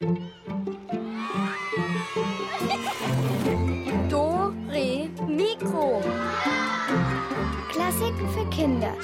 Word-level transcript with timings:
Do, 0.00 0.14
Re, 4.68 5.10
Mikro. 5.26 6.00
Klassiken 7.68 8.28
für 8.28 8.48
Kinder. 8.50 8.94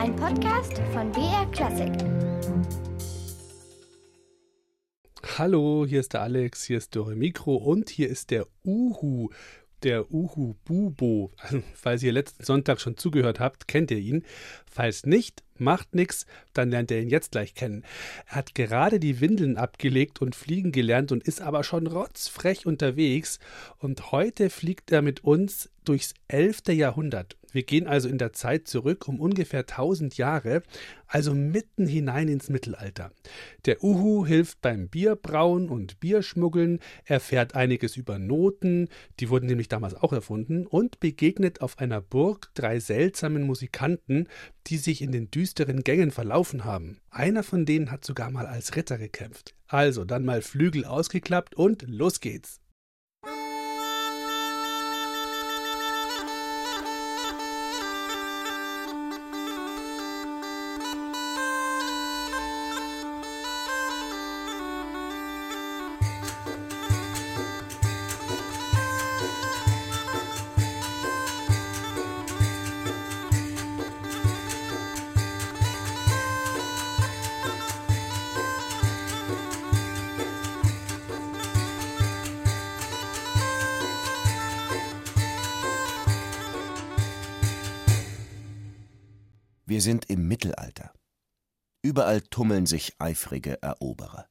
Ein 0.00 0.16
Podcast 0.16 0.80
von 0.94 1.12
BR 1.12 1.44
Klassik. 1.52 1.92
Hallo, 5.36 5.84
hier 5.86 6.00
ist 6.00 6.14
der 6.14 6.22
Alex, 6.22 6.64
hier 6.64 6.78
ist 6.78 6.96
Dore 6.96 7.14
Mikro 7.14 7.56
und 7.56 7.90
hier 7.90 8.08
ist 8.08 8.30
der 8.30 8.46
Uhu, 8.64 9.28
der 9.82 10.10
Uhu 10.10 10.54
Bubo. 10.64 11.30
Also, 11.36 11.62
falls 11.74 12.02
ihr 12.02 12.12
letzten 12.12 12.42
Sonntag 12.42 12.80
schon 12.80 12.96
zugehört 12.96 13.38
habt, 13.38 13.68
kennt 13.68 13.90
ihr 13.90 13.98
ihn. 13.98 14.24
Falls 14.64 15.04
nicht, 15.04 15.42
macht 15.58 15.94
nix, 15.94 16.26
dann 16.52 16.70
lernt 16.70 16.90
ihr 16.90 17.00
ihn 17.00 17.08
jetzt 17.08 17.32
gleich 17.32 17.54
kennen. 17.54 17.84
Er 18.26 18.36
hat 18.36 18.54
gerade 18.54 19.00
die 19.00 19.20
Windeln 19.20 19.56
abgelegt 19.56 20.20
und 20.20 20.34
fliegen 20.34 20.72
gelernt 20.72 21.12
und 21.12 21.22
ist 21.22 21.40
aber 21.40 21.64
schon 21.64 21.86
rotzfrech 21.86 22.66
unterwegs. 22.66 23.38
Und 23.78 24.12
heute 24.12 24.50
fliegt 24.50 24.92
er 24.92 25.02
mit 25.02 25.24
uns 25.24 25.70
durchs 25.84 26.14
11. 26.28 26.68
Jahrhundert. 26.68 27.36
Wir 27.52 27.64
gehen 27.64 27.86
also 27.86 28.08
in 28.08 28.16
der 28.16 28.32
Zeit 28.32 28.66
zurück 28.66 29.06
um 29.08 29.20
ungefähr 29.20 29.60
1000 29.60 30.16
Jahre, 30.16 30.62
also 31.06 31.34
mitten 31.34 31.86
hinein 31.86 32.28
ins 32.28 32.48
Mittelalter. 32.48 33.12
Der 33.66 33.84
Uhu 33.84 34.24
hilft 34.26 34.62
beim 34.62 34.88
Bierbrauen 34.88 35.68
und 35.68 36.00
Bierschmuggeln, 36.00 36.80
erfährt 37.04 37.54
einiges 37.54 37.96
über 37.98 38.18
Noten, 38.18 38.88
die 39.20 39.28
wurden 39.28 39.46
nämlich 39.46 39.68
damals 39.68 39.94
auch 39.94 40.14
erfunden, 40.14 40.66
und 40.66 40.98
begegnet 40.98 41.60
auf 41.60 41.78
einer 41.78 42.00
Burg 42.00 42.50
drei 42.54 42.80
seltsamen 42.80 43.42
Musikanten, 43.42 44.28
die 44.66 44.78
sich 44.78 45.02
in 45.02 45.12
den 45.12 45.30
düsteren 45.30 45.82
Gängen 45.84 46.10
verlaufen 46.10 46.64
haben. 46.64 47.00
Einer 47.10 47.42
von 47.42 47.66
denen 47.66 47.90
hat 47.90 48.04
sogar 48.04 48.30
mal 48.30 48.46
als 48.46 48.76
Ritter 48.76 48.98
gekämpft. 48.98 49.54
Also 49.66 50.04
dann 50.04 50.24
mal 50.24 50.42
Flügel 50.42 50.84
ausgeklappt 50.84 51.54
und 51.54 51.82
los 51.88 52.20
geht's. 52.20 52.61
Sind 89.82 90.08
im 90.08 90.26
Mittelalter. 90.26 90.92
Überall 91.82 92.22
tummeln 92.22 92.64
sich 92.64 92.94
eifrige 92.98 93.60
Eroberer. 93.62 94.26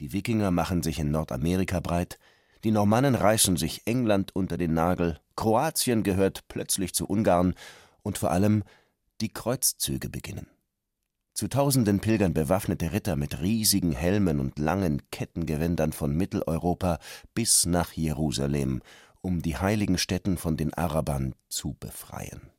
Die 0.00 0.12
Wikinger 0.12 0.50
machen 0.50 0.82
sich 0.82 0.98
in 0.98 1.10
Nordamerika 1.10 1.80
breit, 1.80 2.18
die 2.64 2.72
Normannen 2.72 3.14
reißen 3.14 3.56
sich 3.56 3.86
England 3.86 4.34
unter 4.34 4.58
den 4.58 4.74
Nagel, 4.74 5.20
Kroatien 5.36 6.02
gehört 6.02 6.48
plötzlich 6.48 6.92
zu 6.92 7.06
Ungarn 7.06 7.54
und 8.02 8.18
vor 8.18 8.32
allem 8.32 8.64
die 9.20 9.32
Kreuzzüge 9.32 10.08
beginnen. 10.08 10.48
Zu 11.34 11.46
tausenden 11.46 12.00
pilgern 12.00 12.34
bewaffnete 12.34 12.92
Ritter 12.92 13.14
mit 13.14 13.40
riesigen 13.40 13.92
Helmen 13.92 14.40
und 14.40 14.58
langen 14.58 15.08
Kettengewändern 15.12 15.92
von 15.92 16.16
Mitteleuropa 16.16 16.98
bis 17.32 17.64
nach 17.64 17.92
Jerusalem, 17.92 18.82
um 19.20 19.40
die 19.40 19.56
heiligen 19.56 19.98
Stätten 19.98 20.36
von 20.36 20.56
den 20.56 20.74
Arabern 20.74 21.36
zu 21.48 21.76
befreien. 21.78 22.50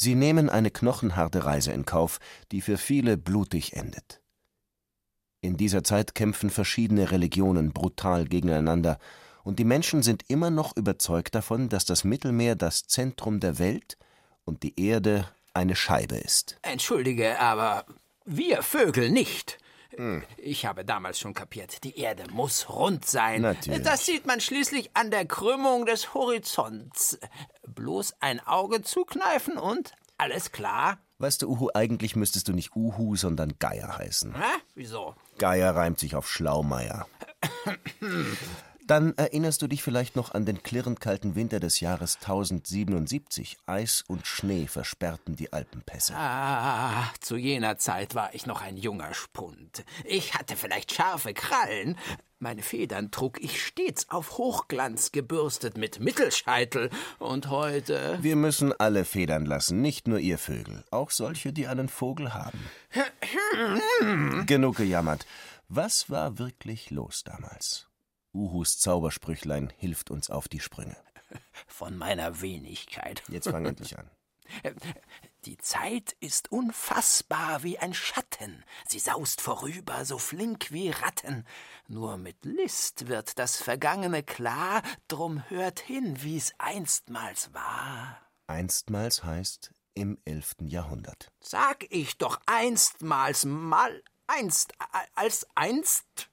Sie 0.00 0.14
nehmen 0.14 0.48
eine 0.48 0.70
knochenharte 0.70 1.44
Reise 1.44 1.72
in 1.72 1.84
Kauf, 1.84 2.20
die 2.52 2.60
für 2.60 2.78
viele 2.78 3.18
blutig 3.18 3.74
endet. 3.74 4.20
In 5.40 5.56
dieser 5.56 5.82
Zeit 5.82 6.14
kämpfen 6.14 6.50
verschiedene 6.50 7.10
Religionen 7.10 7.72
brutal 7.72 8.24
gegeneinander, 8.24 8.98
und 9.44 9.58
die 9.58 9.64
Menschen 9.64 10.02
sind 10.02 10.24
immer 10.28 10.50
noch 10.50 10.76
überzeugt 10.76 11.34
davon, 11.34 11.68
dass 11.68 11.86
das 11.86 12.04
Mittelmeer 12.04 12.54
das 12.54 12.86
Zentrum 12.86 13.40
der 13.40 13.58
Welt 13.58 13.96
und 14.44 14.62
die 14.62 14.78
Erde 14.78 15.26
eine 15.54 15.74
Scheibe 15.74 16.16
ist. 16.16 16.58
Entschuldige, 16.62 17.40
aber 17.40 17.86
wir 18.24 18.62
Vögel 18.62 19.10
nicht. 19.10 19.58
Ich 20.36 20.66
habe 20.66 20.84
damals 20.84 21.18
schon 21.18 21.34
kapiert, 21.34 21.82
die 21.84 21.98
Erde 21.98 22.24
muss 22.30 22.68
rund 22.68 23.04
sein. 23.04 23.42
Natürlich. 23.42 23.82
Das 23.82 24.06
sieht 24.06 24.26
man 24.26 24.40
schließlich 24.40 24.90
an 24.94 25.10
der 25.10 25.26
Krümmung 25.26 25.86
des 25.86 26.14
Horizonts. 26.14 27.18
Bloß 27.66 28.14
ein 28.20 28.40
Auge 28.40 28.82
zukneifen 28.82 29.58
und 29.58 29.92
alles 30.16 30.52
klar. 30.52 30.98
Weißt 31.18 31.42
du, 31.42 31.48
Uhu, 31.50 31.70
eigentlich 31.74 32.14
müsstest 32.14 32.46
du 32.48 32.52
nicht 32.52 32.76
Uhu, 32.76 33.16
sondern 33.16 33.58
Geier 33.58 33.98
heißen. 33.98 34.34
Hä? 34.36 34.60
Wieso? 34.74 35.14
Geier 35.38 35.74
reimt 35.74 35.98
sich 35.98 36.14
auf 36.14 36.28
Schlaumeier. 36.28 37.06
Dann 38.88 39.12
erinnerst 39.18 39.60
du 39.60 39.66
dich 39.66 39.82
vielleicht 39.82 40.16
noch 40.16 40.32
an 40.32 40.46
den 40.46 40.62
klirrend 40.62 40.98
kalten 40.98 41.34
Winter 41.34 41.60
des 41.60 41.80
Jahres 41.80 42.16
1077. 42.16 43.58
Eis 43.66 44.02
und 44.08 44.26
Schnee 44.26 44.66
versperrten 44.66 45.36
die 45.36 45.52
Alpenpässe. 45.52 46.14
Ah, 46.16 47.04
zu 47.20 47.36
jener 47.36 47.76
Zeit 47.76 48.14
war 48.14 48.34
ich 48.34 48.46
noch 48.46 48.62
ein 48.62 48.78
junger 48.78 49.12
Spund. 49.12 49.84
Ich 50.04 50.32
hatte 50.32 50.56
vielleicht 50.56 50.94
scharfe 50.94 51.34
Krallen. 51.34 51.98
Meine 52.38 52.62
Federn 52.62 53.10
trug 53.10 53.38
ich 53.42 53.62
stets 53.62 54.08
auf 54.08 54.38
Hochglanz 54.38 55.12
gebürstet 55.12 55.76
mit 55.76 56.00
Mittelscheitel. 56.00 56.88
Und 57.18 57.50
heute. 57.50 58.18
Wir 58.22 58.36
müssen 58.36 58.72
alle 58.72 59.04
Federn 59.04 59.44
lassen, 59.44 59.82
nicht 59.82 60.08
nur 60.08 60.18
ihr 60.18 60.38
Vögel, 60.38 60.82
auch 60.90 61.10
solche, 61.10 61.52
die 61.52 61.66
einen 61.66 61.90
Vogel 61.90 62.32
haben. 62.32 62.64
Genug 64.46 64.76
gejammert. 64.76 65.26
Was 65.68 66.08
war 66.08 66.38
wirklich 66.38 66.90
los 66.90 67.22
damals? 67.22 67.87
Uhus 68.34 68.78
Zaubersprüchlein 68.78 69.72
hilft 69.76 70.10
uns 70.10 70.30
auf 70.30 70.48
die 70.48 70.60
Sprünge. 70.60 70.96
Von 71.66 71.96
meiner 71.96 72.40
Wenigkeit. 72.40 73.22
Jetzt 73.28 73.48
fang 73.48 73.66
endlich 73.66 73.98
an. 73.98 74.10
Die 75.44 75.58
Zeit 75.58 76.16
ist 76.20 76.50
unfassbar 76.50 77.62
wie 77.62 77.78
ein 77.78 77.94
Schatten. 77.94 78.64
Sie 78.86 78.98
saust 78.98 79.40
vorüber, 79.40 80.04
so 80.04 80.18
flink 80.18 80.72
wie 80.72 80.90
Ratten. 80.90 81.46
Nur 81.86 82.16
mit 82.16 82.44
List 82.44 83.08
wird 83.08 83.38
das 83.38 83.56
Vergangene 83.56 84.22
klar, 84.22 84.82
drum 85.06 85.42
hört 85.48 85.80
hin, 85.80 86.16
wie's 86.20 86.52
einstmals 86.58 87.52
war. 87.54 88.20
Einstmals 88.46 89.24
heißt 89.24 89.72
im 89.94 90.18
11. 90.24 90.56
Jahrhundert. 90.62 91.30
Sag 91.40 91.86
ich 91.90 92.18
doch 92.18 92.40
einstmals 92.46 93.44
mal 93.44 94.02
einst 94.26 94.72
als 95.14 95.46
einst. 95.54 96.28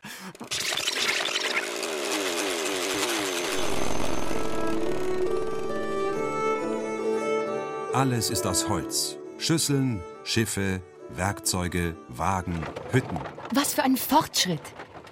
Alles 7.95 8.29
ist 8.29 8.45
aus 8.45 8.67
Holz. 8.67 9.15
Schüsseln, 9.37 10.01
Schiffe, 10.25 10.81
Werkzeuge, 11.11 11.95
Wagen, 12.09 12.59
Hütten. 12.91 13.17
Was 13.53 13.73
für 13.73 13.83
ein 13.83 13.95
Fortschritt! 13.95 14.59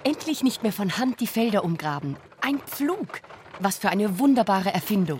Endlich 0.04 0.42
nicht 0.42 0.62
mehr 0.62 0.70
von 0.70 0.98
Hand 0.98 1.20
die 1.20 1.26
Felder 1.26 1.64
umgraben. 1.64 2.18
Ein 2.42 2.58
Pflug! 2.58 3.22
Was 3.58 3.78
für 3.78 3.88
eine 3.88 4.18
wunderbare 4.18 4.70
Erfindung. 4.70 5.18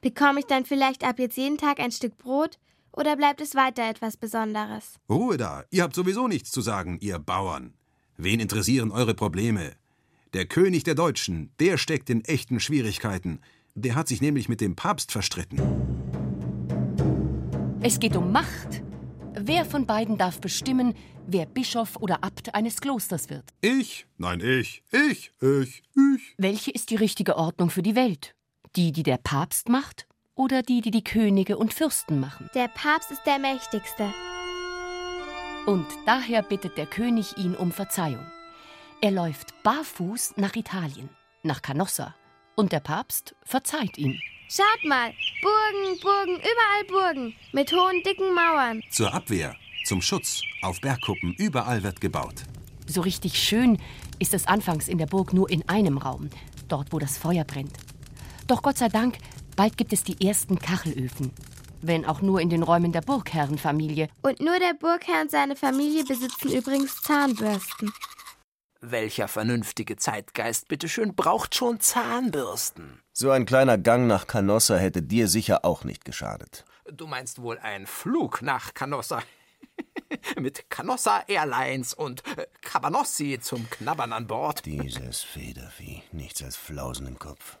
Bekomme 0.00 0.38
ich 0.38 0.46
dann 0.46 0.64
vielleicht 0.64 1.02
ab 1.02 1.18
jetzt 1.18 1.36
jeden 1.36 1.58
Tag 1.58 1.80
ein 1.80 1.90
Stück 1.90 2.16
Brot 2.18 2.60
oder 2.92 3.16
bleibt 3.16 3.40
es 3.40 3.56
weiter 3.56 3.90
etwas 3.90 4.16
Besonderes? 4.16 5.00
Ruhe 5.10 5.36
da, 5.36 5.64
ihr 5.70 5.82
habt 5.82 5.96
sowieso 5.96 6.28
nichts 6.28 6.52
zu 6.52 6.60
sagen, 6.60 6.98
ihr 7.00 7.18
Bauern. 7.18 7.74
Wen 8.16 8.38
interessieren 8.38 8.92
eure 8.92 9.14
Probleme? 9.14 9.72
Der 10.34 10.46
König 10.46 10.84
der 10.84 10.94
Deutschen, 10.94 11.50
der 11.58 11.78
steckt 11.78 12.10
in 12.10 12.24
echten 12.24 12.60
Schwierigkeiten. 12.60 13.40
Der 13.74 13.96
hat 13.96 14.06
sich 14.06 14.20
nämlich 14.20 14.48
mit 14.48 14.60
dem 14.60 14.76
Papst 14.76 15.10
verstritten. 15.10 15.60
Es 17.84 17.98
geht 17.98 18.14
um 18.14 18.30
Macht. 18.30 18.80
Wer 19.34 19.64
von 19.64 19.86
beiden 19.86 20.16
darf 20.16 20.40
bestimmen, 20.40 20.94
wer 21.26 21.46
Bischof 21.46 21.96
oder 21.96 22.22
Abt 22.22 22.54
eines 22.54 22.80
Klosters 22.80 23.28
wird? 23.28 23.50
Ich? 23.60 24.06
Nein, 24.18 24.38
ich. 24.38 24.84
Ich, 24.92 25.32
ich, 25.40 25.82
ich. 25.96 26.34
Welche 26.38 26.70
ist 26.70 26.90
die 26.90 26.96
richtige 26.96 27.36
Ordnung 27.36 27.70
für 27.70 27.82
die 27.82 27.96
Welt? 27.96 28.36
Die, 28.76 28.92
die 28.92 29.02
der 29.02 29.16
Papst 29.16 29.68
macht 29.68 30.06
oder 30.36 30.62
die, 30.62 30.80
die 30.80 30.92
die 30.92 31.02
Könige 31.02 31.58
und 31.58 31.74
Fürsten 31.74 32.20
machen? 32.20 32.48
Der 32.54 32.68
Papst 32.68 33.10
ist 33.10 33.22
der 33.26 33.40
Mächtigste. 33.40 34.14
Und 35.66 35.86
daher 36.06 36.42
bittet 36.42 36.78
der 36.78 36.86
König 36.86 37.36
ihn 37.36 37.56
um 37.56 37.72
Verzeihung. 37.72 38.24
Er 39.00 39.10
läuft 39.10 39.60
barfuß 39.64 40.34
nach 40.36 40.54
Italien, 40.54 41.08
nach 41.42 41.62
Canossa. 41.62 42.14
Und 42.54 42.70
der 42.70 42.80
Papst 42.80 43.34
verzeiht 43.44 43.98
ihm. 43.98 44.20
Schaut 44.54 44.84
mal, 44.84 45.14
Burgen, 45.40 45.98
Burgen, 46.02 46.36
überall 46.36 46.84
Burgen 46.86 47.34
mit 47.52 47.72
hohen, 47.72 48.02
dicken 48.02 48.34
Mauern. 48.34 48.82
Zur 48.90 49.14
Abwehr, 49.14 49.56
zum 49.86 50.02
Schutz, 50.02 50.42
auf 50.60 50.78
Bergkuppen, 50.82 51.34
überall 51.38 51.82
wird 51.82 52.02
gebaut. 52.02 52.34
So 52.86 53.00
richtig 53.00 53.38
schön 53.38 53.78
ist 54.18 54.34
es 54.34 54.46
anfangs 54.46 54.88
in 54.88 54.98
der 54.98 55.06
Burg 55.06 55.32
nur 55.32 55.48
in 55.48 55.66
einem 55.70 55.96
Raum, 55.96 56.28
dort 56.68 56.92
wo 56.92 56.98
das 56.98 57.16
Feuer 57.16 57.44
brennt. 57.44 57.72
Doch 58.46 58.60
Gott 58.60 58.76
sei 58.76 58.90
Dank, 58.90 59.16
bald 59.56 59.78
gibt 59.78 59.94
es 59.94 60.04
die 60.04 60.20
ersten 60.22 60.58
Kachelöfen. 60.58 61.32
Wenn 61.80 62.04
auch 62.04 62.20
nur 62.20 62.38
in 62.42 62.50
den 62.50 62.62
Räumen 62.62 62.92
der 62.92 63.00
Burgherrenfamilie. 63.00 64.10
Und 64.20 64.40
nur 64.40 64.58
der 64.58 64.74
Burgherr 64.74 65.22
und 65.22 65.30
seine 65.30 65.56
Familie 65.56 66.04
besitzen 66.04 66.52
übrigens 66.52 67.00
Zahnbürsten. 67.00 67.90
Welcher 68.84 69.28
vernünftige 69.28 69.94
Zeitgeist, 69.94 70.66
bitteschön, 70.66 71.14
braucht 71.14 71.54
schon 71.54 71.78
Zahnbürsten? 71.78 73.00
So 73.12 73.30
ein 73.30 73.46
kleiner 73.46 73.78
Gang 73.78 74.08
nach 74.08 74.26
Canossa 74.26 74.76
hätte 74.76 75.02
dir 75.02 75.28
sicher 75.28 75.64
auch 75.64 75.84
nicht 75.84 76.04
geschadet. 76.04 76.64
Du 76.92 77.06
meinst 77.06 77.40
wohl 77.40 77.60
ein 77.60 77.86
Flug 77.86 78.42
nach 78.42 78.74
Canossa? 78.74 79.22
Mit 80.36 80.68
Canossa 80.68 81.22
Airlines 81.28 81.94
und 81.94 82.26
äh, 82.36 82.48
Cabanossi 82.60 83.38
zum 83.40 83.70
Knabbern 83.70 84.12
an 84.12 84.26
Bord. 84.26 84.66
Dieses 84.66 85.22
Federvieh, 85.22 86.02
nichts 86.10 86.42
als 86.42 86.56
Flausen 86.56 87.06
im 87.06 87.20
Kopf. 87.20 87.58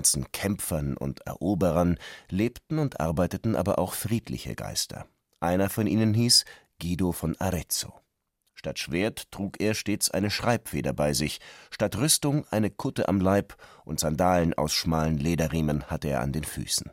Ganzen 0.00 0.32
Kämpfern 0.32 0.96
und 0.96 1.20
Eroberern 1.26 1.98
lebten 2.30 2.78
und 2.78 3.00
arbeiteten 3.00 3.54
aber 3.54 3.78
auch 3.78 3.92
friedliche 3.92 4.54
Geister. 4.54 5.04
Einer 5.40 5.68
von 5.68 5.86
ihnen 5.86 6.14
hieß 6.14 6.46
Guido 6.80 7.12
von 7.12 7.38
Arezzo. 7.38 7.92
Statt 8.54 8.78
Schwert 8.78 9.30
trug 9.30 9.60
er 9.60 9.74
stets 9.74 10.10
eine 10.10 10.30
Schreibfeder 10.30 10.94
bei 10.94 11.12
sich, 11.12 11.38
statt 11.70 11.98
Rüstung 11.98 12.46
eine 12.50 12.70
Kutte 12.70 13.10
am 13.10 13.20
Leib 13.20 13.58
und 13.84 14.00
Sandalen 14.00 14.54
aus 14.54 14.72
schmalen 14.72 15.18
Lederriemen 15.18 15.84
hatte 15.90 16.08
er 16.08 16.22
an 16.22 16.32
den 16.32 16.44
Füßen. 16.44 16.90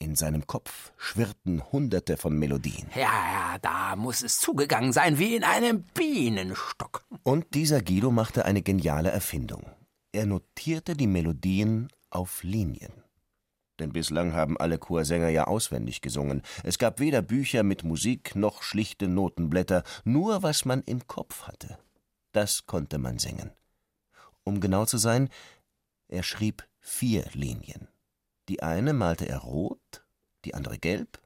In 0.00 0.16
seinem 0.16 0.48
Kopf 0.48 0.92
schwirrten 0.96 1.62
Hunderte 1.70 2.16
von 2.16 2.36
Melodien. 2.36 2.88
Ja, 2.96 3.02
ja, 3.02 3.58
da 3.62 3.94
muss 3.94 4.24
es 4.24 4.40
zugegangen 4.40 4.92
sein 4.92 5.20
wie 5.20 5.36
in 5.36 5.44
einem 5.44 5.84
Bienenstock. 5.94 7.04
Und 7.22 7.54
dieser 7.54 7.80
Guido 7.80 8.10
machte 8.10 8.44
eine 8.44 8.62
geniale 8.62 9.12
Erfindung. 9.12 9.66
Er 10.14 10.26
notierte 10.26 10.94
die 10.94 11.08
Melodien 11.08 11.88
auf 12.14 12.42
Linien. 12.42 12.92
Denn 13.78 13.92
bislang 13.92 14.34
haben 14.34 14.56
alle 14.56 14.78
Chorsänger 14.78 15.30
ja 15.30 15.46
auswendig 15.46 16.00
gesungen. 16.00 16.42
Es 16.62 16.78
gab 16.78 17.00
weder 17.00 17.22
Bücher 17.22 17.62
mit 17.64 17.82
Musik 17.82 18.36
noch 18.36 18.62
schlichte 18.62 19.08
Notenblätter, 19.08 19.82
nur 20.04 20.42
was 20.42 20.64
man 20.64 20.82
im 20.82 21.06
Kopf 21.06 21.42
hatte. 21.42 21.78
Das 22.32 22.66
konnte 22.66 22.98
man 22.98 23.18
singen. 23.18 23.50
Um 24.44 24.60
genau 24.60 24.84
zu 24.84 24.98
sein, 24.98 25.28
er 26.08 26.22
schrieb 26.22 26.66
vier 26.78 27.24
Linien. 27.32 27.88
Die 28.48 28.62
eine 28.62 28.92
malte 28.92 29.26
er 29.26 29.38
rot, 29.38 30.04
die 30.44 30.54
andere 30.54 30.78
gelb, 30.78 31.20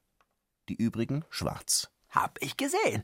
die 0.69 0.77
übrigen 0.77 1.25
schwarz. 1.29 1.91
Hab 2.09 2.41
ich 2.41 2.57
gesehen. 2.57 3.03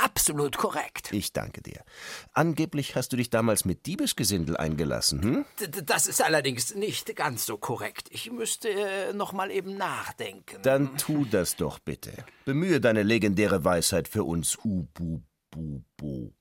Absolut 0.00 0.56
korrekt. 0.56 1.12
Ich 1.12 1.32
danke 1.32 1.60
dir. 1.60 1.84
Angeblich 2.32 2.96
hast 2.96 3.12
du 3.12 3.16
dich 3.16 3.28
damals 3.28 3.64
mit 3.64 3.84
Diebesgesindel 3.84 4.56
eingelassen, 4.56 5.22
hm? 5.22 5.44
D 5.60 5.82
das 5.82 6.06
ist 6.06 6.22
allerdings 6.22 6.74
nicht 6.74 7.14
ganz 7.14 7.44
so 7.44 7.58
korrekt. 7.58 8.08
Ich 8.10 8.30
müsste 8.30 8.70
äh, 8.70 9.12
noch 9.12 9.32
mal 9.32 9.50
eben 9.50 9.76
nachdenken. 9.76 10.62
Dann 10.62 10.96
tu 10.96 11.26
das 11.26 11.56
doch 11.56 11.78
bitte. 11.78 12.12
Bemühe 12.46 12.80
deine 12.80 13.02
legendäre 13.02 13.64
Weisheit 13.64 14.08
für 14.08 14.24
uns, 14.24 14.56
Ubu-Bu-Bo. 14.64 16.32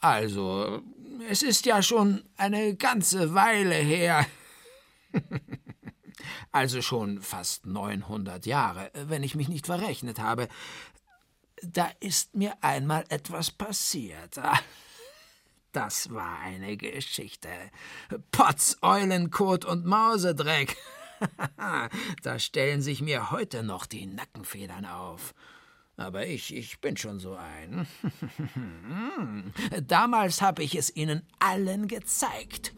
Also, 0.00 0.80
es 1.28 1.42
ist 1.42 1.66
ja 1.66 1.82
schon 1.82 2.24
eine 2.36 2.74
ganze 2.76 3.34
Weile 3.34 3.74
her. 3.74 4.24
also 6.52 6.80
schon 6.80 7.20
fast 7.20 7.66
900 7.66 8.46
Jahre, 8.46 8.90
wenn 8.94 9.22
ich 9.22 9.34
mich 9.34 9.48
nicht 9.48 9.66
verrechnet 9.66 10.18
habe 10.18 10.48
da 11.62 11.90
ist 12.00 12.34
mir 12.34 12.54
einmal 12.62 13.04
etwas 13.08 13.50
passiert. 13.50 14.40
Das 15.72 16.10
war 16.10 16.40
eine 16.40 16.76
Geschichte. 16.76 17.48
Potz, 18.32 18.76
Eulenkot 18.82 19.64
und 19.64 19.86
Mausedreck. 19.86 20.76
da 22.22 22.38
stellen 22.38 22.82
sich 22.82 23.02
mir 23.02 23.30
heute 23.30 23.62
noch 23.62 23.86
die 23.86 24.06
Nackenfedern 24.06 24.86
auf. 24.86 25.34
Aber 25.96 26.26
ich, 26.26 26.54
ich 26.56 26.80
bin 26.80 26.96
schon 26.96 27.20
so 27.20 27.36
ein. 27.36 27.86
Damals 29.86 30.40
habe 30.40 30.62
ich 30.62 30.74
es 30.74 30.94
ihnen 30.96 31.22
allen 31.38 31.88
gezeigt. 31.88 32.72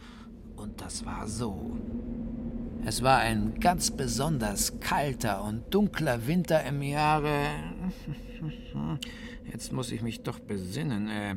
Und 0.57 0.81
das 0.81 1.07
war 1.07 1.29
so. 1.29 1.79
Es 2.85 3.03
war 3.03 3.19
ein 3.19 3.61
ganz 3.61 3.93
besonders 3.93 4.81
kalter 4.81 5.45
und 5.45 5.73
dunkler 5.73 6.27
Winter 6.27 6.65
im 6.65 6.83
Jahre 6.83 7.47
Jetzt 9.53 9.73
muss 9.73 9.91
ich 9.93 10.03
mich 10.03 10.23
doch 10.23 10.39
besinnen. 10.39 11.09
Äh, 11.09 11.37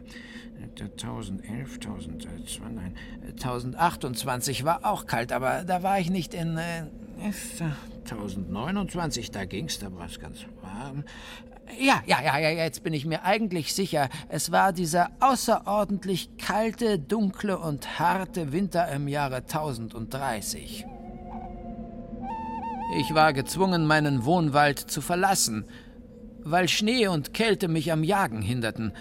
1011, 0.80 1.76
1020, 1.76 2.62
nein, 2.74 2.96
1028 3.32 4.64
war 4.64 4.86
auch 4.86 5.06
kalt, 5.06 5.32
aber 5.32 5.64
da 5.64 5.84
war 5.84 6.00
ich 6.00 6.10
nicht 6.10 6.34
in. 6.34 6.58
Äh, 6.58 6.86
1029, 8.04 9.32
da 9.32 9.46
ging's, 9.46 9.80
da 9.80 9.94
war 9.94 10.06
es 10.06 10.20
ganz 10.20 10.46
warm. 10.62 11.04
Ja, 11.80 12.04
ja, 12.06 12.22
ja, 12.22 12.38
ja, 12.38 12.50
jetzt 12.50 12.84
bin 12.84 12.94
ich 12.94 13.06
mir 13.06 13.24
eigentlich 13.24 13.74
sicher. 13.74 14.10
Es 14.30 14.52
war 14.52 14.72
dieser 14.72 15.10
außerordentlich 15.20 16.38
kalte, 16.38 17.00
dunkle 17.00 17.58
und 17.58 18.00
harte 18.00 18.52
Winter 18.52 18.88
im 18.90 19.08
Jahre 19.08 19.38
1030. 19.38 20.86
Ich 22.98 23.14
war 23.14 23.34
gezwungen, 23.34 23.88
meinen 23.88 24.26
Wohnwald 24.26 24.80
zu 24.80 25.02
verlassen 25.02 25.66
weil 26.46 26.70
Schnee 26.70 27.08
und 27.08 27.34
Kälte 27.34 27.68
mich 27.68 27.92
am 27.92 28.04
Jagen 28.04 28.42
hinderten. 28.42 28.94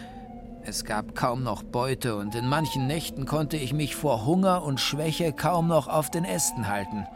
Es 0.63 0.85
gab 0.85 1.15
kaum 1.15 1.43
noch 1.43 1.63
Beute 1.63 2.17
und 2.17 2.35
in 2.35 2.49
manchen 2.49 2.87
Nächten 2.87 3.27
konnte 3.27 3.59
ich 3.59 3.75
mich 3.75 3.95
vor 3.95 4.25
Hunger 4.25 4.65
und 4.65 4.81
Schwäche 4.81 5.33
kaum 5.33 5.69
noch 5.69 5.87
auf 5.87 6.11
den 6.11 6.25
Ästen 6.25 6.69
halten. 6.69 7.07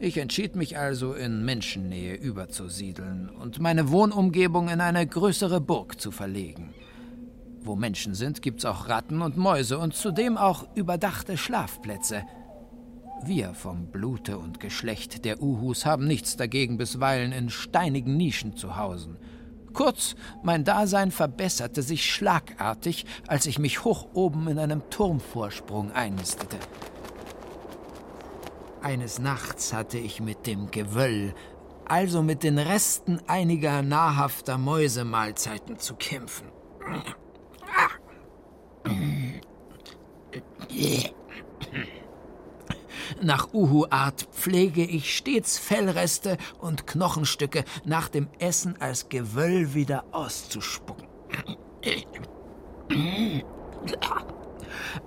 Ich 0.00 0.18
entschied 0.18 0.56
mich 0.56 0.76
also, 0.76 1.14
in 1.14 1.44
Menschennähe 1.44 2.16
überzusiedeln 2.16 3.30
und 3.30 3.60
meine 3.60 3.90
Wohnumgebung 3.90 4.68
in 4.68 4.80
eine 4.80 5.06
größere 5.06 5.60
Burg 5.60 6.00
zu 6.00 6.10
verlegen. 6.10 6.74
Wo 7.60 7.76
Menschen 7.76 8.14
sind, 8.14 8.42
gibt's 8.42 8.64
auch 8.64 8.88
Ratten 8.88 9.22
und 9.22 9.36
Mäuse 9.36 9.78
und 9.78 9.94
zudem 9.94 10.36
auch 10.36 10.66
überdachte 10.74 11.38
Schlafplätze. 11.38 12.24
Wir 13.24 13.54
vom 13.54 13.86
Blute 13.86 14.36
und 14.36 14.58
Geschlecht 14.58 15.24
der 15.24 15.40
Uhus 15.40 15.86
haben 15.86 16.06
nichts 16.08 16.36
dagegen, 16.36 16.76
bisweilen 16.76 17.30
in 17.30 17.48
steinigen 17.48 18.16
Nischen 18.16 18.56
zu 18.56 18.76
hausen. 18.76 19.16
Kurz, 19.74 20.14
mein 20.42 20.64
Dasein 20.64 21.10
verbesserte 21.10 21.82
sich 21.82 22.10
schlagartig, 22.10 23.04
als 23.26 23.46
ich 23.46 23.58
mich 23.58 23.84
hoch 23.84 24.06
oben 24.14 24.48
in 24.48 24.58
einem 24.58 24.88
Turmvorsprung 24.88 25.90
einnistete. 25.92 26.56
Eines 28.80 29.18
Nachts 29.18 29.72
hatte 29.72 29.98
ich 29.98 30.20
mit 30.20 30.46
dem 30.46 30.70
Gewöll, 30.70 31.34
also 31.86 32.22
mit 32.22 32.44
den 32.44 32.58
Resten 32.58 33.18
einiger 33.26 33.82
nahrhafter 33.82 34.58
Mäusemahlzeiten 34.58 35.78
zu 35.78 35.96
kämpfen. 35.96 36.46
Nach 43.22 43.52
Uhu-Art 43.52 44.28
pflege 44.32 44.84
ich 44.84 45.16
stets 45.16 45.58
Fellreste 45.58 46.36
und 46.58 46.86
Knochenstücke 46.86 47.64
nach 47.84 48.08
dem 48.08 48.28
Essen 48.38 48.80
als 48.80 49.08
Gewöll 49.08 49.74
wieder 49.74 50.04
auszuspucken. 50.12 51.08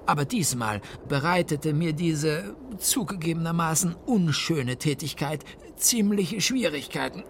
Aber 0.05 0.25
diesmal 0.25 0.81
bereitete 1.07 1.73
mir 1.73 1.93
diese 1.93 2.55
zugegebenermaßen 2.77 3.95
unschöne 4.05 4.77
Tätigkeit 4.77 5.43
ziemliche 5.75 6.41
Schwierigkeiten. 6.41 7.23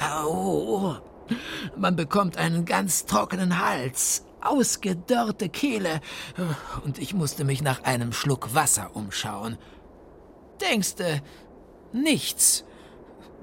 Au, 0.00 0.96
man 1.76 1.96
bekommt 1.96 2.36
einen 2.38 2.64
ganz 2.64 3.04
trockenen 3.04 3.64
Hals, 3.64 4.24
ausgedörrte 4.42 5.48
Kehle, 5.48 6.00
und 6.84 6.98
ich 6.98 7.14
musste 7.14 7.44
mich 7.44 7.62
nach 7.62 7.84
einem 7.84 8.12
Schluck 8.12 8.54
Wasser 8.54 8.94
umschauen. 8.94 9.58
Denkste, 10.60 11.22
nichts. 11.92 12.64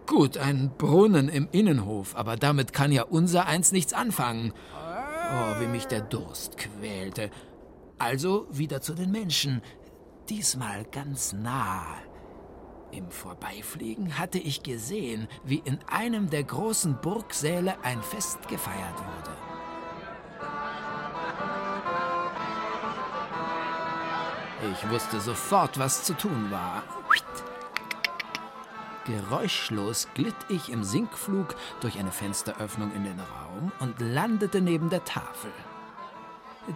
Gut, 0.05 0.37
ein 0.37 0.71
Brunnen 0.77 1.27
im 1.27 1.49
Innenhof, 1.51 2.15
aber 2.15 2.37
damit 2.37 2.71
kann 2.71 2.91
ja 2.91 3.03
unser 3.03 3.45
eins 3.45 3.71
nichts 3.71 3.93
anfangen. 3.93 4.53
Oh, 4.73 5.59
wie 5.59 5.67
mich 5.67 5.85
der 5.85 6.01
Durst 6.01 6.57
quälte. 6.57 7.29
Also 7.99 8.47
wieder 8.49 8.81
zu 8.81 8.93
den 8.93 9.11
Menschen, 9.11 9.61
diesmal 10.29 10.85
ganz 10.85 11.33
nah. 11.33 11.85
Im 12.91 13.11
Vorbeifliegen 13.11 14.17
hatte 14.17 14.39
ich 14.39 14.63
gesehen, 14.63 15.27
wie 15.43 15.61
in 15.65 15.79
einem 15.87 16.29
der 16.29 16.43
großen 16.43 17.01
Burgsäle 17.01 17.75
ein 17.83 18.01
Fest 18.01 18.47
gefeiert 18.47 18.97
wurde. 18.97 19.46
Ich 24.63 24.89
wusste 24.89 25.19
sofort, 25.19 25.77
was 25.77 26.03
zu 26.03 26.13
tun 26.15 26.49
war. 26.49 26.83
Geräuschlos 29.05 30.07
glitt 30.15 30.35
ich 30.49 30.69
im 30.69 30.83
Sinkflug 30.83 31.55
durch 31.79 31.97
eine 31.99 32.11
Fensteröffnung 32.11 32.91
in 32.93 33.03
den 33.03 33.19
Raum 33.19 33.71
und 33.79 33.99
landete 34.01 34.59
neben 34.59 34.89
der 34.89 35.05
Tafel. 35.05 35.51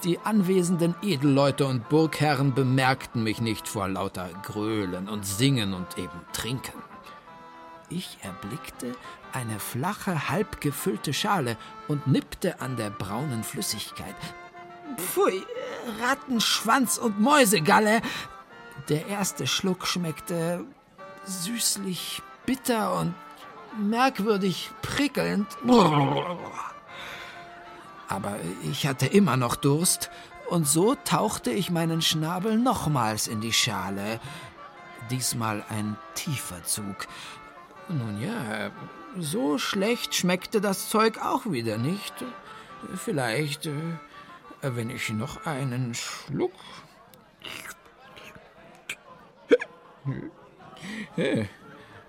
Die 0.05 0.19
anwesenden 0.19 0.95
Edelleute 1.01 1.65
und 1.65 1.89
Burgherren 1.89 2.53
bemerkten 2.53 3.23
mich 3.23 3.41
nicht 3.41 3.67
vor 3.67 3.89
lauter 3.89 4.29
Gröhlen 4.43 5.09
und 5.09 5.25
Singen 5.25 5.73
und 5.73 5.97
eben 5.97 6.21
Trinken. 6.31 6.81
Ich 7.89 8.19
erblickte 8.21 8.95
eine 9.33 9.59
flache, 9.59 10.29
halb 10.29 10.61
gefüllte 10.61 11.13
Schale 11.13 11.57
und 11.89 12.07
nippte 12.07 12.61
an 12.61 12.77
der 12.77 12.89
braunen 12.89 13.43
Flüssigkeit. 13.43 14.15
Pfui, 14.97 15.43
Rattenschwanz 16.01 16.97
und 16.97 17.19
Mäusegalle! 17.19 18.01
Der 18.89 19.07
erste 19.07 19.47
Schluck 19.47 19.87
schmeckte 19.87 20.65
süßlich 21.25 22.21
bitter 22.45 22.99
und 22.99 23.13
merkwürdig 23.77 24.71
prickelnd. 24.81 25.47
Aber 28.07 28.35
ich 28.69 28.87
hatte 28.87 29.05
immer 29.05 29.37
noch 29.37 29.55
Durst, 29.55 30.09
und 30.49 30.67
so 30.67 30.95
tauchte 31.05 31.51
ich 31.51 31.71
meinen 31.71 32.01
Schnabel 32.01 32.57
nochmals 32.57 33.27
in 33.27 33.39
die 33.39 33.53
Schale. 33.53 34.19
Diesmal 35.09 35.63
ein 35.69 35.95
tiefer 36.13 36.61
Zug. 36.65 37.07
Nun 37.87 38.21
ja, 38.21 38.71
so 39.17 39.57
schlecht 39.57 40.13
schmeckte 40.13 40.59
das 40.59 40.89
Zeug 40.89 41.19
auch 41.23 41.45
wieder 41.45 41.77
nicht. 41.77 42.13
Vielleicht, 42.95 43.67
äh, 43.67 43.71
wenn 44.61 44.89
ich 44.89 45.09
noch 45.09 45.45
einen 45.45 45.93
Schluck. 45.93 46.53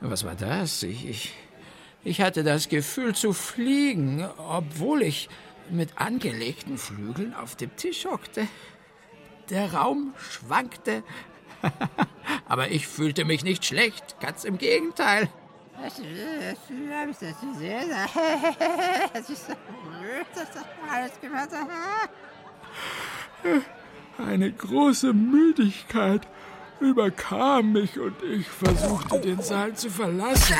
Was 0.00 0.24
war 0.24 0.34
das? 0.34 0.82
Ich, 0.82 1.08
ich, 1.08 1.34
ich 2.04 2.20
hatte 2.20 2.42
das 2.42 2.68
Gefühl 2.68 3.14
zu 3.14 3.32
fliegen, 3.32 4.24
obwohl 4.38 5.02
ich 5.02 5.28
mit 5.70 5.98
angelegten 5.98 6.78
Flügeln 6.78 7.34
auf 7.34 7.56
dem 7.56 7.74
Tisch 7.76 8.04
hockte. 8.04 8.46
Der 9.50 9.74
Raum 9.74 10.14
schwankte, 10.18 11.02
aber 12.48 12.70
ich 12.70 12.86
fühlte 12.86 13.24
mich 13.24 13.44
nicht 13.44 13.64
schlecht, 13.64 14.20
ganz 14.20 14.44
im 14.44 14.58
Gegenteil. 14.58 15.28
Eine 24.18 24.52
große 24.52 25.12
Müdigkeit 25.12 26.22
überkam 26.80 27.72
mich 27.72 27.98
und 27.98 28.22
ich 28.22 28.46
versuchte, 28.46 29.20
den 29.20 29.40
Saal 29.40 29.74
zu 29.74 29.90
verlassen. 29.90 30.56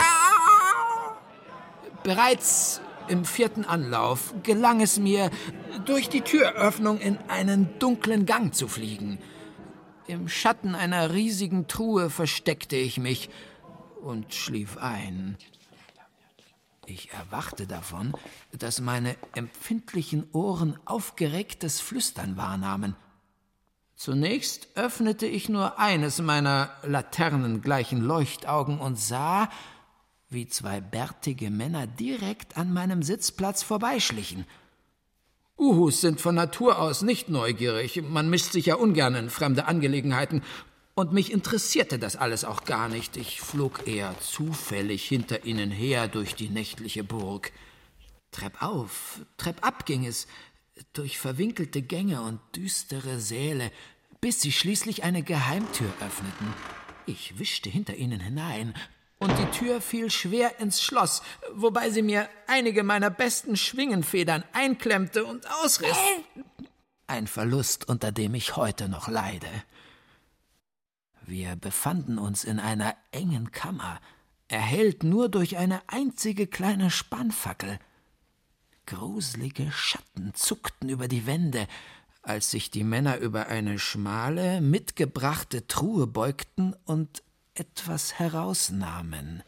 Bereits 2.03 2.81
im 3.09 3.25
vierten 3.25 3.65
Anlauf 3.65 4.35
gelang 4.43 4.81
es 4.81 4.99
mir, 4.99 5.31
durch 5.85 6.09
die 6.09 6.21
Türöffnung 6.21 6.99
in 6.99 7.19
einen 7.29 7.79
dunklen 7.79 8.27
Gang 8.27 8.55
zu 8.55 8.69
fliegen. 8.69 9.19
Im 10.07 10.29
Schatten 10.29 10.75
einer 10.75 11.13
riesigen 11.13 11.69
Truhe 11.69 12.11
versteckte 12.11 12.77
ich 12.77 12.99
mich 12.99 13.31
und 14.03 14.35
schlief 14.35 14.77
ein. 14.79 15.37
Ich 16.87 17.13
erwachte 17.13 17.67
davon, 17.67 18.13
dass 18.59 18.81
meine 18.81 19.17
empfindlichen 19.35 20.29
Ohren 20.33 20.79
aufgeregtes 20.85 21.81
Flüstern 21.81 22.37
wahrnahmen. 22.37 22.97
Zunächst 23.95 24.69
öffnete 24.75 25.27
ich 25.27 25.49
nur 25.49 25.79
eines 25.79 26.21
meiner 26.21 26.71
laternengleichen 26.83 28.01
Leuchtaugen 28.01 28.81
und 28.81 28.99
sah, 28.99 29.49
wie 30.29 30.49
zwei 30.49 30.81
bärtige 30.81 31.51
Männer 31.51 31.87
direkt 31.87 32.57
an 32.57 32.73
meinem 32.73 33.03
Sitzplatz 33.03 33.63
vorbeischlichen. 33.63 34.45
Uhus 35.57 36.01
sind 36.01 36.21
von 36.21 36.35
Natur 36.35 36.81
aus 36.81 37.03
nicht 37.03 37.29
neugierig, 37.29 38.03
man 38.03 38.29
mischt 38.29 38.51
sich 38.51 38.67
ja 38.67 38.75
ungern 38.75 39.15
in 39.15 39.31
fremde 39.31 39.67
Angelegenheiten, 39.67 40.43
und 40.95 41.13
mich 41.13 41.33
interessierte 41.33 41.99
das 41.99 42.17
alles 42.17 42.45
auch 42.45 42.65
gar 42.65 42.89
nicht. 42.89 43.17
Ich 43.17 43.41
flog 43.41 43.87
eher 43.87 44.15
zufällig 44.21 45.05
hinter 45.07 45.45
ihnen 45.45 45.71
her 45.71 46.09
durch 46.09 46.35
die 46.35 46.49
nächtliche 46.49 47.05
Burg. 47.05 47.53
Trepp 48.31 48.63
auf, 48.63 49.21
Trepp 49.37 49.65
ab 49.67 49.87
ging 49.87 50.07
es, 50.07 50.27
durch 50.93 51.19
verwinkelte 51.19 51.83
Gänge 51.83 52.23
und 52.23 52.41
düstere 52.57 53.21
Säle, 53.21 53.71
bis 54.21 54.41
sie 54.41 54.53
schließlich 54.53 55.05
eine 55.05 55.23
Geheimtür 55.23 55.93
öffneten. 56.01 56.55
Ich 57.07 57.39
wischte 57.39 57.69
hinter 57.69 57.97
ihnen 57.97 58.21
hinein, 58.21 58.75
und 59.23 59.39
die 59.39 59.57
Tür 59.57 59.81
fiel 59.81 60.11
schwer 60.11 60.59
ins 60.59 60.83
Schloss, 60.83 61.23
wobei 61.55 61.91
sie 61.91 62.03
mir 62.03 62.29
einige 62.49 62.83
meiner 62.83 63.09
besten 63.09 63.57
Schwingenfedern 63.57 64.43
einklemmte 64.53 65.25
und 65.25 65.49
ausriss. 65.63 65.97
Ein 67.07 67.29
Verlust, 67.29 67.89
unter 67.89 68.11
dem 68.11 68.35
ich 68.35 68.57
heute 68.57 68.89
noch 68.89 69.07
leide. 69.07 69.47
Wir 71.27 71.57
befanden 71.57 72.19
uns 72.19 72.45
in 72.45 72.59
einer 72.59 72.97
engen 73.13 73.53
Kammer, 73.53 74.01
erhellt 74.49 75.05
nur 75.05 75.29
durch 75.29 75.57
eine 75.57 75.81
einzige 75.89 76.47
kleine 76.47 76.91
Spannfackel. 76.91 77.79
Gruselige 78.87 79.71
Schatten 79.71 80.35
zuckten 80.35 80.89
über 80.89 81.09
die 81.09 81.27
Wände, 81.27 81.67
als 82.23 82.51
sich 82.51 82.71
die 82.71 82.85
Männer 82.85 83.19
über 83.19 83.47
eine 83.47 83.79
schmale, 83.79 84.61
mitgebrachte 84.61 85.67
Truhe 85.67 86.07
beugten 86.07 86.75
und 86.85 87.23
etwas 87.55 88.19
herausnahmen. 88.19 89.43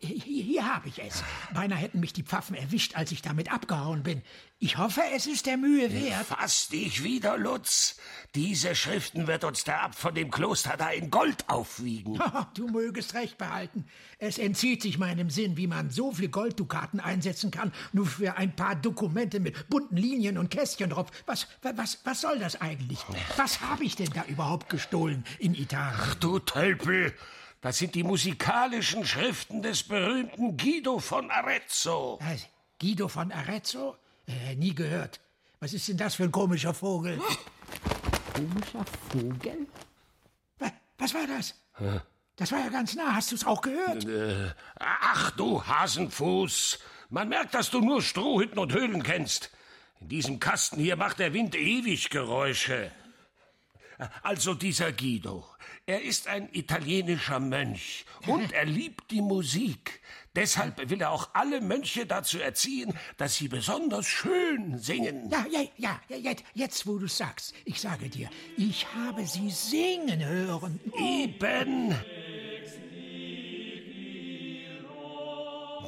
Hier, 0.00 0.44
hier 0.44 0.74
habe 0.74 0.88
ich 0.88 1.00
es. 1.02 1.24
Beinahe 1.52 1.78
hätten 1.78 2.00
mich 2.00 2.12
die 2.12 2.22
Pfaffen 2.22 2.54
erwischt, 2.54 2.94
als 2.94 3.12
ich 3.12 3.22
damit 3.22 3.52
abgehauen 3.52 4.02
bin. 4.02 4.22
Ich 4.60 4.76
hoffe, 4.76 5.02
es 5.14 5.26
ist 5.26 5.46
der 5.46 5.56
Mühe 5.56 5.92
wert. 5.92 6.26
Fass 6.26 6.68
dich 6.68 7.04
wieder, 7.04 7.38
Lutz. 7.38 7.96
Diese 8.34 8.74
Schriften 8.74 9.26
wird 9.26 9.44
uns 9.44 9.64
der 9.64 9.82
Abt 9.82 9.94
von 9.94 10.14
dem 10.14 10.30
Kloster 10.30 10.76
da 10.76 10.90
in 10.90 11.10
Gold 11.10 11.48
aufwiegen. 11.48 12.20
du 12.54 12.68
mögest 12.68 13.14
recht 13.14 13.38
behalten. 13.38 13.86
Es 14.18 14.38
entzieht 14.38 14.82
sich 14.82 14.98
meinem 14.98 15.30
Sinn, 15.30 15.56
wie 15.56 15.68
man 15.68 15.90
so 15.90 16.12
viel 16.12 16.28
Golddukaten 16.28 16.98
einsetzen 16.98 17.50
kann, 17.50 17.72
nur 17.92 18.06
für 18.06 18.36
ein 18.36 18.54
paar 18.54 18.74
Dokumente 18.74 19.38
mit 19.38 19.68
bunten 19.68 19.96
Linien 19.96 20.38
und 20.38 20.50
Kästchen 20.50 20.90
drauf. 20.90 21.08
Was, 21.26 21.46
was, 21.62 21.98
was 22.04 22.20
soll 22.20 22.38
das 22.38 22.60
eigentlich? 22.60 22.98
Was 23.36 23.60
habe 23.60 23.84
ich 23.84 23.94
denn 23.94 24.10
da 24.12 24.24
überhaupt 24.24 24.68
gestohlen 24.70 25.24
in 25.38 25.54
Italien? 25.54 26.00
Ach, 26.00 26.14
du 26.16 26.38
Tölpel. 26.40 27.14
Das 27.60 27.78
sind 27.78 27.94
die 27.94 28.04
musikalischen 28.04 29.04
Schriften 29.04 29.62
des 29.62 29.82
berühmten 29.82 30.56
Guido 30.56 31.00
von 31.00 31.30
Arezzo. 31.30 32.18
Was? 32.22 32.46
Guido 32.80 33.08
von 33.08 33.32
Arezzo? 33.32 33.96
Äh, 34.26 34.54
nie 34.54 34.74
gehört. 34.74 35.20
Was 35.60 35.72
ist 35.72 35.88
denn 35.88 35.96
das 35.96 36.14
für 36.14 36.24
ein 36.24 36.32
komischer 36.32 36.72
Vogel? 36.72 37.20
Komischer 38.32 38.84
Vogel? 39.10 39.66
Was 40.98 41.14
war 41.14 41.26
das? 41.26 41.54
Das 42.36 42.52
war 42.52 42.60
ja 42.60 42.68
ganz 42.68 42.94
nah. 42.94 43.14
Hast 43.14 43.32
du 43.32 43.34
es 43.34 43.44
auch 43.44 43.60
gehört? 43.60 44.04
Äh, 44.04 44.52
ach 44.78 45.32
du 45.32 45.64
Hasenfuß. 45.64 46.78
Man 47.10 47.28
merkt, 47.28 47.54
dass 47.54 47.70
du 47.70 47.80
nur 47.80 48.02
Strohhütten 48.02 48.58
und 48.58 48.72
Höhlen 48.72 49.02
kennst. 49.02 49.50
In 50.00 50.08
diesem 50.08 50.38
Kasten 50.38 50.78
hier 50.78 50.96
macht 50.96 51.18
der 51.18 51.32
Wind 51.32 51.56
ewig 51.56 52.10
Geräusche. 52.10 52.92
Also 54.22 54.54
dieser 54.54 54.92
Guido. 54.92 55.44
Er 55.88 56.02
ist 56.02 56.28
ein 56.28 56.50
italienischer 56.52 57.40
Mönch 57.40 58.04
und 58.26 58.52
er 58.52 58.66
liebt 58.66 59.10
die 59.10 59.22
Musik. 59.22 60.02
Deshalb 60.36 60.90
will 60.90 61.00
er 61.00 61.10
auch 61.10 61.30
alle 61.32 61.62
Mönche 61.62 62.04
dazu 62.04 62.38
erziehen, 62.38 62.92
dass 63.16 63.36
sie 63.36 63.48
besonders 63.48 64.06
schön 64.06 64.76
singen. 64.76 65.30
Ja, 65.30 65.46
ja, 65.50 65.62
ja, 65.78 65.98
ja 66.10 66.16
jetzt, 66.18 66.44
jetzt 66.52 66.86
wo 66.86 66.98
du 66.98 67.06
sagst, 67.06 67.54
ich 67.64 67.80
sage 67.80 68.10
dir, 68.10 68.28
ich 68.58 68.86
habe 68.94 69.24
sie 69.24 69.48
singen 69.48 70.22
hören. 70.22 70.78
Eben. 70.94 71.94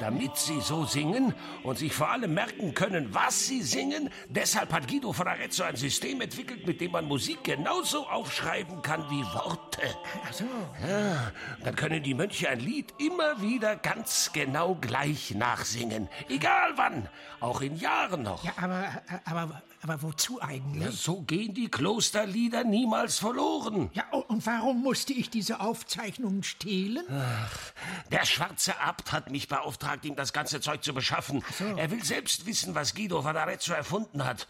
Damit 0.01 0.35
sie 0.35 0.59
so 0.61 0.83
singen 0.85 1.33
und 1.63 1.77
sich 1.77 1.93
vor 1.93 2.09
allem 2.09 2.33
merken 2.33 2.73
können, 2.73 3.13
was 3.13 3.45
sie 3.45 3.61
singen. 3.61 4.09
Deshalb 4.29 4.73
hat 4.73 4.87
Guido 4.87 5.13
von 5.13 5.27
Arezzo 5.27 5.63
ein 5.63 5.75
System 5.75 6.21
entwickelt, 6.21 6.65
mit 6.65 6.81
dem 6.81 6.91
man 6.91 7.05
Musik 7.05 7.43
genauso 7.43 8.07
aufschreiben 8.07 8.81
kann 8.81 9.07
wie 9.11 9.23
Worte. 9.33 9.81
Ach 10.27 10.33
so. 10.33 10.45
Ja, 10.87 11.31
dann 11.63 11.75
können 11.75 12.01
die 12.01 12.15
Mönche 12.15 12.49
ein 12.49 12.59
Lied 12.59 12.93
immer 12.97 13.41
wieder 13.41 13.75
ganz 13.75 14.31
genau 14.33 14.75
gleich 14.75 15.35
nachsingen. 15.35 16.09
Egal 16.29 16.73
wann, 16.77 17.07
auch 17.39 17.61
in 17.61 17.75
Jahren 17.75 18.23
noch. 18.23 18.43
Ja, 18.43 18.53
aber, 18.57 19.01
aber, 19.25 19.61
aber 19.83 20.01
wozu 20.03 20.41
eigentlich? 20.41 20.83
Ja, 20.83 20.91
so 20.91 21.21
gehen 21.21 21.53
die 21.53 21.69
Klosterlieder 21.69 22.63
niemals 22.63 23.17
verloren. 23.17 23.89
Ja, 23.93 24.05
und 24.11 24.45
warum 24.45 24.81
musste 24.81 25.13
ich 25.13 25.29
diese 25.29 25.59
Aufzeichnungen 25.59 26.43
stehlen? 26.43 27.03
Ach, 27.09 27.73
der 28.11 28.25
schwarze 28.25 28.79
Abt 28.79 29.11
hat 29.11 29.31
mich 29.31 29.47
beauftragt, 29.47 30.05
ihm 30.05 30.15
das 30.15 30.33
ganze 30.33 30.61
Zeug 30.61 30.83
zu 30.83 30.93
beschaffen. 30.93 31.43
So. 31.57 31.65
Er 31.77 31.89
will 31.89 32.03
selbst 32.03 32.45
wissen, 32.45 32.75
was 32.75 32.93
Guido 32.93 33.21
von 33.21 33.35
Arezzo 33.35 33.73
erfunden 33.73 34.23
hat. 34.23 34.47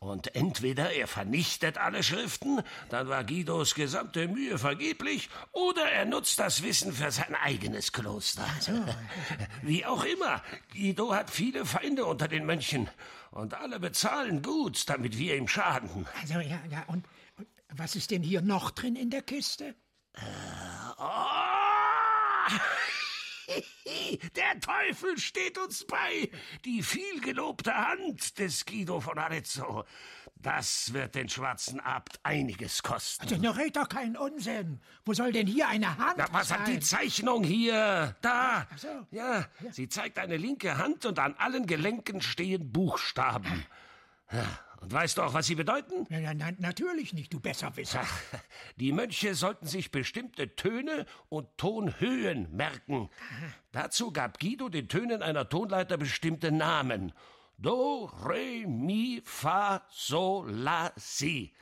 Und 0.00 0.34
entweder 0.34 0.92
er 0.92 1.06
vernichtet 1.06 1.78
alle 1.78 2.02
Schriften, 2.02 2.60
dann 2.90 3.08
war 3.08 3.24
Guidos 3.24 3.74
gesamte 3.74 4.28
Mühe 4.28 4.58
vergeblich, 4.58 5.30
oder 5.52 5.90
er 5.90 6.04
nutzt 6.04 6.38
das 6.38 6.62
Wissen 6.62 6.92
für 6.92 7.10
sein 7.10 7.34
eigenes 7.34 7.92
Kloster. 7.92 8.46
So. 8.60 8.72
Wie 9.62 9.86
auch 9.86 10.04
immer, 10.04 10.42
Guido 10.72 11.14
hat 11.14 11.30
viele 11.30 11.64
Feinde 11.64 12.04
unter 12.04 12.28
den 12.28 12.44
Mönchen. 12.44 12.88
Und 13.34 13.52
alle 13.54 13.80
bezahlen 13.80 14.42
gut, 14.42 14.88
damit 14.88 15.18
wir 15.18 15.36
ihm 15.36 15.48
schaden. 15.48 16.06
Also, 16.20 16.34
ja, 16.34 16.60
ja, 16.70 16.84
und, 16.86 17.04
und 17.36 17.48
was 17.68 17.96
ist 17.96 18.12
denn 18.12 18.22
hier 18.22 18.42
noch 18.42 18.70
drin 18.70 18.94
in 18.94 19.10
der 19.10 19.22
Kiste? 19.22 19.74
Oh! 20.96 21.34
Der 24.36 24.60
Teufel 24.60 25.18
steht 25.18 25.58
uns 25.58 25.84
bei. 25.84 26.30
Die 26.64 26.84
vielgelobte 26.84 27.74
Hand 27.74 28.38
des 28.38 28.64
Guido 28.66 29.00
von 29.00 29.18
Arezzo. 29.18 29.84
Das 30.36 30.92
wird 30.92 31.14
den 31.14 31.28
schwarzen 31.28 31.80
Abt 31.80 32.20
einiges 32.22 32.82
kosten. 32.82 33.22
Also, 33.22 33.36
na, 33.40 33.50
red 33.52 33.76
doch 33.76 33.88
keinen 33.88 34.16
Unsinn. 34.16 34.80
Wo 35.06 35.14
soll 35.14 35.32
denn 35.32 35.46
hier 35.46 35.68
eine 35.68 35.96
Hand 35.96 36.16
Na, 36.18 36.26
was 36.32 36.48
sein? 36.48 36.60
hat 36.60 36.68
die 36.68 36.80
Zeichnung 36.80 37.44
hier? 37.44 38.14
Da. 38.20 38.66
Ach 38.70 38.78
so. 38.78 39.06
Ja, 39.10 39.46
sie 39.70 39.88
zeigt 39.88 40.18
eine 40.18 40.36
linke 40.36 40.76
Hand 40.76 41.06
und 41.06 41.18
an 41.18 41.34
allen 41.38 41.66
Gelenken 41.66 42.20
stehen 42.20 42.72
Buchstaben. 42.72 43.64
Ja, 44.30 44.44
und 44.80 44.92
weißt 44.92 45.16
du 45.16 45.22
auch, 45.22 45.32
was 45.32 45.46
sie 45.46 45.54
bedeuten? 45.54 46.06
Ja, 46.10 46.18
ja, 46.18 46.34
na, 46.34 46.50
natürlich 46.58 47.14
nicht, 47.14 47.32
du 47.32 47.40
Besserwisser. 47.40 48.00
Ach, 48.02 48.22
die 48.76 48.92
Mönche 48.92 49.34
sollten 49.34 49.66
sich 49.66 49.90
bestimmte 49.90 50.56
Töne 50.56 51.06
und 51.30 51.48
Tonhöhen 51.56 52.54
merken. 52.54 53.08
Dazu 53.72 54.12
gab 54.12 54.38
Guido 54.38 54.68
den 54.68 54.88
Tönen 54.88 55.22
einer 55.22 55.48
Tonleiter 55.48 55.96
bestimmte 55.96 56.52
Namen. 56.52 57.12
Do, 57.56 58.10
Re, 58.24 58.66
Mi, 58.66 59.22
Fa, 59.24 59.86
Sol, 59.90 60.50
La, 60.50 60.92
Si. 60.96 61.52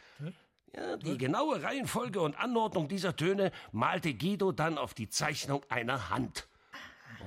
Ja, 0.75 0.97
die 0.97 1.19
genaue 1.19 1.63
Reihenfolge 1.63 2.23
und 2.23 2.35
Anordnung 2.37 2.89
dieser 2.89 3.15
Töne 3.15 3.53
malte 3.73 4.15
Guido 4.15 4.53
dann 4.53 4.79
auf 4.79 4.95
die 4.95 5.11
Zeichnung 5.11 5.63
einer 5.69 6.09
Hand. 6.09 6.49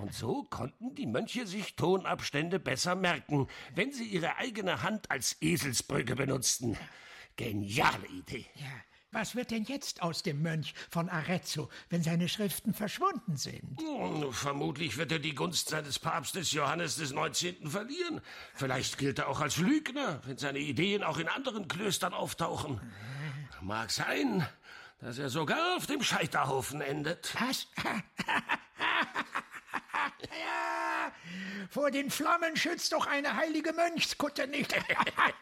Und 0.01 0.13
so 0.13 0.43
konnten 0.43 0.95
die 0.95 1.05
Mönche 1.05 1.45
sich 1.45 1.75
Tonabstände 1.75 2.59
besser 2.59 2.95
merken, 2.95 3.47
wenn 3.75 3.91
sie 3.91 4.05
ihre 4.05 4.37
eigene 4.37 4.81
Hand 4.81 5.11
als 5.11 5.37
Eselsbrücke 5.41 6.15
benutzten. 6.15 6.75
Geniale 7.35 8.07
Idee. 8.07 8.45
Ja, 8.55 8.65
was 9.15 9.33
wird 9.35 9.49
denn 9.51 9.63
jetzt 9.63 10.01
aus 10.01 10.23
dem 10.23 10.41
Mönch 10.41 10.73
von 10.89 11.07
Arezzo, 11.09 11.69
wenn 11.89 12.03
seine 12.03 12.27
Schriften 12.27 12.73
verschwunden 12.73 13.37
sind? 13.37 13.79
Hm, 13.79 14.31
Vermutlich 14.33 14.97
wird 14.97 15.11
er 15.13 15.19
die 15.19 15.33
Gunst 15.33 15.69
seines 15.69 15.97
Papstes 15.97 16.51
Johannes 16.51 16.97
des 16.97 17.13
19. 17.13 17.69
verlieren. 17.69 18.19
Vielleicht 18.53 18.97
gilt 18.97 19.19
er 19.19 19.29
auch 19.29 19.39
als 19.39 19.57
Lügner, 19.57 20.21
wenn 20.25 20.37
seine 20.37 20.59
Ideen 20.59 21.01
auch 21.03 21.17
in 21.17 21.29
anderen 21.29 21.67
Klöstern 21.69 22.13
auftauchen. 22.13 22.81
Mag 23.61 23.89
sein, 23.89 24.45
dass 24.99 25.17
er 25.17 25.29
sogar 25.29 25.77
auf 25.77 25.85
dem 25.87 26.03
Scheiterhaufen 26.03 26.81
endet. 26.81 27.33
Was? 27.39 27.67
vor 31.69 31.91
den 31.91 32.09
Flammen 32.09 32.55
schützt 32.55 32.93
doch 32.93 33.07
eine 33.07 33.35
heilige 33.35 33.73
Mönchskutte 33.73 34.47
nicht. 34.47 34.73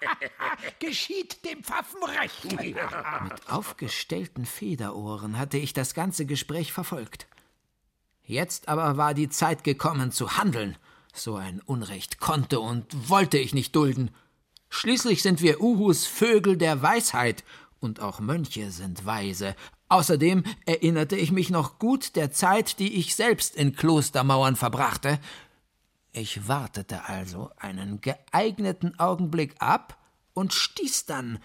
Geschieht 0.80 1.46
dem 1.46 1.64
Pfaffen 1.64 2.04
recht. 2.04 2.60
Mit 2.60 3.50
aufgestellten 3.50 4.46
Federohren 4.46 5.38
hatte 5.38 5.58
ich 5.58 5.74
das 5.74 5.94
ganze 5.94 6.26
Gespräch 6.26 6.74
verfolgt. 6.74 7.28
Jetzt 8.24 8.68
aber 8.70 8.98
war 8.98 9.14
die 9.14 9.30
Zeit 9.30 9.64
gekommen 9.64 10.12
zu 10.12 10.38
handeln. 10.38 10.78
So 11.14 11.36
ein 11.36 11.62
Unrecht 11.62 12.20
konnte 12.20 12.60
und 12.60 13.10
wollte 13.10 13.38
ich 13.38 13.54
nicht 13.54 13.76
dulden. 13.76 14.12
Schließlich 14.70 15.22
sind 15.22 15.42
wir 15.42 15.62
Uhus 15.62 16.08
Vögel 16.08 16.58
der 16.58 16.82
Weisheit, 16.82 17.44
und 17.84 18.00
auch 18.00 18.20
Mönche 18.20 18.72
sind 18.72 19.06
weise. 19.06 19.56
Außerdem 19.94 20.44
erinnerte 20.66 21.16
ich 21.16 21.32
mich 21.32 21.52
noch 21.52 21.78
gut 21.78 22.16
der 22.16 22.32
Zeit, 22.32 22.80
die 22.80 22.96
ich 22.96 23.16
selbst 23.16 23.56
in 23.56 23.76
Klostermauern 23.76 24.56
verbrachte. 24.56 25.20
Ich 26.12 26.48
wartete 26.48 27.08
also 27.08 27.52
einen 27.58 28.02
geeigneten 28.02 28.98
Augenblick 29.00 29.54
ab 29.60 30.00
und 30.34 30.52
stieß 30.52 31.06
dann 31.06 31.38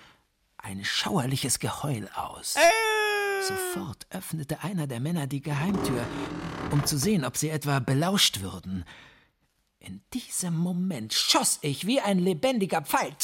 ein 0.56 0.82
schauerliches 0.82 1.58
Geheul 1.58 2.08
aus. 2.14 2.56
Sofort 3.42 4.06
öffnete 4.08 4.64
einer 4.64 4.86
der 4.86 5.00
Männer 5.00 5.26
die 5.26 5.42
Geheimtür, 5.42 6.02
um 6.70 6.86
zu 6.86 6.96
sehen, 6.96 7.26
ob 7.26 7.36
sie 7.36 7.50
etwa 7.50 7.80
belauscht 7.80 8.40
würden. 8.40 8.86
In 9.80 10.02
diesem 10.12 10.56
Moment 10.56 11.12
schoss 11.14 11.58
ich 11.62 11.86
wie 11.86 12.00
ein 12.00 12.18
lebendiger 12.18 12.82
Pfeil 12.82 13.14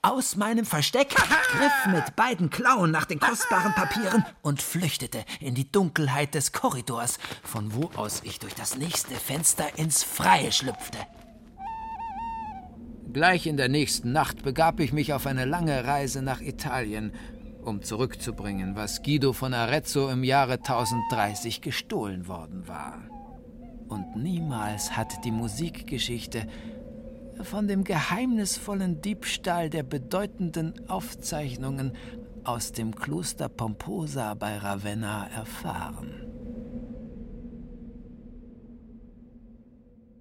aus 0.00 0.36
meinem 0.36 0.64
Versteck, 0.64 1.10
griff 1.10 1.86
mit 1.92 2.16
beiden 2.16 2.50
Klauen 2.50 2.90
nach 2.90 3.04
den 3.04 3.20
kostbaren 3.20 3.74
Papieren 3.74 4.24
und 4.42 4.62
flüchtete 4.62 5.24
in 5.40 5.54
die 5.54 5.70
Dunkelheit 5.70 6.34
des 6.34 6.52
Korridors, 6.52 7.18
von 7.42 7.74
wo 7.74 7.90
aus 7.96 8.22
ich 8.24 8.38
durch 8.38 8.54
das 8.54 8.76
nächste 8.76 9.14
Fenster 9.14 9.66
ins 9.76 10.02
Freie 10.02 10.52
schlüpfte. 10.52 10.98
Gleich 13.12 13.46
in 13.46 13.56
der 13.56 13.68
nächsten 13.68 14.12
Nacht 14.12 14.42
begab 14.42 14.80
ich 14.80 14.92
mich 14.92 15.12
auf 15.12 15.26
eine 15.26 15.44
lange 15.44 15.84
Reise 15.84 16.22
nach 16.22 16.40
Italien, 16.40 17.12
um 17.62 17.82
zurückzubringen, 17.82 18.76
was 18.76 19.02
Guido 19.02 19.32
von 19.32 19.52
Arezzo 19.52 20.08
im 20.10 20.24
Jahre 20.24 20.54
1030 20.54 21.60
gestohlen 21.60 22.28
worden 22.28 22.68
war. 22.68 23.02
Und 23.88 24.16
niemals 24.16 24.96
hat 24.96 25.24
die 25.24 25.30
Musikgeschichte 25.30 26.46
von 27.42 27.68
dem 27.68 27.84
geheimnisvollen 27.84 29.00
Diebstahl 29.00 29.70
der 29.70 29.82
bedeutenden 29.82 30.88
Aufzeichnungen 30.88 31.92
aus 32.44 32.72
dem 32.72 32.94
Kloster 32.94 33.48
Pomposa 33.48 34.34
bei 34.34 34.56
Ravenna 34.56 35.28
erfahren. 35.28 36.26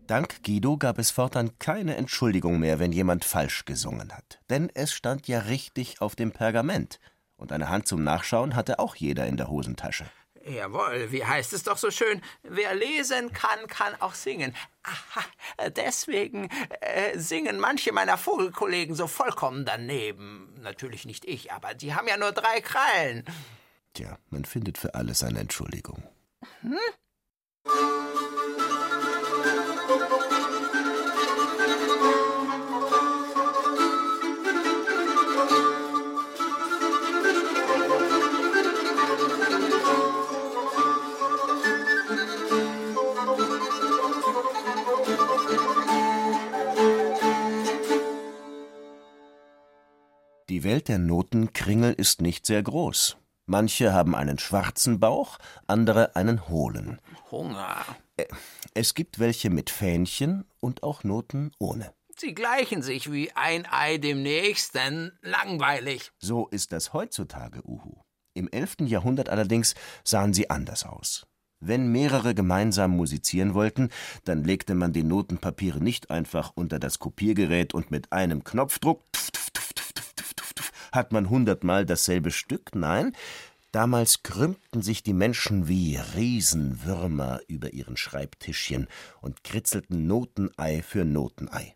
Dank 0.08 0.44
Guido 0.44 0.78
gab 0.78 1.00
es 1.00 1.10
fortan 1.10 1.58
keine 1.58 1.96
Entschuldigung 1.96 2.60
mehr, 2.60 2.78
wenn 2.78 2.92
jemand 2.92 3.26
falsch 3.26 3.66
gesungen 3.66 4.14
hat. 4.14 4.40
Denn 4.52 4.70
es 4.76 4.94
stand 4.94 5.28
ja 5.28 5.40
richtig 5.40 6.00
auf 6.00 6.16
dem 6.16 6.32
Pergament. 6.32 7.00
Und 7.38 7.52
eine 7.52 7.70
Hand 7.70 7.88
zum 7.88 8.04
Nachschauen 8.04 8.56
hatte 8.56 8.78
auch 8.78 8.96
jeder 8.96 9.26
in 9.26 9.36
der 9.36 9.48
Hosentasche. 9.48 10.06
Jawohl, 10.48 11.12
wie 11.12 11.26
heißt 11.26 11.54
es 11.54 11.64
doch 11.64 11.78
so 11.78 11.90
schön? 11.90 12.22
Wer 12.44 12.76
lesen 12.76 13.34
kann, 13.34 13.66
kann 13.68 14.00
auch 14.00 14.14
singen. 14.14 14.56
Aha, 14.84 15.26
deswegen 15.72 16.50
äh, 16.82 17.18
singen 17.18 17.60
manche 17.60 17.92
meiner 17.92 18.18
Vogelkollegen 18.18 18.96
so 18.96 19.08
vollkommen 19.08 19.66
daneben. 19.66 20.54
Natürlich 20.62 21.06
nicht 21.06 21.26
ich, 21.26 21.52
aber 21.52 21.74
die 21.74 21.96
haben 21.96 22.08
ja 22.08 22.18
nur 22.18 22.32
drei 22.32 22.62
Krallen. 22.62 23.26
Tja, 23.96 24.20
man 24.30 24.46
findet 24.46 24.78
für 24.78 24.94
alles 24.94 25.24
eine 25.24 25.40
Entschuldigung. 25.40 26.04
Hm? 26.62 26.78
Die 50.56 50.64
Welt 50.64 50.88
der 50.88 51.00
Notenkringel 51.00 51.92
ist 51.92 52.22
nicht 52.22 52.46
sehr 52.46 52.64
groß. 52.64 53.18
Manche 53.46 53.92
haben 53.92 54.16
einen 54.16 54.40
schwarzen 54.40 55.02
Bauch, 55.02 55.38
andere 55.68 56.16
einen 56.16 56.48
hohlen. 56.48 57.02
Hunger. 57.30 57.86
Es 58.74 58.94
gibt 58.94 59.20
welche 59.20 59.50
mit 59.50 59.70
Fähnchen 59.70 60.46
und 60.62 60.82
auch 60.82 61.04
Noten 61.04 61.52
ohne. 61.60 61.94
Sie 62.18 62.34
gleichen 62.34 62.82
sich 62.82 63.12
wie 63.12 63.34
ein 63.34 63.68
Ei 63.70 63.98
dem 63.98 64.24
nächsten, 64.24 65.12
langweilig. 65.22 66.14
So 66.20 66.48
ist 66.48 66.72
das 66.72 66.94
heutzutage, 66.94 67.62
Uhu. 67.68 67.98
Im 68.34 68.48
11. 68.48 68.78
Jahrhundert 68.86 69.28
allerdings 69.28 69.76
sahen 70.06 70.32
sie 70.32 70.50
anders 70.50 70.86
aus. 70.86 71.28
Wenn 71.60 71.92
mehrere 71.92 72.34
gemeinsam 72.34 72.92
musizieren 72.92 73.56
wollten, 73.56 73.90
dann 74.24 74.46
legte 74.46 74.74
man 74.74 74.94
die 74.94 75.04
Notenpapiere 75.04 75.84
nicht 75.84 76.12
einfach 76.12 76.54
unter 76.56 76.80
das 76.80 77.00
Kopiergerät 77.00 77.74
und 77.74 77.92
mit 77.92 78.14
einem 78.14 78.46
Knopfdruck 78.46 79.02
tf, 79.12 79.32
tf, 79.32 79.45
hat 80.96 81.12
man 81.12 81.30
hundertmal 81.30 81.86
dasselbe 81.86 82.32
Stück. 82.32 82.74
Nein, 82.74 83.16
damals 83.72 84.24
krümmten 84.24 84.82
sich 84.82 85.04
die 85.04 85.14
Menschen 85.14 85.68
wie 85.68 85.98
Riesenwürmer 86.16 87.42
über 87.48 87.74
ihren 87.74 87.98
Schreibtischchen 87.98 88.88
und 89.22 89.44
kritzelten 89.44 90.08
Notenei 90.08 90.82
für 90.82 91.06
Notenei. 91.06 91.76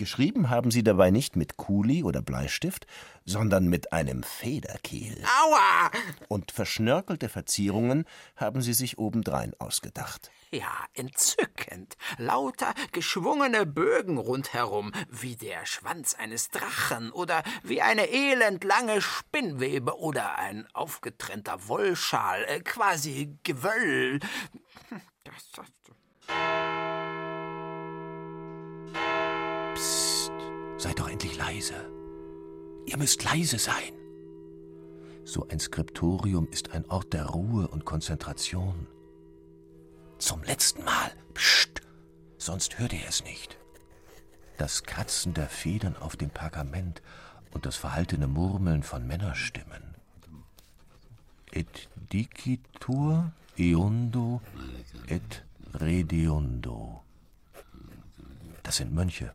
Geschrieben 0.00 0.48
haben 0.48 0.70
sie 0.70 0.82
dabei 0.82 1.10
nicht 1.10 1.36
mit 1.36 1.58
Kuli 1.58 2.04
oder 2.04 2.22
Bleistift, 2.22 2.86
sondern 3.26 3.68
mit 3.68 3.92
einem 3.92 4.22
Federkiel. 4.22 5.22
Aua! 5.42 5.90
Und 6.26 6.52
verschnörkelte 6.52 7.28
Verzierungen 7.28 8.06
haben 8.34 8.62
sie 8.62 8.72
sich 8.72 8.96
obendrein 8.96 9.52
ausgedacht. 9.58 10.30
Ja, 10.52 10.72
entzückend. 10.94 11.98
Lauter 12.16 12.72
geschwungene 12.92 13.66
Bögen 13.66 14.16
rundherum, 14.16 14.90
wie 15.10 15.36
der 15.36 15.66
Schwanz 15.66 16.14
eines 16.14 16.48
Drachen 16.48 17.12
oder 17.12 17.42
wie 17.62 17.82
eine 17.82 18.08
elendlange 18.08 19.02
Spinnwebe 19.02 19.98
oder 19.98 20.38
ein 20.38 20.66
aufgetrennter 20.72 21.68
Wollschal, 21.68 22.42
äh, 22.44 22.60
quasi 22.60 23.36
Gewöll. 23.42 24.20
Das, 25.22 25.52
das, 25.52 25.66
Psst, 26.30 26.89
seid 30.80 30.98
doch 30.98 31.08
endlich 31.08 31.36
leise. 31.36 31.74
Ihr 32.86 32.96
müsst 32.96 33.22
leise 33.22 33.58
sein. 33.58 33.92
So 35.24 35.46
ein 35.48 35.60
Skriptorium 35.60 36.48
ist 36.50 36.70
ein 36.72 36.86
Ort 36.90 37.12
der 37.12 37.26
Ruhe 37.26 37.68
und 37.68 37.84
Konzentration. 37.84 38.86
Zum 40.18 40.42
letzten 40.42 40.82
Mal. 40.84 41.12
Psst, 41.34 41.82
sonst 42.38 42.78
hört 42.78 42.94
ihr 42.94 43.06
es 43.06 43.22
nicht. 43.24 43.58
Das 44.56 44.82
Kratzen 44.82 45.34
der 45.34 45.48
Federn 45.48 45.96
auf 45.96 46.16
dem 46.16 46.30
Pergament 46.30 47.02
und 47.52 47.66
das 47.66 47.76
verhaltene 47.76 48.26
Murmeln 48.26 48.82
von 48.82 49.06
Männerstimmen. 49.06 49.94
Et 51.52 51.88
dicitur 52.12 53.32
eundo 53.58 54.40
et 55.08 55.44
redeundo. 55.74 57.02
Das 58.62 58.76
sind 58.76 58.94
Mönche. 58.94 59.34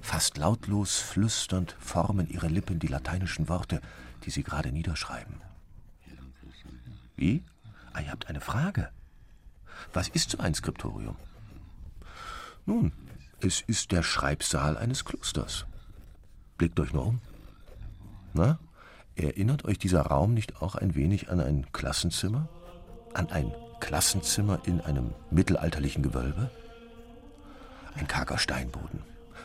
Fast 0.00 0.38
lautlos 0.38 0.98
flüsternd 0.98 1.76
formen 1.78 2.28
ihre 2.28 2.48
Lippen 2.48 2.78
die 2.78 2.86
lateinischen 2.86 3.48
Worte, 3.48 3.80
die 4.24 4.30
sie 4.30 4.42
gerade 4.42 4.72
niederschreiben. 4.72 5.40
Wie? 7.16 7.44
Ah, 7.92 8.00
ihr 8.00 8.10
habt 8.10 8.28
eine 8.28 8.40
Frage. 8.40 8.90
Was 9.92 10.08
ist 10.08 10.30
so 10.30 10.38
ein 10.38 10.54
Skriptorium? 10.54 11.16
Nun, 12.64 12.92
es 13.40 13.60
ist 13.60 13.92
der 13.92 14.02
Schreibsaal 14.02 14.76
eines 14.76 15.04
Klosters. 15.04 15.66
Blickt 16.56 16.78
euch 16.78 16.92
nur 16.92 17.06
um. 17.06 17.20
Na, 18.34 18.58
erinnert 19.16 19.64
euch 19.64 19.78
dieser 19.78 20.02
Raum 20.02 20.32
nicht 20.32 20.62
auch 20.62 20.74
ein 20.74 20.94
wenig 20.94 21.28
an 21.28 21.40
ein 21.40 21.70
Klassenzimmer? 21.72 22.48
An 23.14 23.30
ein 23.30 23.52
Klassenzimmer 23.80 24.60
in 24.64 24.80
einem 24.80 25.12
mittelalterlichen 25.30 26.02
Gewölbe? 26.02 26.50
Ein 27.94 28.06
karger 28.06 28.38
Steinboden. 28.38 29.00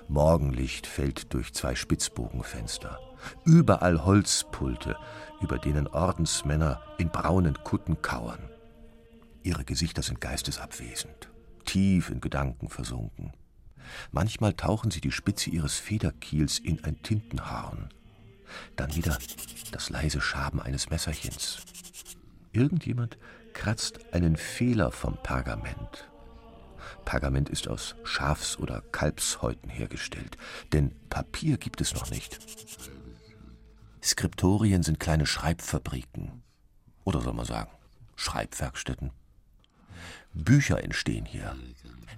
Morgenlicht 0.09 0.87
fällt 0.87 1.33
durch 1.33 1.53
zwei 1.53 1.75
Spitzbogenfenster. 1.75 2.99
Überall 3.43 4.05
Holzpulte, 4.05 4.95
über 5.41 5.57
denen 5.59 5.87
Ordensmänner 5.87 6.81
in 6.97 7.09
braunen 7.09 7.55
Kutten 7.63 8.01
kauern. 8.01 8.49
Ihre 9.43 9.65
Gesichter 9.65 10.01
sind 10.01 10.21
geistesabwesend, 10.21 11.29
tief 11.65 12.09
in 12.09 12.21
Gedanken 12.21 12.69
versunken. 12.69 13.33
Manchmal 14.11 14.53
tauchen 14.53 14.91
sie 14.91 15.01
die 15.01 15.11
Spitze 15.11 15.49
ihres 15.49 15.75
Federkiels 15.77 16.59
in 16.59 16.83
ein 16.83 17.01
Tintenhorn. 17.01 17.89
Dann 18.75 18.95
wieder 18.95 19.17
das 19.71 19.89
leise 19.89 20.21
Schaben 20.21 20.61
eines 20.61 20.89
Messerchens. 20.89 21.59
Irgendjemand 22.53 23.17
kratzt 23.53 24.13
einen 24.13 24.37
Fehler 24.37 24.91
vom 24.91 25.17
Pergament 25.21 26.09
Pergament 27.07 27.47
ist 27.47 27.69
aus 27.69 27.95
Schafs- 28.03 28.59
oder 28.59 28.81
Kalbshäuten 28.91 29.69
hergestellt, 29.69 30.35
denn 30.73 30.93
Papier 31.07 31.55
gibt 31.55 31.79
es 31.79 31.93
noch 31.93 32.11
nicht. 32.11 32.37
Skriptorien 34.03 34.83
sind 34.83 34.99
kleine 34.99 35.25
Schreibfabriken. 35.25 36.43
Oder 37.05 37.21
soll 37.21 37.31
man 37.31 37.45
sagen, 37.45 37.71
Schreibwerkstätten. 38.17 39.11
Bücher 40.33 40.83
entstehen 40.83 41.25
hier. 41.25 41.55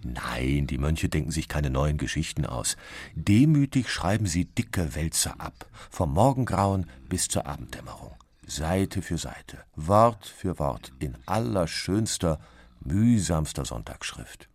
Nein, 0.01 0.65
die 0.65 0.79
Mönche 0.79 1.07
denken 1.07 1.29
sich 1.29 1.47
keine 1.47 1.69
neuen 1.69 1.99
Geschichten 1.99 2.47
aus. 2.47 2.75
Demütig 3.13 3.91
schreiben 3.91 4.25
sie 4.25 4.45
dicke 4.45 4.95
Wälzer 4.95 5.39
ab, 5.39 5.67
vom 5.91 6.11
Morgengrauen 6.15 6.89
bis 7.07 7.27
zur 7.27 7.45
Abenddämmerung. 7.45 8.15
Seite 8.47 9.03
für 9.03 9.19
Seite, 9.19 9.59
Wort 9.75 10.25
für 10.25 10.57
Wort, 10.57 10.93
in 10.97 11.15
allerschönster, 11.27 12.39
mühsamster 12.79 13.65
Sonntagsschrift 13.65 14.49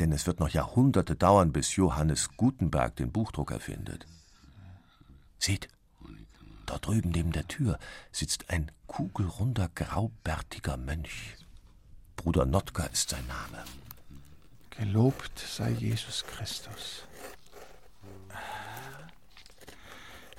denn 0.00 0.12
es 0.12 0.26
wird 0.26 0.40
noch 0.40 0.48
Jahrhunderte 0.48 1.14
dauern, 1.14 1.52
bis 1.52 1.76
Johannes 1.76 2.30
Gutenberg 2.36 2.96
den 2.96 3.12
Buchdruck 3.12 3.50
erfindet. 3.50 4.06
Seht, 5.38 5.68
dort 6.66 6.86
drüben 6.86 7.10
neben 7.10 7.32
der 7.32 7.46
Tür 7.46 7.78
sitzt 8.10 8.50
ein 8.50 8.72
kugelrunder, 8.86 9.68
graubärtiger 9.74 10.76
Mönch. 10.78 11.36
Bruder 12.16 12.46
Notka 12.46 12.84
ist 12.86 13.10
sein 13.10 13.26
Name. 13.26 13.64
Gelobt 14.70 15.38
sei 15.38 15.70
Jesus 15.70 16.24
Christus. 16.24 17.04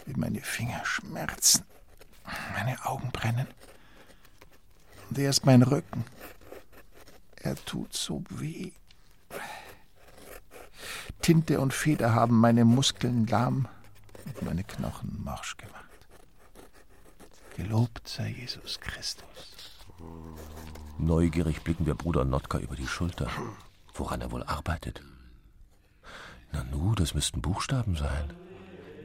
Wie 0.05 0.13
meine 0.13 0.41
Finger 0.41 0.83
schmerzen, 0.83 1.63
meine 2.53 2.83
Augen 2.85 3.11
brennen. 3.11 3.47
Und 5.09 5.19
erst 5.19 5.45
mein 5.45 5.61
Rücken. 5.61 6.05
Er 7.35 7.55
tut 7.55 7.93
so 7.93 8.23
weh. 8.29 8.71
Tinte 11.21 11.59
und 11.59 11.73
Feder 11.73 12.15
haben 12.15 12.39
meine 12.39 12.65
Muskeln 12.65 13.27
lahm 13.27 13.67
und 14.25 14.41
meine 14.41 14.63
Knochen 14.63 15.21
morsch 15.23 15.55
gemacht. 15.57 15.85
Gelobt 17.55 18.07
sei 18.07 18.29
Jesus 18.29 18.79
Christus. 18.79 19.85
Neugierig 20.97 21.61
blicken 21.63 21.85
wir 21.85 21.95
Bruder 21.95 22.25
Notka 22.25 22.57
über 22.57 22.75
die 22.75 22.87
Schulter, 22.87 23.27
woran 23.93 24.21
er 24.21 24.31
wohl 24.31 24.43
arbeitet. 24.43 25.03
Na 26.51 26.63
nu, 26.63 26.95
das 26.95 27.13
müssten 27.13 27.41
Buchstaben 27.41 27.95
sein. 27.95 28.33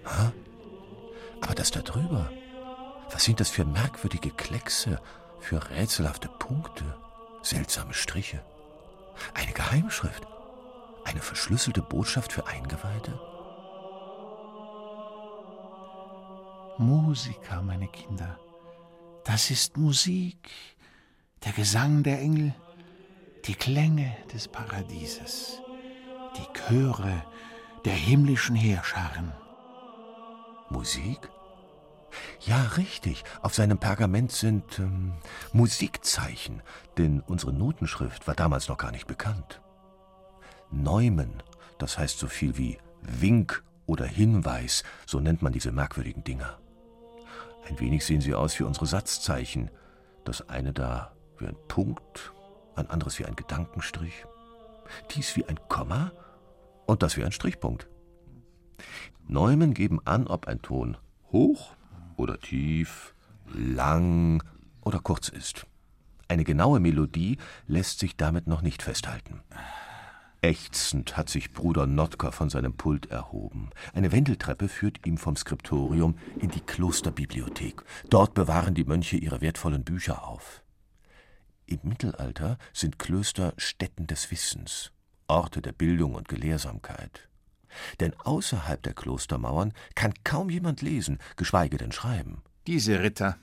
Ha? 0.05 0.33
Aber 1.43 1.55
das 1.55 1.71
da 1.71 1.81
drüber, 1.81 2.31
was 3.11 3.25
sind 3.25 3.41
das 3.41 3.51
für 3.51 3.65
merkwürdige 3.65 4.31
Kleckse, 4.31 5.01
für 5.39 5.71
rätselhafte 5.71 6.29
Punkte, 6.29 6.85
seltsame 7.43 7.95
Striche? 7.95 8.43
Eine 9.35 9.53
Geheimschrift. 9.53 10.27
Eine 11.05 11.21
verschlüsselte 11.21 11.83
Botschaft 11.83 12.33
für 12.33 12.47
Eingeweihte? 12.47 13.19
Musiker, 16.79 17.63
meine 17.63 17.89
Kinder. 17.89 18.39
Das 19.25 19.51
ist 19.51 19.77
Musik, 19.77 20.51
der 21.45 21.53
Gesang 21.53 22.03
der 22.03 22.21
Engel, 22.21 22.55
die 23.47 23.55
Klänge 23.55 24.17
des 24.33 24.49
Paradieses, 24.49 25.61
die 26.37 26.59
Chöre 26.59 27.25
der 27.85 27.95
himmlischen 27.95 28.57
Heerscharen. 28.57 29.33
Musik? 30.71 31.31
Ja, 32.41 32.63
richtig. 32.77 33.25
Auf 33.43 33.55
seinem 33.55 33.79
Pergament 33.79 34.33
sind 34.33 34.79
ähm, 34.79 35.15
Musikzeichen, 35.53 36.63
denn 36.99 37.21
unsere 37.21 37.53
Notenschrift 37.53 38.27
war 38.27 38.35
damals 38.35 38.69
noch 38.69 38.79
gar 38.79 38.93
nicht 38.93 39.07
bekannt. 39.07 39.61
Neumen, 40.71 41.43
das 41.79 41.99
heißt 41.99 42.19
so 42.19 42.27
viel 42.27 42.57
wie 42.57 42.79
Wink 43.03 43.63
oder 43.87 44.05
Hinweis, 44.05 44.83
so 45.07 45.21
nennt 45.21 45.43
man 45.43 45.53
diese 45.53 45.73
merkwürdigen 45.73 46.25
Dinger. 46.25 46.59
Ein 47.69 47.79
wenig 47.81 48.05
sehen 48.05 48.21
sie 48.21 48.35
aus 48.35 48.59
wie 48.59 48.65
unsere 48.65 48.87
Satzzeichen. 48.87 49.71
Das 50.25 50.49
eine 50.49 50.73
da 50.73 51.13
wie 51.39 51.47
ein 51.47 51.57
Punkt, 51.69 52.33
ein 52.75 52.89
anderes 52.91 53.19
wie 53.19 53.25
ein 53.25 53.37
Gedankenstrich, 53.37 54.25
dies 55.15 55.37
wie 55.37 55.45
ein 55.47 55.59
Komma 55.69 56.13
und 56.87 57.03
das 57.03 57.17
wie 57.17 57.25
ein 57.25 57.33
Strichpunkt. 57.33 57.89
Neumen 59.27 59.75
geben 59.75 60.01
an, 60.05 60.27
ob 60.27 60.47
ein 60.47 60.63
Ton 60.63 60.97
hoch 61.33 61.76
oder 62.17 62.39
tief, 62.41 63.15
lang 63.53 64.43
oder 64.83 65.01
kurz 65.01 65.29
ist. 65.29 65.67
Eine 66.29 66.45
genaue 66.45 66.81
Melodie 66.81 67.39
lässt 67.67 68.01
sich 68.01 68.17
damit 68.17 68.47
noch 68.47 68.63
nicht 68.63 68.83
festhalten. 68.83 69.43
Ächzend 70.43 71.17
hat 71.17 71.29
sich 71.29 71.53
Bruder 71.53 71.87
Notker 71.87 72.31
von 72.31 72.51
seinem 72.51 72.75
Pult 72.75 73.07
erhoben. 73.07 73.71
Eine 73.95 74.13
Wendeltreppe 74.13 74.69
führt 74.69 75.07
ihm 75.07 75.19
vom 75.19 75.35
Skriptorium 75.35 76.17
in 76.39 76.51
die 76.51 76.61
Klosterbibliothek. 76.61 77.83
Dort 78.11 78.35
bewahren 78.35 78.75
die 78.75 78.85
Mönche 78.85 79.17
ihre 79.17 79.41
wertvollen 79.41 79.83
Bücher 79.83 80.27
auf. 80.27 80.63
Im 81.67 81.81
Mittelalter 81.83 82.59
sind 82.73 82.99
Klöster 82.99 83.55
Stätten 83.57 84.07
des 84.07 84.31
Wissens, 84.31 84.93
Orte 85.27 85.61
der 85.63 85.73
Bildung 85.73 86.15
und 86.15 86.29
Gelehrsamkeit. 86.29 87.29
Denn 88.01 88.15
außerhalb 88.25 88.83
der 88.83 88.95
Klostermauern 88.95 89.73
kann 89.95 90.15
kaum 90.25 90.51
jemand 90.51 90.83
lesen, 90.83 91.19
geschweige 91.37 91.77
denn 91.77 91.93
schreiben. 91.93 92.43
Diese 92.67 93.03
Ritter, 93.03 93.37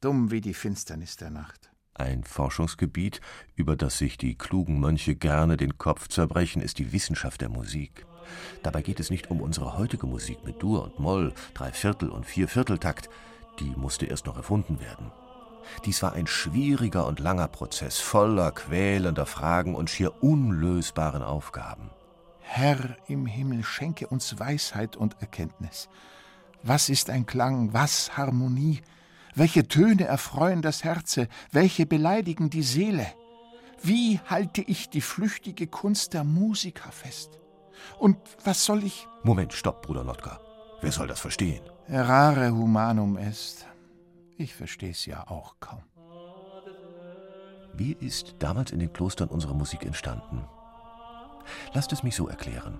dumm 0.00 0.30
wie 0.30 0.40
die 0.40 0.54
Finsternis 0.54 1.16
der 1.16 1.30
Nacht. 1.30 1.70
Ein 1.94 2.24
Forschungsgebiet, 2.24 3.20
über 3.54 3.76
das 3.76 3.98
sich 3.98 4.18
die 4.18 4.36
klugen 4.36 4.80
Mönche 4.80 5.14
gerne 5.14 5.56
den 5.56 5.78
Kopf 5.78 6.08
zerbrechen, 6.08 6.60
ist 6.60 6.78
die 6.78 6.92
Wissenschaft 6.92 7.40
der 7.40 7.48
Musik. 7.48 8.04
Dabei 8.62 8.82
geht 8.82 8.98
es 8.98 9.10
nicht 9.10 9.30
um 9.30 9.40
unsere 9.40 9.78
heutige 9.78 10.06
Musik 10.06 10.44
mit 10.44 10.60
Dur 10.62 10.82
und 10.82 10.98
Moll, 10.98 11.32
Dreiviertel- 11.54 12.10
und 12.10 12.26
Viervierteltakt. 12.26 13.08
Die 13.60 13.72
musste 13.76 14.06
erst 14.06 14.26
noch 14.26 14.36
erfunden 14.36 14.80
werden. 14.80 15.12
Dies 15.84 16.02
war 16.02 16.12
ein 16.12 16.26
schwieriger 16.26 17.06
und 17.06 17.20
langer 17.20 17.48
Prozess, 17.48 17.98
voller 17.98 18.50
quälender 18.52 19.26
Fragen 19.26 19.74
und 19.74 19.88
schier 19.88 20.22
unlösbaren 20.22 21.22
Aufgaben. 21.22 21.90
Herr 22.46 22.96
im 23.08 23.26
Himmel, 23.26 23.64
schenke 23.64 24.06
uns 24.06 24.38
Weisheit 24.38 24.96
und 24.96 25.16
Erkenntnis. 25.20 25.88
Was 26.62 26.88
ist 26.88 27.10
ein 27.10 27.26
Klang, 27.26 27.72
was 27.72 28.16
Harmonie? 28.16 28.82
Welche 29.34 29.66
Töne 29.66 30.04
erfreuen 30.04 30.62
das 30.62 30.84
Herze, 30.84 31.28
welche 31.50 31.86
beleidigen 31.86 32.50
die 32.50 32.62
Seele? 32.62 33.06
Wie 33.82 34.20
halte 34.26 34.62
ich 34.62 34.88
die 34.88 35.00
flüchtige 35.00 35.66
Kunst 35.66 36.14
der 36.14 36.22
Musiker 36.22 36.92
fest? 36.92 37.40
Und 37.98 38.18
was 38.44 38.64
soll 38.64 38.84
ich. 38.84 39.08
Moment, 39.24 39.52
stopp, 39.52 39.82
Bruder 39.82 40.04
Notka. 40.04 40.38
Wer 40.80 40.92
soll 40.92 41.08
das 41.08 41.20
verstehen? 41.20 41.62
Errare 41.88 42.52
humanum 42.52 43.16
est. 43.16 43.66
Ich 44.36 44.54
versteh's 44.54 45.06
ja 45.06 45.26
auch 45.28 45.56
kaum. 45.60 45.82
Wie 47.72 47.92
ist 47.92 48.36
damals 48.38 48.70
in 48.70 48.78
den 48.78 48.92
Klostern 48.92 49.28
unsere 49.28 49.54
Musik 49.54 49.84
entstanden? 49.84 50.44
Lasst 51.72 51.92
es 51.92 52.02
mich 52.02 52.16
so 52.16 52.28
erklären. 52.28 52.78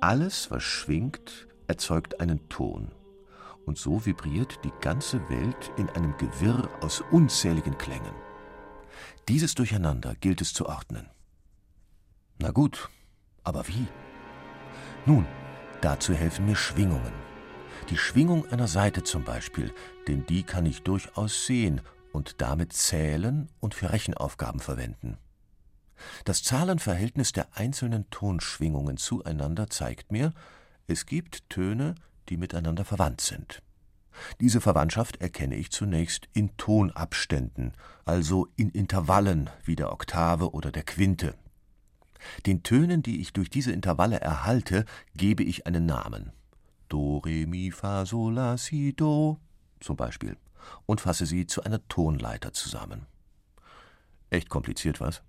Alles, 0.00 0.50
was 0.50 0.62
schwingt, 0.62 1.48
erzeugt 1.66 2.20
einen 2.20 2.48
Ton 2.48 2.92
und 3.66 3.78
so 3.78 4.04
vibriert 4.04 4.64
die 4.64 4.72
ganze 4.80 5.28
Welt 5.28 5.72
in 5.76 5.88
einem 5.90 6.16
Gewirr 6.18 6.68
aus 6.80 7.02
unzähligen 7.10 7.78
Klängen. 7.78 8.14
Dieses 9.28 9.54
Durcheinander 9.54 10.14
gilt 10.16 10.40
es 10.40 10.52
zu 10.52 10.66
ordnen. 10.66 11.08
Na 12.38 12.50
gut, 12.50 12.90
aber 13.42 13.66
wie? 13.68 13.86
Nun, 15.06 15.26
dazu 15.80 16.14
helfen 16.14 16.46
mir 16.46 16.56
Schwingungen. 16.56 17.12
Die 17.90 17.96
Schwingung 17.96 18.46
einer 18.50 18.68
Seite 18.68 19.02
zum 19.02 19.24
Beispiel, 19.24 19.72
denn 20.08 20.26
die 20.26 20.42
kann 20.42 20.66
ich 20.66 20.82
durchaus 20.82 21.46
sehen 21.46 21.80
und 22.12 22.40
damit 22.40 22.72
zählen 22.72 23.48
und 23.60 23.74
für 23.74 23.92
Rechenaufgaben 23.92 24.60
verwenden. 24.60 25.18
Das 26.24 26.42
Zahlenverhältnis 26.42 27.32
der 27.32 27.56
einzelnen 27.56 28.08
Tonschwingungen 28.10 28.96
zueinander 28.96 29.68
zeigt 29.68 30.12
mir, 30.12 30.32
es 30.86 31.06
gibt 31.06 31.48
Töne, 31.48 31.94
die 32.28 32.36
miteinander 32.36 32.84
verwandt 32.84 33.20
sind. 33.20 33.62
Diese 34.40 34.60
Verwandtschaft 34.60 35.20
erkenne 35.20 35.56
ich 35.56 35.70
zunächst 35.70 36.28
in 36.32 36.56
Tonabständen, 36.56 37.72
also 38.04 38.48
in 38.56 38.70
Intervallen 38.70 39.50
wie 39.64 39.76
der 39.76 39.92
Oktave 39.92 40.52
oder 40.52 40.70
der 40.70 40.84
Quinte. 40.84 41.34
Den 42.46 42.62
Tönen, 42.62 43.02
die 43.02 43.20
ich 43.20 43.32
durch 43.32 43.50
diese 43.50 43.72
Intervalle 43.72 44.20
erhalte, 44.20 44.84
gebe 45.14 45.42
ich 45.42 45.66
einen 45.66 45.86
Namen. 45.86 46.32
Do, 46.88 47.18
Re, 47.18 47.46
Mi, 47.46 47.70
Fa, 47.70 48.06
Sol, 48.06 48.34
La, 48.34 48.56
Si, 48.56 48.94
Do 48.94 49.38
zum 49.80 49.96
Beispiel 49.96 50.36
und 50.86 51.00
fasse 51.00 51.26
sie 51.26 51.46
zu 51.46 51.62
einer 51.62 51.86
Tonleiter 51.88 52.52
zusammen. 52.52 53.06
Echt 54.30 54.48
kompliziert, 54.48 55.00
was? 55.00 55.22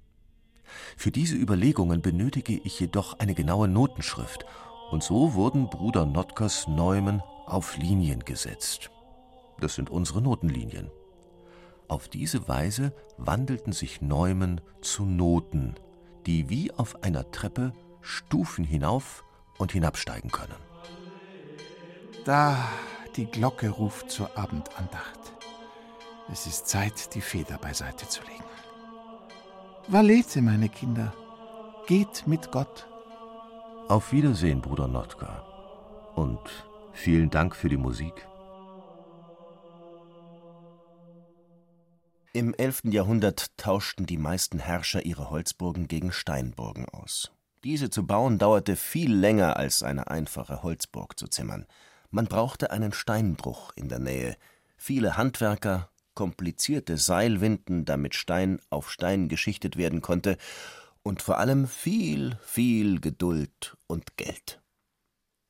Für 0.97 1.11
diese 1.11 1.35
Überlegungen 1.35 2.01
benötige 2.01 2.59
ich 2.63 2.79
jedoch 2.79 3.19
eine 3.19 3.33
genaue 3.33 3.67
Notenschrift 3.67 4.45
und 4.91 5.03
so 5.03 5.33
wurden 5.33 5.69
Bruder 5.69 6.05
Notkers 6.05 6.67
Neumen 6.67 7.21
auf 7.45 7.77
Linien 7.77 8.21
gesetzt. 8.21 8.91
Das 9.59 9.75
sind 9.75 9.89
unsere 9.89 10.21
Notenlinien. 10.21 10.91
Auf 11.87 12.07
diese 12.07 12.47
Weise 12.47 12.93
wandelten 13.17 13.73
sich 13.73 14.01
Neumen 14.01 14.61
zu 14.81 15.05
Noten, 15.05 15.75
die 16.25 16.49
wie 16.49 16.71
auf 16.71 17.03
einer 17.03 17.31
Treppe 17.31 17.73
Stufen 18.01 18.65
hinauf 18.65 19.23
und 19.57 19.71
hinabsteigen 19.71 20.31
können. 20.31 20.55
Da 22.25 22.57
die 23.15 23.25
Glocke 23.25 23.69
ruft 23.69 24.11
zur 24.11 24.37
Abendandacht. 24.37 25.19
Es 26.31 26.47
ist 26.47 26.67
Zeit, 26.67 27.13
die 27.13 27.21
Feder 27.21 27.57
beiseite 27.57 28.07
zu 28.09 28.21
legen. 28.23 28.43
Valete, 29.87 30.41
meine 30.41 30.67
Kinder, 30.67 31.13
geht 31.85 32.25
mit 32.25 32.51
Gott. 32.51 32.87
Auf 33.87 34.11
Wiedersehen, 34.11 34.59
Bruder 34.59 34.87
Notka. 34.87 35.43
Und 36.15 36.39
vielen 36.91 37.29
Dank 37.29 37.55
für 37.55 37.69
die 37.69 37.77
Musik. 37.77 38.27
Im 42.33 42.55
11. 42.55 42.85
Jahrhundert 42.85 43.55
tauschten 43.57 44.07
die 44.07 44.17
meisten 44.17 44.57
Herrscher 44.57 45.05
ihre 45.05 45.29
Holzburgen 45.29 45.87
gegen 45.87 46.11
Steinburgen 46.11 46.89
aus. 46.89 47.31
Diese 47.63 47.91
zu 47.91 48.07
bauen 48.07 48.39
dauerte 48.39 48.75
viel 48.75 49.13
länger 49.13 49.55
als 49.55 49.83
eine 49.83 50.07
einfache 50.07 50.63
Holzburg 50.63 51.19
zu 51.19 51.27
zimmern. 51.27 51.67
Man 52.09 52.25
brauchte 52.25 52.71
einen 52.71 52.91
Steinbruch 52.91 53.71
in 53.75 53.87
der 53.87 53.99
Nähe, 53.99 54.35
viele 54.77 55.15
Handwerker, 55.15 55.89
komplizierte 56.15 56.97
Seilwinden, 56.97 57.85
damit 57.85 58.15
Stein 58.15 58.59
auf 58.69 58.89
Stein 58.91 59.29
geschichtet 59.29 59.77
werden 59.77 60.01
konnte, 60.01 60.37
und 61.03 61.21
vor 61.21 61.37
allem 61.37 61.67
viel, 61.67 62.39
viel 62.43 62.99
Geduld 62.99 63.77
und 63.85 64.17
Geld. 64.17 64.61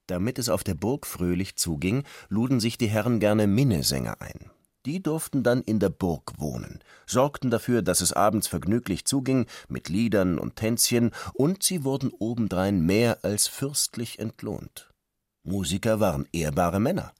Damit 0.08 0.38
es 0.38 0.50
auf 0.50 0.64
der 0.64 0.76
Burg 0.76 1.08
fröhlich 1.08 1.56
zuging, 1.56 2.04
luden 2.28 2.60
sich 2.60 2.78
die 2.78 2.88
Herren 2.88 3.20
gerne 3.20 3.48
Minnesänger 3.48 4.22
ein. 4.22 4.52
Die 4.86 5.02
durften 5.02 5.42
dann 5.42 5.64
in 5.64 5.80
der 5.80 5.90
Burg 5.90 6.34
wohnen, 6.38 6.80
sorgten 7.08 7.50
dafür, 7.50 7.82
dass 7.82 8.02
es 8.02 8.14
abends 8.14 8.48
vergnüglich 8.48 9.06
zuging, 9.06 9.48
mit 9.68 9.90
Liedern 9.90 10.38
und 10.38 10.58
Tänzchen, 10.58 11.12
und 11.34 11.64
sie 11.64 11.84
wurden 11.84 12.12
obendrein 12.20 12.82
mehr 12.82 13.24
als 13.24 13.48
fürstlich 13.48 14.20
entlohnt. 14.20 14.92
Musiker 15.44 16.00
waren 16.00 16.28
ehrbare 16.32 16.80
Männer. 16.80 17.14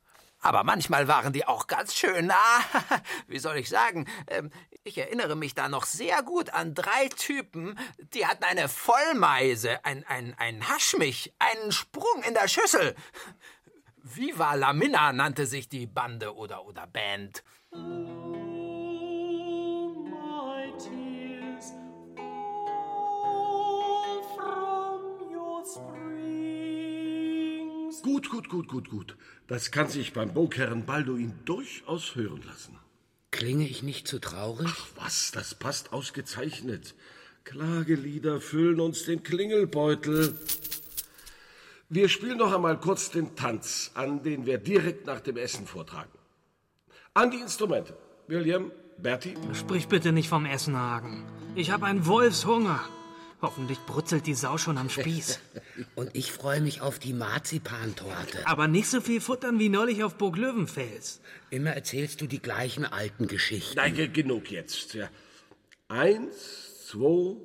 Aber 0.46 0.64
manchmal 0.64 1.08
waren 1.08 1.34
die 1.34 1.48
auch 1.48 1.66
ganz 1.66 1.96
schön, 1.96 2.30
ah, 2.30 2.60
wie 3.28 3.40
soll 3.40 3.58
ich 3.58 3.68
sagen, 3.68 4.06
ähm, 4.28 4.52
ich 4.84 4.96
erinnere 4.96 5.36
mich 5.36 5.56
da 5.56 5.70
noch 5.70 5.86
sehr 5.86 6.22
gut 6.22 6.52
an 6.52 6.76
drei 6.76 7.08
Typen, 7.18 7.80
die 8.14 8.28
hatten 8.28 8.44
eine 8.44 8.70
Vollmeise, 8.70 9.84
ein, 9.84 10.06
ein, 10.08 10.36
ein 10.38 10.70
Haschmich, 10.70 11.34
einen 11.40 11.72
Sprung 11.72 12.22
in 12.28 12.36
der 12.36 12.48
Schüssel. 12.48 12.94
Viva 14.04 14.54
la 14.54 14.72
Minna 14.74 15.14
nannte 15.14 15.48
sich 15.48 15.68
die 15.68 15.88
Bande 15.88 16.36
oder, 16.36 16.64
oder 16.66 16.86
Band. 16.86 17.44
Gut, 28.04 28.30
gut, 28.30 28.50
gut, 28.50 28.68
gut, 28.68 28.90
gut. 28.90 29.18
Das 29.48 29.72
kann 29.72 29.88
sich 29.88 30.14
beim 30.14 30.34
Burgherrn 30.34 30.86
Balduin 30.86 31.34
durchaus 31.46 32.16
hören 32.16 32.42
lassen. 32.48 32.78
Klinge 33.32 33.68
ich 33.68 33.84
nicht 33.84 34.08
zu 34.08 34.20
traurig? 34.20 34.68
Ach 34.70 34.88
was, 34.96 35.32
das 35.32 35.56
passt 35.56 35.92
ausgezeichnet. 35.94 36.96
Klagelieder 37.44 38.42
füllen 38.42 38.80
uns 38.80 39.04
den 39.04 39.24
Klingelbeutel. 39.24 40.38
Wir 41.90 42.10
spielen 42.10 42.38
noch 42.38 42.54
einmal 42.54 42.80
kurz 42.80 43.12
den 43.12 43.36
Tanz, 43.36 43.92
an 43.94 44.24
den 44.24 44.46
wir 44.46 44.58
direkt 44.58 45.06
nach 45.06 45.20
dem 45.20 45.38
Essen 45.38 45.68
vortragen. 45.68 46.12
An 47.14 47.30
die 47.30 47.38
Instrumente. 47.38 47.96
William, 48.28 48.72
Bertie. 48.98 49.36
Sprich 49.54 49.88
bitte 49.88 50.12
nicht 50.12 50.30
vom 50.30 50.46
Essen, 50.46 50.76
Hagen. 50.76 51.24
Ich 51.56 51.72
habe 51.72 51.86
einen 51.86 52.08
Wolfshunger. 52.08 52.82
Hoffentlich 53.42 53.80
brutzelt 53.86 54.26
die 54.28 54.34
Sau 54.34 54.58
schon 54.58 54.78
am 54.78 54.90
Spieß. 54.90 55.40
Und 55.96 56.10
ich 56.16 56.32
freue 56.32 56.62
mich 56.62 56.82
auf 56.82 57.00
die 57.00 57.14
Marzipantorte. 57.14 58.46
Aber 58.46 58.68
nicht 58.68 58.88
so 58.88 59.02
viel 59.02 59.22
futtern 59.22 59.60
wie 59.60 59.70
neulich 59.70 60.04
auf 60.04 60.16
Burg 60.16 60.38
Löwenfels. 60.38 61.20
Immer 61.50 61.72
erzählst 61.72 62.22
du 62.22 62.28
die 62.28 62.42
gleichen 62.42 62.86
alten 62.86 63.28
Geschichten. 63.28 63.76
Nein, 63.76 63.94
ge- 63.94 64.08
genug 64.08 64.50
jetzt. 64.52 64.94
Ja. 64.94 65.10
Eins, 65.90 66.88
zwei. 66.88 67.36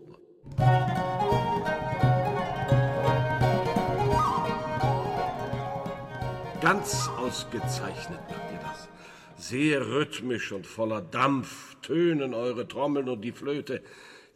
Ganz 6.61 7.09
ausgezeichnet 7.17 8.21
macht 8.29 8.53
ihr 8.53 8.59
das. 8.59 8.89
Sehr 9.37 9.87
rhythmisch 9.87 10.53
und 10.53 10.67
voller 10.67 11.01
Dampf 11.01 11.77
tönen 11.81 12.35
eure 12.35 12.69
Trommeln 12.69 13.09
und 13.09 13.23
die 13.23 13.33
Flöte. 13.33 13.83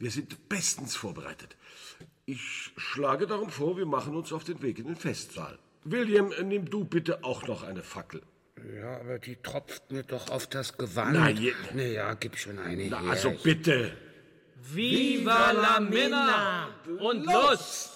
Wir 0.04 0.10
sind 0.10 0.50
bestens 0.50 0.94
vorbereitet. 0.96 1.56
Ich 2.26 2.72
schlage 2.76 3.26
darum 3.26 3.48
vor, 3.48 3.78
wir 3.78 3.86
machen 3.86 4.14
uns 4.14 4.34
auf 4.34 4.44
den 4.44 4.60
Weg 4.60 4.78
in 4.78 4.84
den 4.86 4.96
Festsaal. 4.96 5.58
William, 5.84 6.30
nimm 6.42 6.68
du 6.68 6.84
bitte 6.84 7.24
auch 7.24 7.46
noch 7.46 7.62
eine 7.62 7.82
Fackel. 7.82 8.20
Ja, 8.82 9.00
aber 9.00 9.18
die 9.18 9.36
tropft 9.36 9.90
mir 9.90 10.02
doch 10.02 10.28
auf 10.28 10.46
das 10.46 10.76
Gewand. 10.76 11.14
Na, 11.14 11.30
je- 11.30 11.54
Na 11.72 11.84
ja, 11.84 12.12
gib 12.12 12.36
schon 12.36 12.58
eine 12.58 12.86
Na, 12.90 13.00
her. 13.00 13.10
also 13.12 13.30
bitte. 13.42 13.96
Viva 14.74 15.52
la 15.52 15.80
Minna! 15.80 16.68
Und 16.98 17.24
los! 17.24 17.90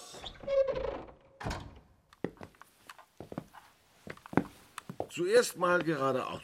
Zuerst 5.09 5.57
mal 5.57 5.83
geradeaus. 5.83 6.41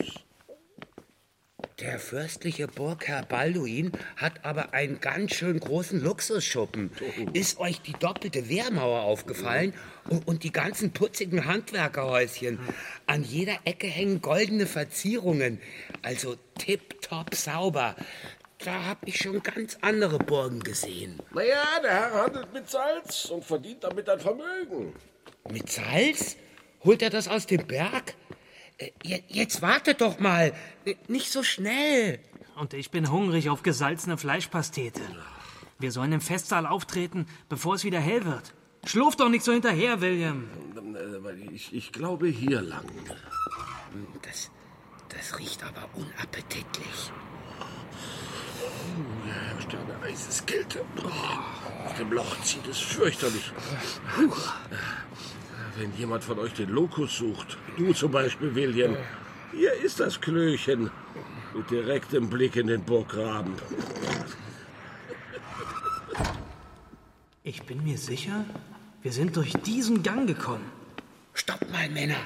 Der 1.86 2.00
fürstliche 2.00 2.68
Burgherr 2.68 3.22
Balduin 3.22 3.92
hat 4.18 4.44
aber 4.44 4.74
einen 4.74 5.00
ganz 5.00 5.36
schön 5.36 5.60
großen 5.60 6.02
Luxusschuppen. 6.02 6.90
Ist 7.34 7.60
euch 7.60 7.80
die 7.80 7.94
doppelte 7.94 8.50
Wehrmauer 8.50 9.02
aufgefallen? 9.02 9.72
Und, 10.10 10.28
und 10.28 10.44
die 10.44 10.52
ganzen 10.52 10.94
putzigen 10.94 11.46
Handwerkerhäuschen. 11.46 12.58
An 13.06 13.24
jeder 13.24 13.60
Ecke 13.66 13.86
hängen 13.86 14.20
goldene 14.20 14.66
Verzierungen. 14.66 15.62
Also 16.02 16.38
tipptopp 16.58 17.36
sauber. 17.36 17.96
Da 18.58 18.86
hab 18.86 19.08
ich 19.08 19.20
schon 19.20 19.44
ganz 19.44 19.78
andere 19.82 20.18
Burgen 20.18 20.62
gesehen. 20.62 21.20
Naja, 21.36 21.80
der 21.84 21.92
Herr 21.92 22.24
handelt 22.24 22.52
mit 22.52 22.68
Salz 22.68 23.26
und 23.26 23.46
verdient 23.46 23.84
damit 23.84 24.10
ein 24.10 24.20
Vermögen. 24.20 24.96
Mit 25.52 25.72
Salz? 25.72 26.36
Holt 26.84 27.04
er 27.04 27.12
das 27.12 27.28
aus 27.28 27.46
dem 27.46 27.68
Berg? 27.68 28.16
Äh, 28.78 28.92
je- 29.04 29.24
Jetzt 29.28 29.62
wartet 29.62 30.02
doch 30.02 30.20
mal. 30.20 30.54
Äh, 30.86 30.96
Nicht 31.08 31.32
so 31.32 31.44
schnell. 31.44 32.20
Und 32.56 32.74
ich 32.74 32.92
bin 32.92 33.12
hungrig 33.12 33.50
auf 33.50 33.64
gesalzene 33.64 34.18
Fleischpastete. 34.18 35.02
Wir 35.80 35.92
sollen 35.92 36.14
im 36.14 36.22
Festsaal 36.22 36.66
auftreten, 36.66 37.26
bevor 37.50 37.76
es 37.76 37.84
wieder 37.84 38.00
hell 38.00 38.24
wird. 38.26 38.54
Schlurf 38.86 39.16
doch 39.18 39.30
nicht 39.30 39.44
so 39.44 39.52
hinterher, 39.52 40.00
William. 40.00 40.48
Ich, 41.54 41.74
ich 41.74 41.92
glaube 41.92 42.28
hier 42.28 42.62
lang. 42.62 42.86
Das, 44.22 44.52
das 45.10 45.38
riecht 45.40 45.64
aber 45.64 45.90
unappetitlich. 45.96 47.12
Ja, 49.28 49.34
herrscht 49.34 49.74
ja 49.74 49.80
eine 49.80 50.00
Eiseskälte. 50.04 50.86
Aus 51.86 51.96
dem 51.98 52.12
Loch 52.14 52.42
zieht 52.44 52.66
es 52.68 52.80
fürchterlich. 52.80 53.52
Puh. 54.16 54.34
Wenn 55.78 55.94
jemand 55.98 56.24
von 56.24 56.40
euch 56.40 56.54
den 56.54 56.70
Lokus 56.70 57.18
sucht, 57.18 57.58
du 57.78 57.92
zum 57.94 58.12
Beispiel, 58.12 58.56
William, 58.56 58.96
hier 59.52 59.74
ist 59.74 60.00
das 60.00 60.22
Klöchen 60.22 60.90
mit 61.54 61.70
direktem 61.70 62.30
Blick 62.30 62.56
in 62.56 62.68
den 62.68 62.84
Burggraben. 62.84 63.54
Ich 67.44 67.62
bin 67.64 67.84
mir 67.84 67.98
sicher, 67.98 68.46
wir 69.02 69.12
sind 69.12 69.36
durch 69.36 69.52
diesen 69.66 70.02
Gang 70.02 70.28
gekommen. 70.28 70.72
Stopp 71.34 71.70
mal, 71.70 71.90
Männer. 71.90 72.20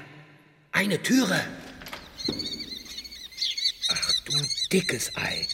Eine 0.71 1.01
Türe. 1.01 1.41
Ach 3.89 4.11
du 4.25 4.33
dickes 4.71 5.15
Ei. 5.17 5.47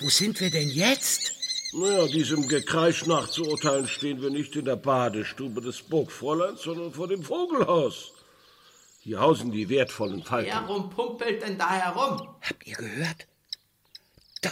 Wo 0.00 0.10
sind 0.10 0.38
wir 0.40 0.50
denn 0.50 0.68
jetzt? 0.68 1.37
Naja, 1.72 2.06
diesem 2.06 2.48
Gekreisch 2.48 3.06
nachzuurteilen, 3.06 3.86
stehen 3.88 4.22
wir 4.22 4.30
nicht 4.30 4.56
in 4.56 4.64
der 4.64 4.76
Badestube 4.76 5.60
des 5.60 5.82
Burgfräuleins, 5.82 6.62
sondern 6.62 6.92
vor 6.92 7.08
dem 7.08 7.22
Vogelhaus. 7.22 8.12
Hier 9.00 9.20
hausen 9.20 9.52
die 9.52 9.68
wertvollen 9.68 10.22
Falken. 10.22 10.50
Wer 10.50 10.60
rumpumpelt 10.60 11.42
denn 11.42 11.58
da 11.58 11.70
herum? 11.70 12.28
Habt 12.40 12.66
ihr 12.66 12.76
gehört? 12.76 13.26
Da, 14.40 14.50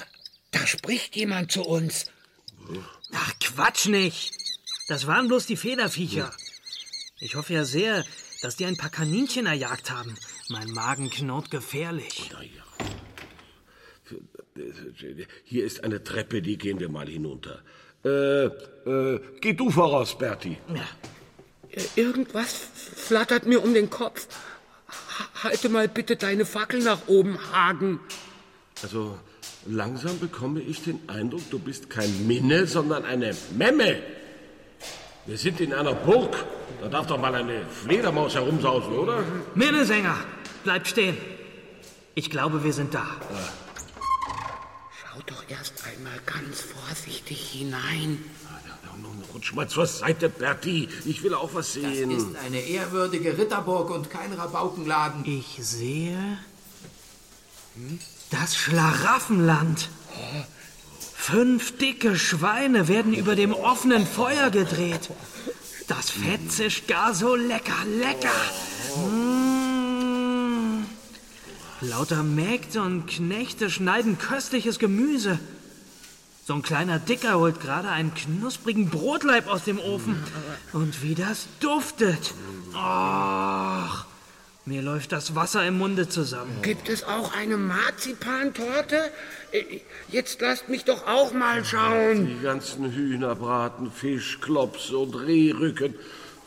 da 0.51 0.67
spricht 0.67 1.17
jemand 1.17 1.53
zu 1.53 1.63
uns. 1.63 2.07
Ach, 3.13 3.33
Quatsch 3.41 3.87
nicht. 3.87 4.33
Das 4.89 5.07
waren 5.07 5.29
bloß 5.29 5.47
die 5.47 5.57
Federviecher. 5.57 6.33
Ich 7.19 7.35
hoffe 7.35 7.55
ja 7.55 7.65
sehr, 7.65 8.05
dass 8.43 8.57
die 8.57 8.67
ein 8.67 8.77
paar 8.77 8.91
Kaninchen 8.91 9.47
erjagt 9.47 9.91
haben. 9.91 10.17
Mein 10.49 10.71
Magen 10.71 11.11
knurrt 11.11 11.51
gefährlich. 11.51 12.31
Hier 15.45 15.65
ist 15.65 15.85
eine 15.85 16.03
Treppe, 16.05 16.43
die 16.43 16.57
gehen 16.59 16.81
wir 16.81 16.89
mal 16.89 17.07
hinunter. 17.09 17.61
Äh, 18.05 18.45
äh, 18.47 19.21
geh 19.41 19.53
du 19.53 19.71
voraus, 19.71 20.17
Bertie. 20.17 20.59
Äh, 21.71 21.83
Irgendwas 21.97 22.53
flattert 22.95 23.47
mir 23.47 23.63
um 23.63 23.75
den 23.75 23.91
Kopf. 23.91 24.27
Ha- 24.89 25.45
Halte 25.45 25.69
mal 25.69 25.89
bitte 25.89 26.17
deine 26.17 26.45
Fackel 26.47 26.81
nach 26.83 27.09
oben, 27.09 27.39
Hagen. 27.53 28.01
Also, 28.83 29.19
langsam 29.67 30.19
bekomme 30.21 30.61
ich 30.61 30.83
den 30.83 31.01
Eindruck, 31.09 31.43
du 31.51 31.59
bist 31.59 31.91
kein 31.91 32.27
Minne, 32.27 32.67
sondern 32.67 33.05
eine 33.05 33.35
Memme. 33.57 33.97
Wir 35.27 35.37
sind 35.39 35.61
in 35.61 35.73
einer 35.75 35.95
Burg. 35.95 36.45
Da 36.81 36.89
darf 36.89 37.07
doch 37.09 37.19
mal 37.19 37.35
eine 37.35 37.63
Fledermaus 37.67 38.35
herumsausen, 38.37 38.93
oder? 38.93 39.25
Minnesänger, 39.55 40.17
bleib 40.63 40.87
stehen. 40.87 41.17
Ich 42.15 42.31
glaube, 42.31 42.63
wir 42.63 42.73
sind 42.73 42.95
da. 42.95 43.05
Schau 45.17 45.23
doch 45.35 45.45
erst 45.49 45.73
einmal 45.87 46.19
ganz 46.27 46.61
vorsichtig 46.61 47.51
hinein. 47.51 48.23
Nun 49.01 49.23
rutsch 49.33 49.55
mal 49.55 49.69
zur 49.69 49.87
Seite, 49.87 50.29
Bertie. 50.29 50.89
Ich 51.05 51.23
will 51.23 51.35
auch 51.35 51.55
was 51.55 51.75
sehen. 51.75 52.11
Das 52.11 52.23
ist 52.23 52.37
eine 52.45 52.61
ehrwürdige 52.61 53.39
Ritterburg 53.39 53.91
und 53.91 54.11
kein 54.11 54.33
Rabaukenladen. 54.33 55.25
Ich 55.25 55.59
sehe 55.61 56.39
das 58.31 58.57
Schlaraffenland. 58.57 59.89
Fünf 61.15 61.79
dicke 61.79 62.19
Schweine 62.19 62.89
werden 62.89 63.15
über 63.15 63.37
dem 63.37 63.53
offenen 63.53 64.07
Feuer 64.07 64.51
gedreht. 64.51 65.11
Das 65.89 66.11
Fett 66.11 66.51
zischt 66.53 66.89
gar 66.89 67.15
so 67.15 67.35
lecker, 67.37 67.85
lecker. 67.87 68.29
Mm. 68.97 69.56
Lauter 71.89 72.23
Mägde 72.23 72.81
und 72.83 73.07
Knechte 73.07 73.71
schneiden 73.71 74.19
köstliches 74.19 74.79
Gemüse. 74.79 75.39
So 76.45 76.55
ein 76.55 76.63
kleiner 76.63 76.99
Dicker 76.99 77.39
holt 77.39 77.61
gerade 77.61 77.89
einen 77.89 78.15
knusprigen 78.15 78.89
Brotleib 78.89 79.49
aus 79.49 79.65
dem 79.65 79.79
Ofen. 79.79 80.17
Und 80.73 81.03
wie 81.03 81.15
das 81.15 81.47
duftet. 81.61 82.35
Ach, 82.75 84.07
mir 84.65 84.83
läuft 84.83 85.13
das 85.13 85.35
Wasser 85.35 85.67
im 85.67 85.79
Munde 85.79 86.09
zusammen. 86.09 86.63
Gibt 86.63 86.89
es 86.89 87.05
auch 87.05 87.35
eine 87.37 87.57
Marzipantorte? 87.57 89.11
Äh, 89.53 89.81
Jetzt 90.09 90.41
lasst 90.41 90.69
mich 90.69 90.85
doch 90.85 91.07
auch 91.07 91.33
mal 91.33 91.65
schauen. 91.65 92.27
Die 92.27 92.43
ganzen 92.43 92.93
Hühnerbraten, 92.93 93.91
Fischklopse 93.93 94.99
und 94.99 95.15
Rehrücken 95.15 95.95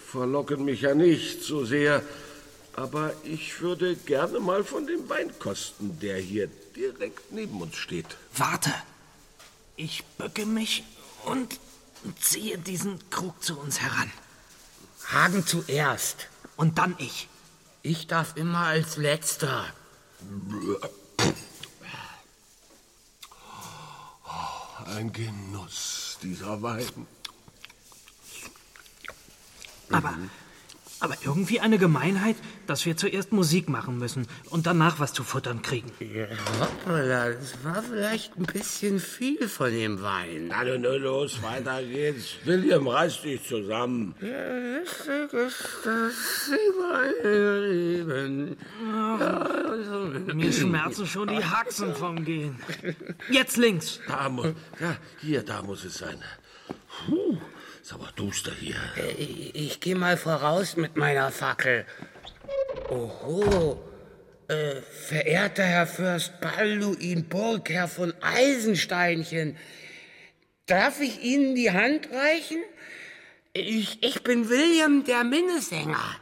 verlocken 0.06 0.66
mich 0.66 0.82
ja 0.82 0.96
nicht 0.96 1.44
so 1.44 1.66
sehr. 1.66 2.02
Aber 2.80 3.12
ich 3.26 3.60
würde 3.60 3.98
gerne 3.98 4.40
mal 4.40 4.64
von 4.64 4.88
dem 4.88 5.10
Wein 5.10 5.38
kosten, 5.38 6.00
der 6.00 6.18
hier 6.18 6.48
direkt 6.78 7.30
neben 7.30 7.62
uns 7.62 7.76
steht. 7.76 8.06
Warte. 8.38 8.74
Ich 9.76 10.06
bücke 10.18 10.46
mich 10.46 10.86
und 11.26 11.60
ziehe 12.22 12.58
diesen 12.58 12.98
Krug 13.10 13.44
zu 13.44 13.60
uns 13.60 13.82
heran. 13.82 14.10
Hagen 15.12 15.46
zuerst. 15.46 16.30
Und 16.56 16.78
dann 16.78 16.96
ich. 17.00 17.28
Ich 17.82 18.08
darf 18.08 18.38
immer 18.38 18.68
als 18.68 18.96
Letzter. 18.96 19.66
Ein 24.86 25.12
Genuss, 25.12 26.18
dieser 26.24 26.62
Wein. 26.62 27.08
Aber, 29.92 30.18
aber 31.00 31.16
irgendwie 31.24 31.60
eine 31.60 31.78
Gemeinheit, 31.78 32.36
dass 32.68 32.86
wir 32.86 32.98
zuerst 32.98 33.32
Musik 33.32 33.70
machen 33.70 33.98
müssen 33.98 34.28
und 34.50 34.66
danach 34.66 35.00
was 35.00 35.14
zu 35.14 35.24
futtern 35.24 35.62
kriegen. 35.62 35.92
Ja, 36.00 36.28
hoppala, 36.60 37.30
das 37.32 37.64
war 37.64 37.82
vielleicht 37.84 38.38
ein 38.38 38.46
bisschen 38.46 39.00
viel 39.00 39.48
von 39.48 39.72
dem 39.72 40.02
Wein. 40.02 40.48
Na, 40.50 40.64
nun, 40.64 41.02
los, 41.02 41.42
weiter 41.42 41.82
geht's. 41.84 42.36
William, 42.46 42.88
reiß 42.88 43.22
dich 43.22 43.44
zusammen. 43.48 44.16
Ja, 44.22 44.78
lustig 44.80 45.34
ist 45.34 45.80
das 45.84 46.52
Leben. 47.62 48.58
Mir 50.36 50.54
schmerzen 50.54 51.08
schon 51.08 51.28
die 51.28 51.44
Haxen 51.44 51.96
vom 51.96 52.24
Gehen. 52.24 52.58
Jetzt 53.30 53.58
links. 53.58 54.00
Da 54.08 54.30
muss, 54.30 54.48
ja, 54.80 54.98
hier, 55.22 55.44
da 55.44 55.62
muss 55.62 55.84
es 55.84 55.98
sein. 55.98 56.22
Puh, 57.08 57.38
ist 57.90 57.96
aber 57.96 58.12
duster 58.16 58.52
hier. 58.52 58.76
Ich, 59.18 59.56
ich 59.56 59.80
gehe 59.80 59.96
mal 59.96 60.16
voraus 60.16 60.78
mit 60.78 60.96
meiner 60.96 61.32
Fackel. 61.32 61.86
Oho, 62.90 63.82
äh, 64.48 64.76
verehrter 65.08 65.64
Herr 65.64 65.88
Fürst 65.88 66.40
Balduin 66.40 67.28
Burgherr 67.28 67.88
von 67.88 68.14
Eisensteinchen, 68.22 69.58
darf 70.68 71.02
ich 71.02 71.24
Ihnen 71.24 71.56
die 71.56 71.72
Hand 71.72 72.10
reichen? 72.12 72.62
Ich, 73.54 74.04
ich 74.04 74.22
bin 74.22 74.50
William 74.50 75.04
der 75.04 75.24
Minnesänger. 75.24 76.16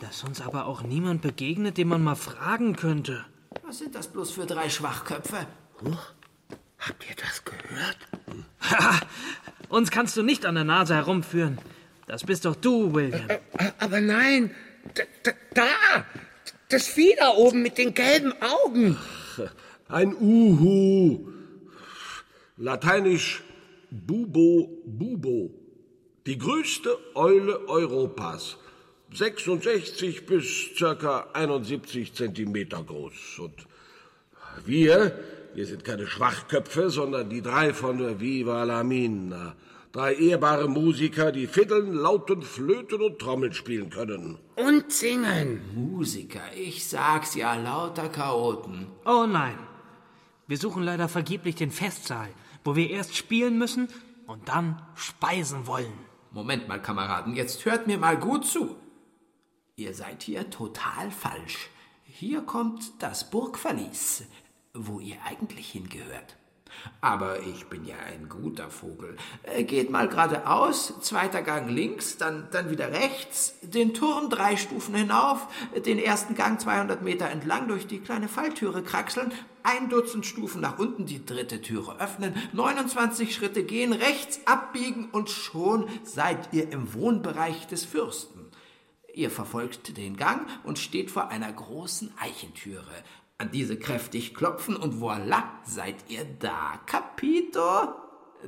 Dass 0.00 0.22
uns 0.22 0.40
aber 0.40 0.66
auch 0.66 0.82
niemand 0.82 1.22
begegnet, 1.22 1.76
den 1.76 1.88
man 1.88 2.04
mal 2.04 2.14
fragen 2.14 2.76
könnte. 2.76 3.24
Was 3.66 3.78
sind 3.78 3.96
das 3.96 4.06
bloß 4.06 4.30
für 4.30 4.46
drei 4.46 4.70
Schwachköpfe? 4.70 5.48
Habt 6.78 7.10
ihr 7.10 7.16
das 7.16 7.44
gehört? 7.44 7.98
Ha, 8.70 9.00
uns 9.68 9.90
kannst 9.90 10.16
du 10.16 10.22
nicht 10.22 10.46
an 10.46 10.54
der 10.54 10.62
Nase 10.62 10.94
herumführen. 10.94 11.58
Das 12.06 12.22
bist 12.22 12.44
doch 12.44 12.54
du, 12.54 12.94
William. 12.94 13.26
Aber 13.80 14.00
nein, 14.00 14.54
da, 14.94 15.02
da, 15.24 15.32
da, 15.54 16.04
das 16.68 16.86
Vieh 16.86 17.14
da 17.18 17.30
oben 17.30 17.60
mit 17.60 17.76
den 17.76 17.92
gelben 17.92 18.32
Augen. 18.40 18.96
Ein 19.88 20.14
Uhu. 20.14 21.28
Lateinisch 22.56 23.42
Bubo 23.90 24.70
Bubo. 24.86 25.67
Die 26.28 26.36
größte 26.36 26.94
Eule 27.14 27.66
Europas. 27.70 28.58
66 29.14 30.26
bis 30.26 30.44
circa 30.76 31.28
71 31.32 32.12
Zentimeter 32.12 32.82
groß. 32.82 33.38
Und 33.38 33.66
wir, 34.66 35.18
wir 35.54 35.64
sind 35.64 35.86
keine 35.86 36.06
Schwachköpfe, 36.06 36.90
sondern 36.90 37.30
die 37.30 37.40
drei 37.40 37.72
von 37.72 38.20
Viva 38.20 38.62
la 38.64 38.84
Mina. 38.84 39.56
Drei 39.90 40.16
ehrbare 40.16 40.68
Musiker, 40.68 41.32
die 41.32 41.46
Fiddeln, 41.46 41.94
Lauten, 41.94 42.42
Flöten 42.42 43.00
und 43.00 43.18
Trommeln 43.18 43.54
spielen 43.54 43.88
können. 43.88 44.36
Und 44.56 44.92
singen. 44.92 45.62
Musiker, 45.74 46.42
ich 46.54 46.86
sag's 46.86 47.36
ja, 47.36 47.54
lauter 47.54 48.10
Chaoten. 48.10 48.86
Oh 49.06 49.24
nein. 49.26 49.58
Wir 50.46 50.58
suchen 50.58 50.82
leider 50.82 51.08
vergeblich 51.08 51.54
den 51.54 51.70
Festsaal, 51.70 52.28
wo 52.64 52.76
wir 52.76 52.90
erst 52.90 53.16
spielen 53.16 53.56
müssen 53.56 53.88
und 54.26 54.46
dann 54.50 54.82
speisen 54.94 55.66
wollen. 55.66 56.07
Moment 56.30 56.68
mal, 56.68 56.80
Kameraden, 56.80 57.34
jetzt 57.34 57.64
hört 57.64 57.86
mir 57.86 57.98
mal 57.98 58.18
gut 58.18 58.46
zu. 58.46 58.76
Ihr 59.76 59.94
seid 59.94 60.22
hier 60.22 60.50
total 60.50 61.10
falsch. 61.10 61.70
Hier 62.04 62.42
kommt 62.42 63.02
das 63.02 63.30
Burgverlies, 63.30 64.24
wo 64.74 65.00
ihr 65.00 65.16
eigentlich 65.24 65.70
hingehört. 65.70 66.36
Aber 67.00 67.40
ich 67.40 67.66
bin 67.66 67.84
ja 67.84 67.96
ein 68.06 68.28
guter 68.28 68.70
Vogel. 68.70 69.16
Äh, 69.42 69.64
Geht 69.64 69.90
mal 69.90 70.08
geradeaus, 70.08 70.94
zweiter 71.00 71.42
Gang 71.42 71.70
links, 71.70 72.16
dann, 72.16 72.48
dann 72.50 72.70
wieder 72.70 72.92
rechts, 72.92 73.54
den 73.62 73.94
Turm 73.94 74.30
drei 74.30 74.56
Stufen 74.56 74.94
hinauf, 74.94 75.46
den 75.86 75.98
ersten 75.98 76.34
Gang 76.34 76.60
200 76.60 77.02
Meter 77.02 77.28
entlang 77.30 77.68
durch 77.68 77.86
die 77.86 78.00
kleine 78.00 78.28
Falltüre 78.28 78.82
kraxeln, 78.82 79.32
ein 79.62 79.90
Dutzend 79.90 80.24
Stufen 80.24 80.60
nach 80.60 80.78
unten, 80.78 81.04
die 81.06 81.24
dritte 81.24 81.60
Türe 81.60 82.00
öffnen, 82.00 82.34
29 82.52 83.34
Schritte 83.34 83.64
gehen, 83.64 83.92
rechts 83.92 84.40
abbiegen 84.46 85.10
und 85.10 85.28
schon 85.30 85.88
seid 86.04 86.52
ihr 86.52 86.72
im 86.72 86.94
Wohnbereich 86.94 87.66
des 87.66 87.84
Fürsten. 87.84 88.38
Ihr 89.18 89.30
verfolgt 89.30 89.96
den 89.96 90.16
Gang 90.16 90.46
und 90.62 90.78
steht 90.78 91.10
vor 91.10 91.28
einer 91.28 91.52
großen 91.52 92.12
Eichentüre. 92.20 92.84
An 93.40 93.52
diese 93.52 93.78
kräftig 93.78 94.34
klopfen 94.34 94.74
und 94.74 95.00
voilà, 95.00 95.44
seid 95.64 95.94
ihr 96.08 96.24
da. 96.40 96.80
Capito? 96.86 97.94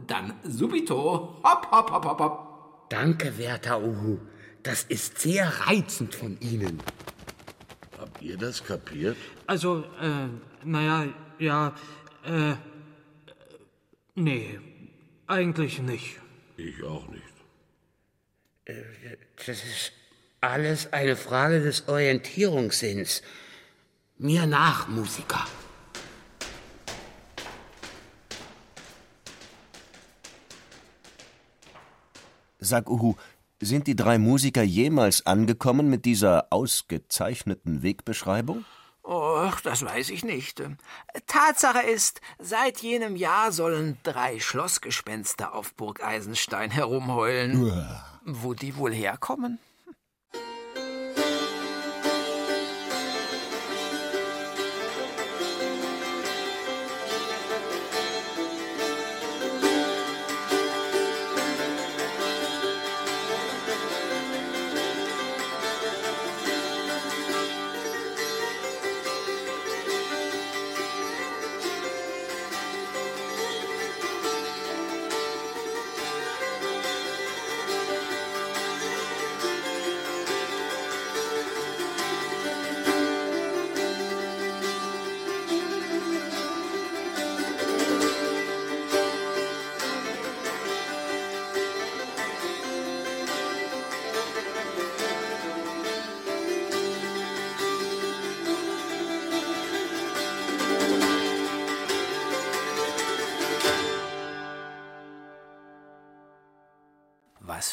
Dann 0.07 0.35
subito. 0.43 1.41
Hopp, 1.45 1.71
hopp, 1.71 1.93
hopp, 1.93 2.05
hopp, 2.05 2.19
hopp. 2.19 2.89
Danke, 2.91 3.39
werter 3.39 3.81
Uhu. 3.81 4.19
Das 4.65 4.83
ist 4.83 5.19
sehr 5.19 5.47
reizend 5.67 6.17
von 6.17 6.37
Ihnen. 6.41 6.83
Habt 7.99 8.21
ihr 8.21 8.37
das 8.37 8.65
kapiert? 8.65 9.17
Also, 9.47 9.85
äh, 10.01 10.27
naja, 10.65 11.07
ja, 11.39 11.75
äh, 12.25 12.55
nee, 14.17 14.59
eigentlich 15.29 15.81
nicht. 15.81 16.21
Ich 16.57 16.83
auch 16.83 17.07
nicht. 17.09 17.23
Das 19.47 19.49
ist 19.49 19.93
alles 20.41 20.93
eine 20.93 21.15
Frage 21.15 21.63
des 21.63 21.89
Orientierungssinns. 21.89 23.23
Mir 24.23 24.45
nach, 24.45 24.87
Musiker. 24.87 25.47
Sag 32.59 32.91
Uhu, 32.91 33.15
sind 33.61 33.87
die 33.87 33.97
drei 33.97 34.19
Musiker 34.19 34.63
jemals 34.63 35.25
angekommen 35.25 35.89
mit 35.89 36.05
dieser 36.05 36.49
ausgezeichneten 36.51 37.83
Wegbeschreibung? 37.83 38.67
Och, 39.03 39.59
das 39.63 39.83
weiß 39.87 40.11
ich 40.11 40.23
nicht. 40.23 40.63
Tatsache 41.27 41.87
ist, 41.87 42.21
seit 42.39 42.83
jenem 42.83 43.17
Jahr 43.17 43.53
sollen 43.53 43.97
drei 44.03 44.39
Schlossgespenster 44.39 45.55
auf 45.55 45.75
Burg 45.77 46.05
Eisenstein 46.05 46.71
herumheulen. 46.71 47.73
Wo 48.27 48.53
die 48.53 48.77
wohl 48.77 48.93
herkommen? 48.93 49.59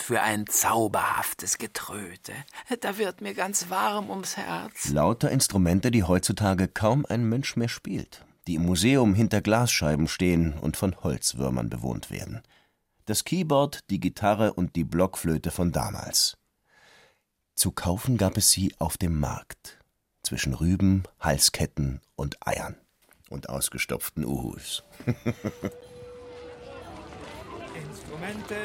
Für 0.08 0.22
ein 0.22 0.48
zauberhaftes 0.48 1.58
Getröte. 1.58 2.32
Da 2.80 2.98
wird 2.98 3.20
mir 3.20 3.34
ganz 3.34 3.70
warm 3.70 4.10
ums 4.10 4.38
Herz. 4.38 4.90
Lauter 4.90 5.30
Instrumente, 5.30 5.92
die 5.92 6.04
heutzutage 6.04 6.70
kaum 6.70 7.06
ein 7.06 7.28
Mensch 7.28 7.58
mehr 7.58 7.68
spielt, 7.68 8.24
die 8.48 8.56
im 8.56 8.66
Museum 8.66 9.14
hinter 9.16 9.42
Glasscheiben 9.42 10.08
stehen 10.08 10.54
und 10.54 10.78
von 10.78 10.96
Holzwürmern 11.04 11.70
bewohnt 11.70 12.10
werden. 12.10 12.42
Das 13.04 13.26
Keyboard, 13.26 13.82
die 13.90 14.00
Gitarre 14.00 14.54
und 14.54 14.78
die 14.78 14.86
Blockflöte 14.86 15.52
von 15.52 15.74
damals. 15.74 16.38
Zu 17.56 17.72
kaufen 17.72 18.16
gab 18.16 18.38
es 18.38 18.50
sie 18.50 18.74
auf 18.80 18.96
dem 18.96 19.20
Markt, 19.20 19.78
zwischen 20.24 20.54
Rüben, 20.54 21.04
Halsketten 21.20 22.00
und 22.16 22.38
Eiern 22.48 22.78
und 23.30 23.50
ausgestopften 23.50 24.24
Uhus. 24.24 24.86
Instrumente, 28.22 28.56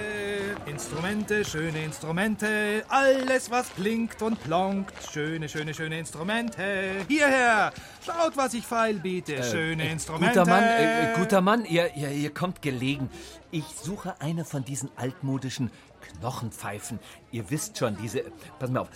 Instrumente, 0.64 1.44
schöne 1.44 1.84
Instrumente, 1.84 2.84
alles 2.88 3.50
was 3.50 3.68
blinkt 3.68 4.22
und 4.22 4.42
plonkt, 4.42 4.94
schöne, 5.12 5.46
schöne, 5.46 5.74
schöne 5.74 5.98
Instrumente. 5.98 7.04
Hierher, 7.06 7.70
schaut, 8.04 8.34
was 8.38 8.54
ich 8.54 8.66
feil 8.66 8.94
biete, 8.94 9.42
schöne 9.44 9.90
Instrumente. 9.90 10.38
Guter 10.38 10.50
Mann, 10.50 10.64
äh, 10.64 11.12
guter 11.18 11.40
Mann, 11.42 11.64
ihr, 11.66 11.94
ihr, 11.94 12.10
ihr 12.12 12.32
kommt 12.32 12.62
gelegen. 12.62 13.10
Ich 13.50 13.64
suche 13.64 14.18
eine 14.22 14.46
von 14.46 14.64
diesen 14.64 14.88
altmodischen 14.96 15.70
Knochenpfeifen. 16.18 16.98
Ihr 17.30 17.50
wisst 17.50 17.76
schon, 17.76 17.98
diese. 18.00 18.24
Pass 18.58 18.70
mal 18.70 18.80
auf. 18.80 18.88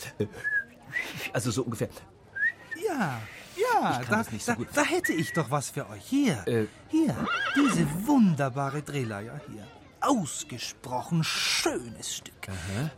Also 1.34 1.50
so 1.50 1.64
ungefähr. 1.64 1.88
Ja, 2.88 3.20
Ja, 3.56 4.00
da, 4.08 4.16
das 4.16 4.32
nicht 4.32 4.44
so 4.46 4.52
da, 4.52 4.56
gut. 4.56 4.68
da 4.72 4.84
hätte 4.84 5.12
ich 5.12 5.34
doch 5.34 5.50
was 5.50 5.68
für 5.68 5.86
euch. 5.90 6.02
Hier, 6.06 6.42
Äh. 6.46 6.66
hier, 6.88 7.14
diese 7.54 7.86
wunderbare 8.06 8.80
Drehleier 8.80 9.38
hier. 9.50 9.66
Ausgesprochen 10.06 11.24
schönes 11.24 12.16
Stück. 12.16 12.34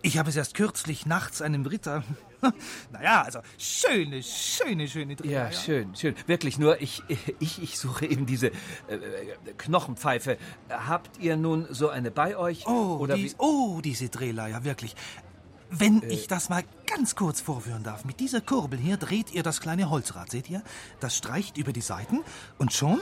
Ich 0.02 0.18
habe 0.18 0.28
es 0.28 0.36
erst 0.36 0.54
kürzlich 0.54 1.06
nachts 1.06 1.40
einem 1.40 1.64
Ritter. 1.64 2.04
naja, 2.92 3.22
also 3.22 3.40
schöne, 3.56 4.22
schöne, 4.22 4.86
schöne 4.88 5.16
Drehleier. 5.16 5.50
Ja, 5.50 5.52
schön, 5.52 5.96
schön. 5.96 6.14
Wirklich, 6.26 6.58
nur 6.58 6.80
ich, 6.80 7.02
ich, 7.40 7.62
ich 7.62 7.78
suche 7.78 8.06
eben 8.06 8.26
diese 8.26 8.48
äh, 8.88 8.94
äh, 8.94 9.36
Knochenpfeife. 9.56 10.38
Habt 10.68 11.18
ihr 11.18 11.36
nun 11.36 11.66
so 11.70 11.88
eine 11.88 12.10
bei 12.10 12.36
euch? 12.36 12.66
Oh, 12.66 12.98
Oder 13.00 13.16
dies, 13.16 13.36
oh, 13.38 13.80
diese 13.82 14.08
Drehleier, 14.08 14.64
wirklich. 14.64 14.94
Wenn 15.70 16.02
ich 16.02 16.28
das 16.28 16.48
mal 16.48 16.64
ganz 16.86 17.14
kurz 17.14 17.40
vorführen 17.40 17.82
darf, 17.82 18.04
mit 18.06 18.20
dieser 18.20 18.40
Kurbel 18.40 18.78
hier 18.78 18.96
dreht 18.96 19.32
ihr 19.32 19.42
das 19.42 19.60
kleine 19.60 19.90
Holzrad, 19.90 20.30
seht 20.30 20.48
ihr? 20.48 20.62
Das 21.00 21.16
streicht 21.16 21.58
über 21.58 21.72
die 21.72 21.82
Seiten 21.82 22.20
und 22.58 22.72
schon... 22.72 23.00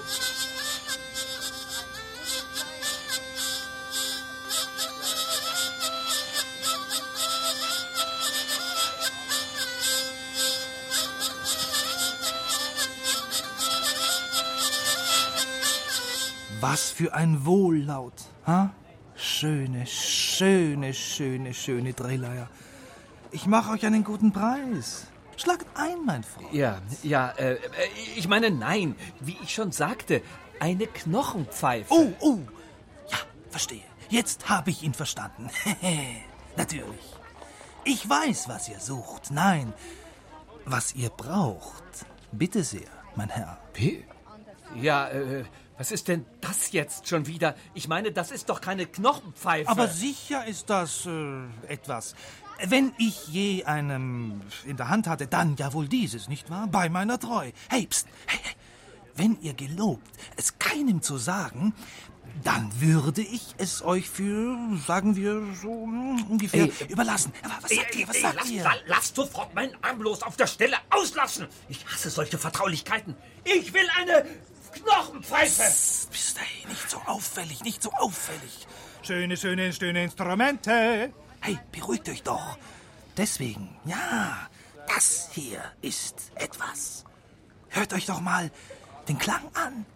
Was 16.69 16.91
für 16.91 17.15
ein 17.15 17.47
Wohllaut, 17.47 18.25
ha? 18.45 18.73
Schöne, 19.15 19.87
schöne, 19.87 20.95
schöne, 20.95 21.55
schöne 21.55 21.93
Drehleier. 21.93 22.49
Ich 23.31 23.47
mache 23.47 23.71
euch 23.71 23.87
einen 23.87 24.03
guten 24.03 24.33
Preis. 24.33 25.07
Schlagt 25.37 25.65
ein, 25.75 26.05
mein 26.05 26.25
Freund. 26.25 26.53
Ja, 26.53 26.83
ja, 27.05 27.31
äh, 27.37 27.59
ich 28.17 28.27
meine, 28.27 28.51
nein, 28.51 28.97
wie 29.21 29.37
ich 29.45 29.55
schon 29.55 29.71
sagte, 29.71 30.23
eine 30.59 30.89
Knochenpfeife. 30.89 31.95
Oh, 31.95 32.13
oh. 32.19 32.39
Ja, 33.13 33.19
verstehe. 33.49 33.85
Jetzt 34.09 34.49
habe 34.49 34.71
ich 34.71 34.83
ihn 34.83 34.95
verstanden. 34.95 35.49
Natürlich. 36.57 37.15
Ich 37.85 38.09
weiß, 38.09 38.49
was 38.49 38.69
ihr 38.69 38.81
sucht. 38.81 39.31
Nein, 39.31 39.73
was 40.65 40.97
ihr 40.97 41.11
braucht. 41.11 41.85
Bitte 42.33 42.65
sehr, 42.65 42.91
mein 43.15 43.29
Herr. 43.29 43.57
Wie? 43.75 44.05
Ja, 44.75 45.09
äh, 45.09 45.45
was 45.79 45.93
ist 45.93 46.09
denn 46.09 46.25
das 46.41 46.73
jetzt 46.73 47.09
schon 47.09 47.27
wieder? 47.27 47.55
Ich 47.75 47.89
meine, 47.89 48.13
das 48.13 48.31
ist 48.31 48.49
doch 48.49 48.61
keine 48.61 48.87
Knochenpfeife. 48.87 49.69
Aber 49.71 49.89
sicher 49.89 50.47
ist 50.47 50.71
das 50.71 51.07
äh, 51.07 51.45
etwas. 51.69 52.15
Wenn 52.65 52.93
ich 52.99 53.29
je 53.29 53.65
einem 53.65 54.41
in 54.65 54.77
der 54.79 54.89
Hand 54.89 55.07
hatte, 55.07 55.27
dann 55.27 55.57
ja 55.57 55.73
wohl 55.75 55.89
dieses, 55.89 56.29
nicht 56.29 56.49
wahr? 56.49 56.67
Bei 56.69 56.89
meiner 56.89 57.19
Treu. 57.19 57.51
Hey, 57.69 57.87
pst, 57.87 58.07
hey, 58.27 58.39
hey. 58.43 58.55
Wenn 59.15 59.39
ihr 59.41 59.55
gelobt, 59.55 60.07
es 60.37 60.59
keinem 60.59 61.01
zu 61.03 61.17
sagen, 61.19 61.75
dann 62.45 62.71
würde 62.81 63.23
ich 63.23 63.55
es 63.57 63.83
euch 63.83 64.11
für, 64.11 64.59
sagen 64.87 65.17
wir, 65.17 65.43
so 65.55 65.71
hm, 65.85 66.27
ungefähr 66.29 66.65
Ey, 66.65 66.73
überlassen. 66.89 67.33
Aber 67.43 67.55
was 67.63 67.71
sagt 67.75 67.95
ihr, 67.95 68.07
was 68.09 68.21
sagt 68.21 68.37
lass, 68.37 68.51
ihr? 68.51 68.63
la- 68.63 68.75
lass 68.87 69.15
sofort 69.15 69.55
meinen 69.55 69.73
Arm 69.83 70.03
los 70.03 70.23
auf 70.23 70.37
der 70.37 70.47
Stelle 70.47 70.77
auslassen. 70.91 71.47
Ich 71.69 71.87
hasse 71.87 72.11
solche 72.11 72.37
Vertraulichkeiten. 72.37 73.15
Ich 73.45 73.73
will 73.73 73.87
eine 73.99 74.27
Knochenpfeife. 74.83 75.63
Psst, 75.63 76.39
hey, 76.39 76.67
nicht 76.69 76.91
so 76.91 76.99
auffällig, 77.07 77.63
nicht 77.63 77.83
so 77.83 77.91
auffällig. 77.93 78.67
Schöne, 79.03 79.37
schöne, 79.37 79.73
schöne 79.73 80.05
Instrumente. 80.05 81.13
Hey, 81.41 81.59
beruhigt 81.73 82.09
euch 82.09 82.23
doch. 82.23 82.59
Deswegen, 83.17 83.77
ja, 83.85 84.49
das 84.89 85.29
hier 85.33 85.63
ist 85.81 86.33
etwas. 86.35 87.05
Hört 87.69 87.93
euch 87.93 88.07
doch 88.07 88.21
mal 88.21 88.51
den 89.09 89.19
Klang 89.19 89.49
an. 89.55 89.87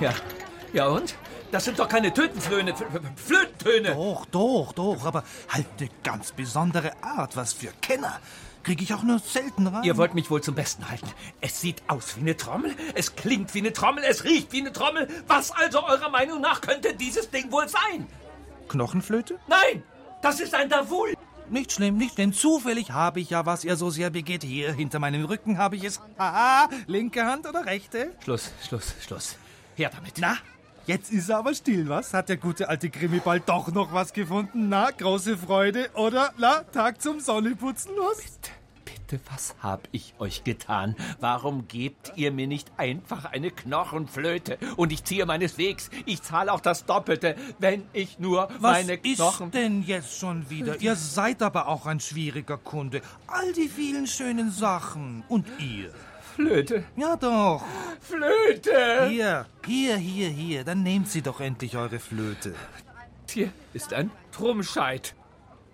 Ja, 0.00 0.14
ja 0.72 0.86
und? 0.88 1.14
Das 1.52 1.64
sind 1.64 1.78
doch 1.78 1.88
keine 1.88 2.12
Tötenflöhne, 2.12 2.72
F- 2.72 2.80
F- 2.82 3.00
Flötentöne. 3.24 3.94
Doch, 3.94 4.26
doch, 4.26 4.72
doch, 4.72 5.04
aber 5.06 5.24
halt 5.48 5.66
eine 5.78 5.88
ganz 6.02 6.32
besondere 6.32 6.92
Art, 7.02 7.36
was 7.36 7.52
für 7.52 7.68
Kenner. 7.80 8.18
Kriege 8.62 8.82
ich 8.82 8.92
auch 8.92 9.04
nur 9.04 9.20
selten 9.20 9.68
rein. 9.68 9.84
Ihr 9.84 9.96
wollt 9.96 10.14
mich 10.14 10.28
wohl 10.30 10.42
zum 10.42 10.56
Besten 10.56 10.88
halten. 10.90 11.06
Es 11.40 11.60
sieht 11.60 11.82
aus 11.86 12.16
wie 12.16 12.20
eine 12.22 12.36
Trommel, 12.36 12.74
es 12.94 13.14
klingt 13.14 13.54
wie 13.54 13.60
eine 13.60 13.72
Trommel, 13.72 14.02
es 14.04 14.24
riecht 14.24 14.50
wie 14.52 14.60
eine 14.60 14.72
Trommel. 14.72 15.08
Was 15.28 15.52
also 15.52 15.84
eurer 15.84 16.10
Meinung 16.10 16.40
nach 16.40 16.60
könnte 16.60 16.94
dieses 16.94 17.30
Ding 17.30 17.50
wohl 17.52 17.68
sein? 17.68 18.06
Knochenflöte? 18.68 19.38
Nein, 19.46 19.84
das 20.22 20.40
ist 20.40 20.52
ein 20.54 20.68
Davul. 20.68 21.14
Nicht 21.48 21.70
schlimm, 21.70 21.96
nicht 21.96 22.14
schlimm. 22.14 22.32
Zufällig 22.32 22.90
habe 22.90 23.20
ich 23.20 23.30
ja, 23.30 23.46
was 23.46 23.62
ihr 23.62 23.76
so 23.76 23.88
sehr 23.90 24.10
begeht. 24.10 24.42
Hier, 24.42 24.72
hinter 24.72 24.98
meinem 24.98 25.24
Rücken 25.26 25.58
habe 25.58 25.76
ich 25.76 25.84
es. 25.84 26.00
Haha, 26.18 26.68
linke 26.88 27.24
Hand 27.24 27.46
oder 27.46 27.64
rechte? 27.66 28.10
Schluss, 28.24 28.50
Schluss, 28.66 28.94
Schluss. 29.00 29.36
Her 29.76 29.90
damit. 29.94 30.14
Na, 30.18 30.38
jetzt 30.86 31.12
ist 31.12 31.28
er 31.28 31.38
aber 31.38 31.54
still, 31.54 31.88
was? 31.88 32.14
Hat 32.14 32.28
der 32.28 32.36
gute 32.36 32.68
alte 32.68 32.90
Grimmi 32.90 33.20
bald 33.20 33.48
doch 33.48 33.68
noch 33.72 33.92
was 33.92 34.12
gefunden? 34.12 34.68
Na, 34.68 34.90
große 34.90 35.36
Freude, 35.36 35.90
oder? 35.94 36.32
Na, 36.38 36.62
Tag 36.72 37.02
zum 37.02 37.20
Sonneputzen, 37.20 37.94
los? 37.96 38.18
Bitte, 38.84 39.22
was 39.30 39.54
hab 39.62 39.88
ich 39.92 40.14
euch 40.18 40.42
getan? 40.42 40.96
Warum 41.20 41.68
gebt 41.68 42.12
ihr 42.16 42.32
mir 42.32 42.48
nicht 42.48 42.72
einfach 42.76 43.24
eine 43.24 43.52
Knochenflöte? 43.52 44.58
Und 44.76 44.92
ich 44.92 45.04
ziehe 45.04 45.26
meines 45.26 45.58
Wegs. 45.58 45.90
Ich 46.06 46.22
zahle 46.22 46.52
auch 46.52 46.60
das 46.60 46.86
Doppelte, 46.86 47.36
wenn 47.60 47.84
ich 47.92 48.18
nur 48.18 48.48
Was 48.58 48.60
meine 48.60 48.94
ist 48.94 49.16
Knochen... 49.16 49.52
denn 49.52 49.82
jetzt 49.82 50.18
schon 50.18 50.50
wieder? 50.50 50.80
Ihr 50.80 50.96
seid 50.96 51.40
aber 51.42 51.68
auch 51.68 51.86
ein 51.86 52.00
schwieriger 52.00 52.58
Kunde. 52.58 53.00
All 53.28 53.52
die 53.52 53.68
vielen 53.68 54.08
schönen 54.08 54.50
Sachen. 54.50 55.22
Und 55.28 55.46
ihr? 55.60 55.92
Flöte. 56.36 56.84
Ja 56.96 57.16
doch. 57.16 57.64
Flöte! 57.98 59.06
Hier, 59.08 59.46
hier, 59.64 59.96
hier, 59.96 60.28
hier. 60.28 60.64
Dann 60.64 60.82
nehmt 60.82 61.08
sie 61.08 61.22
doch 61.22 61.40
endlich 61.40 61.78
eure 61.78 61.98
Flöte. 61.98 62.54
Hier 63.30 63.50
ist 63.72 63.94
ein 63.94 64.10
Trummscheit. 64.32 65.14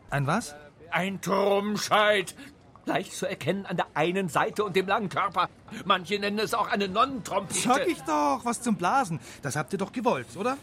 Ein 0.08 0.28
was? 0.28 0.54
Ein 0.92 1.20
Trummscheit. 1.20 2.36
Leicht 2.84 3.12
zu 3.12 3.26
erkennen 3.26 3.66
an 3.66 3.76
der 3.76 3.88
einen 3.94 4.28
Seite 4.28 4.62
und 4.62 4.76
dem 4.76 4.86
langen 4.86 5.08
Körper. 5.08 5.48
Manche 5.84 6.20
nennen 6.20 6.38
es 6.38 6.54
auch 6.54 6.68
eine 6.68 6.86
Nonnentrompete. 6.86 7.58
Sag 7.58 7.88
ich 7.88 8.00
doch, 8.02 8.44
was 8.44 8.62
zum 8.62 8.76
Blasen. 8.76 9.18
Das 9.42 9.56
habt 9.56 9.72
ihr 9.72 9.80
doch 9.80 9.90
gewollt, 9.90 10.36
oder? 10.36 10.56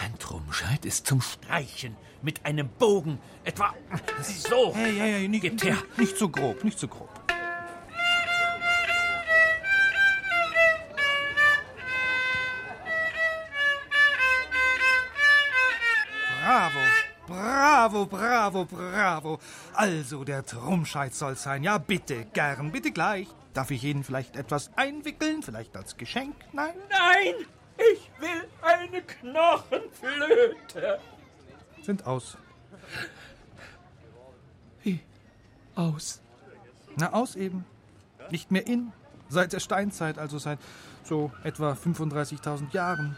Ein 0.00 0.16
Trummscheit 0.20 0.84
ist 0.84 1.08
zum 1.08 1.20
Streichen. 1.22 1.96
Mit 2.22 2.46
einem 2.46 2.68
Bogen. 2.68 3.18
Etwa 3.42 3.74
so. 4.22 4.72
Hey, 4.76 4.94
hey, 4.96 5.12
hey, 5.12 5.28
nicht, 5.28 5.42
Gebt 5.42 5.64
her. 5.64 5.76
nicht 5.96 6.16
so 6.16 6.28
grob, 6.28 6.62
nicht 6.62 6.78
so 6.78 6.86
grob. 6.86 7.10
Bravo, 16.66 16.80
bravo, 17.26 18.06
bravo, 18.06 18.64
bravo. 18.64 19.38
Also, 19.72 20.24
der 20.24 20.44
Trummscheit 20.44 21.14
soll 21.14 21.36
sein. 21.36 21.62
Ja, 21.62 21.78
bitte, 21.78 22.24
gern, 22.32 22.72
bitte 22.72 22.90
gleich. 22.90 23.28
Darf 23.54 23.70
ich 23.70 23.84
Ihnen 23.84 24.02
vielleicht 24.02 24.34
etwas 24.34 24.70
einwickeln? 24.74 25.42
Vielleicht 25.42 25.76
als 25.76 25.96
Geschenk? 25.96 26.34
Nein? 26.52 26.74
Nein! 26.90 27.34
Ich 27.78 28.10
will 28.20 28.48
eine 28.62 29.00
Knochenflöte. 29.02 30.98
Sind 31.82 32.04
aus. 32.04 32.36
Wie? 34.82 35.00
Aus. 35.76 36.20
Na, 36.96 37.12
aus 37.12 37.36
eben. 37.36 37.64
Nicht 38.30 38.50
mehr 38.50 38.66
in. 38.66 38.92
Seit 39.28 39.52
der 39.52 39.60
Steinzeit, 39.60 40.18
also 40.18 40.38
seit 40.38 40.58
so 41.04 41.30
etwa 41.44 41.72
35.000 41.72 42.72
Jahren. 42.72 43.16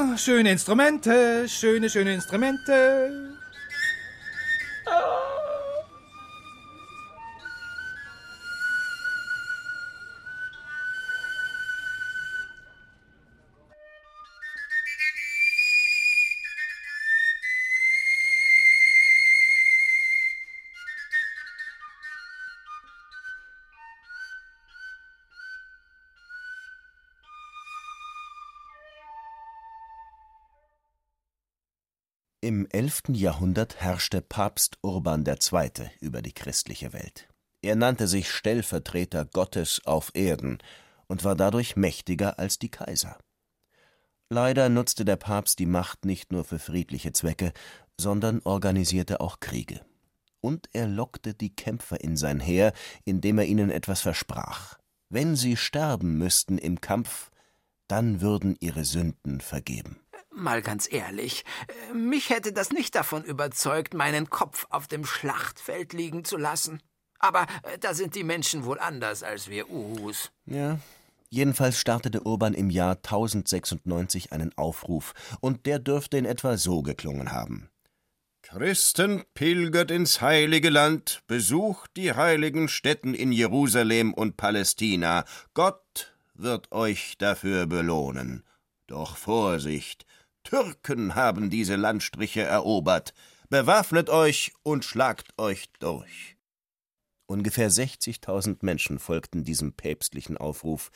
Ah, 0.00 0.16
schöne 0.16 0.52
Instrumente, 0.52 1.48
schöne, 1.48 1.90
schöne 1.90 2.14
Instrumente. 2.14 3.37
11. 32.78 33.02
Jahrhundert 33.08 33.80
herrschte 33.80 34.22
Papst 34.22 34.78
Urban 34.82 35.24
II. 35.26 35.90
über 35.98 36.22
die 36.22 36.30
christliche 36.30 36.92
Welt. 36.92 37.28
Er 37.60 37.74
nannte 37.74 38.06
sich 38.06 38.30
Stellvertreter 38.30 39.24
Gottes 39.24 39.84
auf 39.84 40.12
Erden 40.14 40.58
und 41.08 41.24
war 41.24 41.34
dadurch 41.34 41.74
mächtiger 41.74 42.38
als 42.38 42.60
die 42.60 42.68
Kaiser. 42.68 43.18
Leider 44.30 44.68
nutzte 44.68 45.04
der 45.04 45.16
Papst 45.16 45.58
die 45.58 45.66
Macht 45.66 46.04
nicht 46.04 46.30
nur 46.30 46.44
für 46.44 46.60
friedliche 46.60 47.10
Zwecke, 47.10 47.52
sondern 48.00 48.42
organisierte 48.44 49.20
auch 49.20 49.40
Kriege. 49.40 49.84
Und 50.40 50.68
er 50.72 50.86
lockte 50.86 51.34
die 51.34 51.56
Kämpfer 51.56 52.00
in 52.00 52.16
sein 52.16 52.38
Heer, 52.38 52.72
indem 53.04 53.38
er 53.38 53.46
ihnen 53.46 53.70
etwas 53.70 54.02
versprach. 54.02 54.78
Wenn 55.08 55.34
sie 55.34 55.56
sterben 55.56 56.16
müssten 56.16 56.58
im 56.58 56.80
Kampf, 56.80 57.32
dann 57.88 58.20
würden 58.20 58.54
ihre 58.60 58.84
Sünden 58.84 59.40
vergeben. 59.40 59.98
Mal 60.38 60.62
ganz 60.62 60.88
ehrlich, 60.88 61.44
mich 61.92 62.30
hätte 62.30 62.52
das 62.52 62.70
nicht 62.70 62.94
davon 62.94 63.24
überzeugt, 63.24 63.92
meinen 63.92 64.30
Kopf 64.30 64.68
auf 64.70 64.86
dem 64.86 65.04
Schlachtfeld 65.04 65.92
liegen 65.92 66.24
zu 66.24 66.36
lassen. 66.36 66.80
Aber 67.18 67.48
äh, 67.64 67.76
da 67.80 67.92
sind 67.92 68.14
die 68.14 68.22
Menschen 68.22 68.64
wohl 68.64 68.78
anders 68.78 69.24
als 69.24 69.48
wir 69.48 69.68
Uhus. 69.68 70.30
Ja, 70.46 70.78
jedenfalls 71.28 71.80
startete 71.80 72.22
Urban 72.22 72.54
im 72.54 72.70
Jahr 72.70 72.98
1096 72.98 74.32
einen 74.32 74.56
Aufruf, 74.56 75.12
und 75.40 75.66
der 75.66 75.80
dürfte 75.80 76.18
in 76.18 76.24
etwa 76.24 76.56
so 76.56 76.82
geklungen 76.82 77.32
haben. 77.32 77.68
Christen, 78.42 79.24
pilgert 79.34 79.90
ins 79.90 80.20
heilige 80.20 80.70
Land, 80.70 81.24
besucht 81.26 81.90
die 81.96 82.12
heiligen 82.12 82.68
Stätten 82.68 83.12
in 83.12 83.32
Jerusalem 83.32 84.14
und 84.14 84.36
Palästina. 84.36 85.24
Gott 85.52 86.14
wird 86.34 86.70
euch 86.70 87.18
dafür 87.18 87.66
belohnen. 87.66 88.44
Doch 88.86 89.16
Vorsicht, 89.16 90.06
Türken 90.44 91.14
haben 91.14 91.50
diese 91.50 91.76
Landstriche 91.76 92.42
erobert. 92.42 93.14
Bewaffnet 93.48 94.10
euch 94.10 94.52
und 94.62 94.84
schlagt 94.84 95.38
euch 95.38 95.70
durch. 95.78 96.36
Ungefähr 97.26 97.70
60.000 97.70 98.58
Menschen 98.62 98.98
folgten 98.98 99.44
diesem 99.44 99.74
päpstlichen 99.74 100.36
Aufruf, 100.38 100.90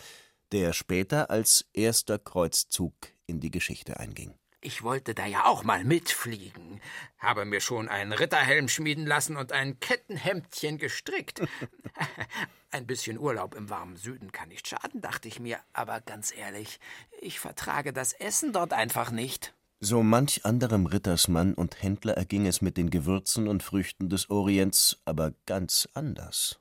der 0.52 0.72
später 0.72 1.30
als 1.30 1.66
erster 1.72 2.18
Kreuzzug 2.18 2.94
in 3.26 3.40
die 3.40 3.50
Geschichte 3.50 3.98
einging. 4.00 4.34
Ich 4.64 4.84
wollte 4.84 5.12
da 5.12 5.26
ja 5.26 5.46
auch 5.46 5.64
mal 5.64 5.82
mitfliegen, 5.82 6.80
habe 7.18 7.44
mir 7.44 7.60
schon 7.60 7.88
einen 7.88 8.12
Ritterhelm 8.12 8.68
schmieden 8.68 9.06
lassen 9.06 9.36
und 9.36 9.50
ein 9.50 9.80
Kettenhemdchen 9.80 10.78
gestrickt. 10.78 11.42
Ein 12.70 12.86
bisschen 12.86 13.18
Urlaub 13.18 13.56
im 13.56 13.70
warmen 13.70 13.96
Süden 13.96 14.30
kann 14.30 14.50
nicht 14.50 14.68
schaden, 14.68 15.00
dachte 15.00 15.26
ich 15.26 15.40
mir, 15.40 15.58
aber 15.72 16.00
ganz 16.00 16.32
ehrlich, 16.34 16.78
ich 17.20 17.40
vertrage 17.40 17.92
das 17.92 18.12
Essen 18.12 18.52
dort 18.52 18.72
einfach 18.72 19.10
nicht. 19.10 19.52
So 19.80 20.04
manch 20.04 20.44
anderem 20.44 20.86
Rittersmann 20.86 21.54
und 21.54 21.82
Händler 21.82 22.16
erging 22.16 22.46
es 22.46 22.62
mit 22.62 22.76
den 22.76 22.88
Gewürzen 22.88 23.48
und 23.48 23.64
Früchten 23.64 24.08
des 24.08 24.30
Orients 24.30 25.00
aber 25.04 25.32
ganz 25.44 25.88
anders. 25.92 26.60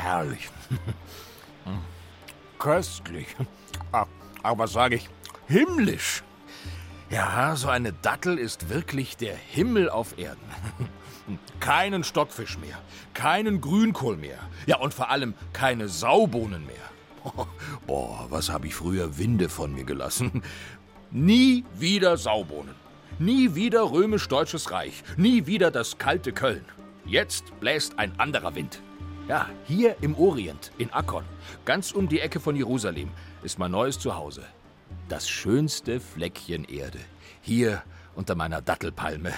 Herrlich. 0.00 0.48
Köstlich. 2.58 3.26
Ah, 3.92 4.06
Aber 4.42 4.66
sage 4.66 4.96
ich, 4.96 5.08
himmlisch. 5.46 6.22
Ja, 7.10 7.56
so 7.56 7.68
eine 7.68 7.92
Dattel 7.92 8.38
ist 8.38 8.68
wirklich 8.68 9.16
der 9.16 9.34
Himmel 9.34 9.90
auf 9.90 10.18
Erden. 10.18 10.40
Keinen 11.60 12.02
Stockfisch 12.02 12.58
mehr, 12.58 12.78
keinen 13.14 13.60
Grünkohl 13.60 14.16
mehr. 14.16 14.38
Ja, 14.66 14.78
und 14.78 14.92
vor 14.92 15.10
allem 15.10 15.34
keine 15.52 15.88
Saubohnen 15.88 16.66
mehr. 16.66 17.46
Boah, 17.86 18.26
was 18.30 18.48
habe 18.50 18.66
ich 18.66 18.74
früher 18.74 19.16
Winde 19.16 19.48
von 19.48 19.72
mir 19.72 19.84
gelassen. 19.84 20.42
Nie 21.12 21.64
wieder 21.74 22.16
Saubohnen. 22.16 22.74
Nie 23.20 23.54
wieder 23.54 23.92
römisch-deutsches 23.92 24.72
Reich. 24.72 25.04
Nie 25.16 25.46
wieder 25.46 25.70
das 25.70 25.98
kalte 25.98 26.32
Köln. 26.32 26.64
Jetzt 27.04 27.44
bläst 27.60 27.98
ein 27.98 28.18
anderer 28.18 28.54
Wind. 28.56 28.80
Ja, 29.30 29.48
hier 29.68 29.94
im 30.00 30.16
Orient, 30.16 30.72
in 30.76 30.92
Akkon, 30.92 31.22
ganz 31.64 31.92
um 31.92 32.08
die 32.08 32.18
Ecke 32.18 32.40
von 32.40 32.56
Jerusalem, 32.56 33.10
ist 33.44 33.60
mein 33.60 33.70
neues 33.70 33.96
Zuhause. 33.96 34.42
Das 35.08 35.28
schönste 35.28 36.00
Fleckchen 36.00 36.64
Erde. 36.64 36.98
Hier 37.40 37.84
unter 38.16 38.34
meiner 38.34 38.60
Dattelpalme. 38.60 39.32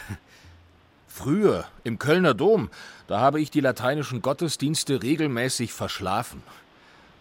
Früher, 1.08 1.66
im 1.84 1.98
Kölner 1.98 2.32
Dom, 2.32 2.70
da 3.06 3.20
habe 3.20 3.42
ich 3.42 3.50
die 3.50 3.60
lateinischen 3.60 4.22
Gottesdienste 4.22 5.02
regelmäßig 5.02 5.74
verschlafen. 5.74 6.42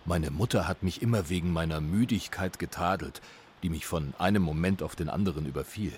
Meine 0.06 0.32
Mutter 0.32 0.66
hat 0.66 0.82
mich 0.82 1.02
immer 1.02 1.28
wegen 1.28 1.52
meiner 1.52 1.82
Müdigkeit 1.82 2.58
getadelt, 2.58 3.22
die 3.64 3.70
mich 3.70 3.86
von 3.86 4.14
einem 4.18 4.44
Moment 4.44 4.82
auf 4.82 4.96
den 4.96 5.10
anderen 5.10 5.46
überfiel. 5.46 5.92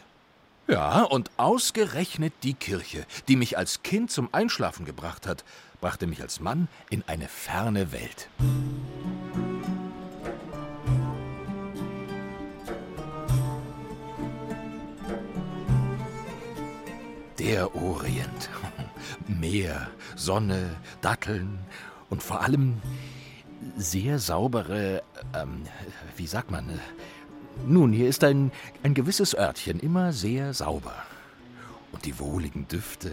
Ja, 0.67 1.03
und 1.03 1.29
ausgerechnet 1.35 2.33
die 2.43 2.53
Kirche, 2.53 3.05
die 3.27 3.35
mich 3.35 3.57
als 3.57 3.83
Kind 3.83 4.11
zum 4.11 4.33
Einschlafen 4.33 4.85
gebracht 4.85 5.27
hat, 5.27 5.43
brachte 5.81 6.07
mich 6.07 6.21
als 6.21 6.39
Mann 6.39 6.69
in 6.89 7.03
eine 7.05 7.27
ferne 7.27 7.91
Welt. 7.91 8.29
Der 17.39 17.75
Orient. 17.75 18.49
Meer, 19.27 19.89
Sonne, 20.15 20.77
Datteln 21.01 21.59
und 22.09 22.23
vor 22.23 22.41
allem 22.41 22.81
sehr 23.75 24.19
saubere, 24.19 25.03
ähm, 25.33 25.63
wie 26.15 26.27
sagt 26.27 26.51
man, 26.51 26.69
äh, 26.69 26.77
nun, 27.65 27.93
hier 27.93 28.09
ist 28.09 28.23
ein, 28.23 28.51
ein 28.83 28.93
gewisses 28.93 29.35
Örtchen 29.35 29.79
immer 29.79 30.11
sehr 30.13 30.53
sauber. 30.53 30.95
Und 31.91 32.05
die 32.05 32.19
wohligen 32.19 32.67
Düfte. 32.67 33.11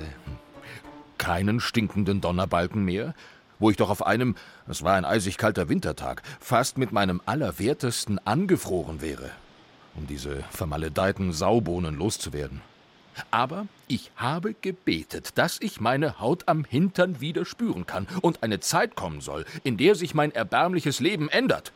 Keinen 1.19 1.61
stinkenden 1.61 2.21
Donnerbalken 2.21 2.85
mehr, 2.85 3.15
wo 3.59 3.71
ich 3.71 3.77
doch 3.77 3.91
auf 3.91 4.05
einem, 4.05 4.35
es 4.67 4.83
war 4.83 4.95
ein 4.95 5.05
eisig 5.05 5.37
kalter 5.37 5.69
Wintertag, 5.69 6.23
fast 6.41 6.79
mit 6.79 6.93
meinem 6.93 7.21
Allerwertesten 7.27 8.19
angefroren 8.27 9.01
wäre, 9.01 9.31
um 9.95 10.07
diese 10.07 10.43
vermaledeiten 10.51 11.33
Saubohnen 11.33 11.95
loszuwerden. 11.97 12.63
Aber 13.31 13.67
ich 13.87 14.11
habe 14.17 14.55
gebetet, 14.55 15.33
dass 15.37 15.59
ich 15.61 15.81
meine 15.81 16.21
Haut 16.21 16.49
am 16.49 16.65
Hintern 16.65 17.21
wieder 17.21 17.45
spüren 17.45 17.87
kann 17.87 18.07
und 18.23 18.43
eine 18.43 18.61
Zeit 18.61 18.97
kommen 18.97 19.21
soll, 19.21 19.45
in 19.63 19.77
der 19.77 19.95
sich 19.95 20.15
mein 20.15 20.33
erbärmliches 20.33 21.01
Leben 21.01 21.29
ändert. 21.29 21.73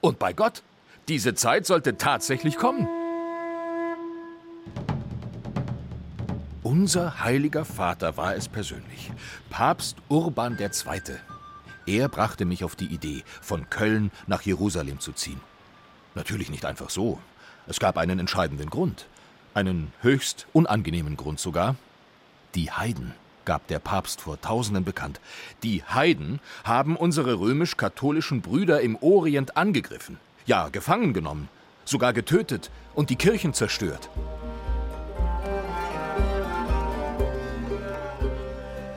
Und 0.00 0.18
bei 0.18 0.32
Gott, 0.32 0.62
diese 1.08 1.34
Zeit 1.34 1.66
sollte 1.66 1.96
tatsächlich 1.96 2.56
kommen. 2.56 2.88
Unser 6.62 7.22
heiliger 7.22 7.64
Vater 7.64 8.16
war 8.16 8.34
es 8.34 8.48
persönlich, 8.48 9.12
Papst 9.50 9.96
Urban 10.08 10.58
II. 10.58 11.16
Er 11.86 12.08
brachte 12.08 12.46
mich 12.46 12.64
auf 12.64 12.74
die 12.74 12.86
Idee, 12.86 13.22
von 13.42 13.68
Köln 13.68 14.10
nach 14.26 14.42
Jerusalem 14.42 14.98
zu 14.98 15.12
ziehen. 15.12 15.40
Natürlich 16.14 16.50
nicht 16.50 16.64
einfach 16.64 16.88
so. 16.88 17.18
Es 17.66 17.80
gab 17.80 17.98
einen 17.98 18.18
entscheidenden 18.18 18.70
Grund. 18.70 19.06
Einen 19.52 19.92
höchst 20.00 20.46
unangenehmen 20.52 21.16
Grund 21.16 21.38
sogar. 21.38 21.76
Die 22.54 22.70
Heiden 22.70 23.14
gab 23.44 23.66
der 23.66 23.78
Papst 23.78 24.22
vor 24.22 24.40
Tausenden 24.40 24.84
bekannt. 24.84 25.20
Die 25.62 25.84
Heiden 25.84 26.40
haben 26.64 26.96
unsere 26.96 27.38
römisch-katholischen 27.38 28.40
Brüder 28.40 28.80
im 28.80 28.96
Orient 28.96 29.56
angegriffen, 29.56 30.18
ja 30.46 30.68
gefangen 30.68 31.12
genommen, 31.12 31.48
sogar 31.84 32.12
getötet 32.12 32.70
und 32.94 33.10
die 33.10 33.16
Kirchen 33.16 33.54
zerstört. 33.54 34.10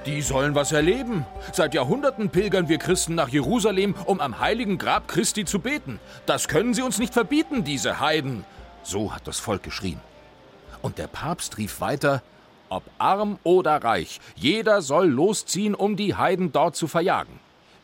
Die 0.05 0.21
sollen 0.21 0.55
was 0.55 0.71
erleben. 0.71 1.25
Seit 1.51 1.73
Jahrhunderten 1.73 2.29
pilgern 2.29 2.69
wir 2.69 2.77
Christen 2.77 3.13
nach 3.13 3.27
Jerusalem, 3.27 3.93
um 4.05 4.21
am 4.21 4.39
heiligen 4.39 4.77
Grab 4.77 5.09
Christi 5.09 5.43
zu 5.43 5.59
beten. 5.59 5.99
Das 6.25 6.47
können 6.47 6.73
sie 6.73 6.81
uns 6.81 6.97
nicht 6.97 7.13
verbieten, 7.13 7.65
diese 7.65 7.99
Heiden. 7.99 8.45
So 8.83 9.13
hat 9.13 9.27
das 9.27 9.39
Volk 9.39 9.63
geschrien. 9.63 9.99
Und 10.81 10.97
der 10.97 11.07
Papst 11.07 11.57
rief 11.57 11.81
weiter, 11.81 12.23
ob 12.69 12.83
arm 12.97 13.37
oder 13.43 13.83
reich, 13.83 14.21
jeder 14.35 14.81
soll 14.81 15.07
losziehen, 15.07 15.75
um 15.75 15.97
die 15.97 16.15
Heiden 16.15 16.53
dort 16.53 16.77
zu 16.77 16.87
verjagen. 16.87 17.39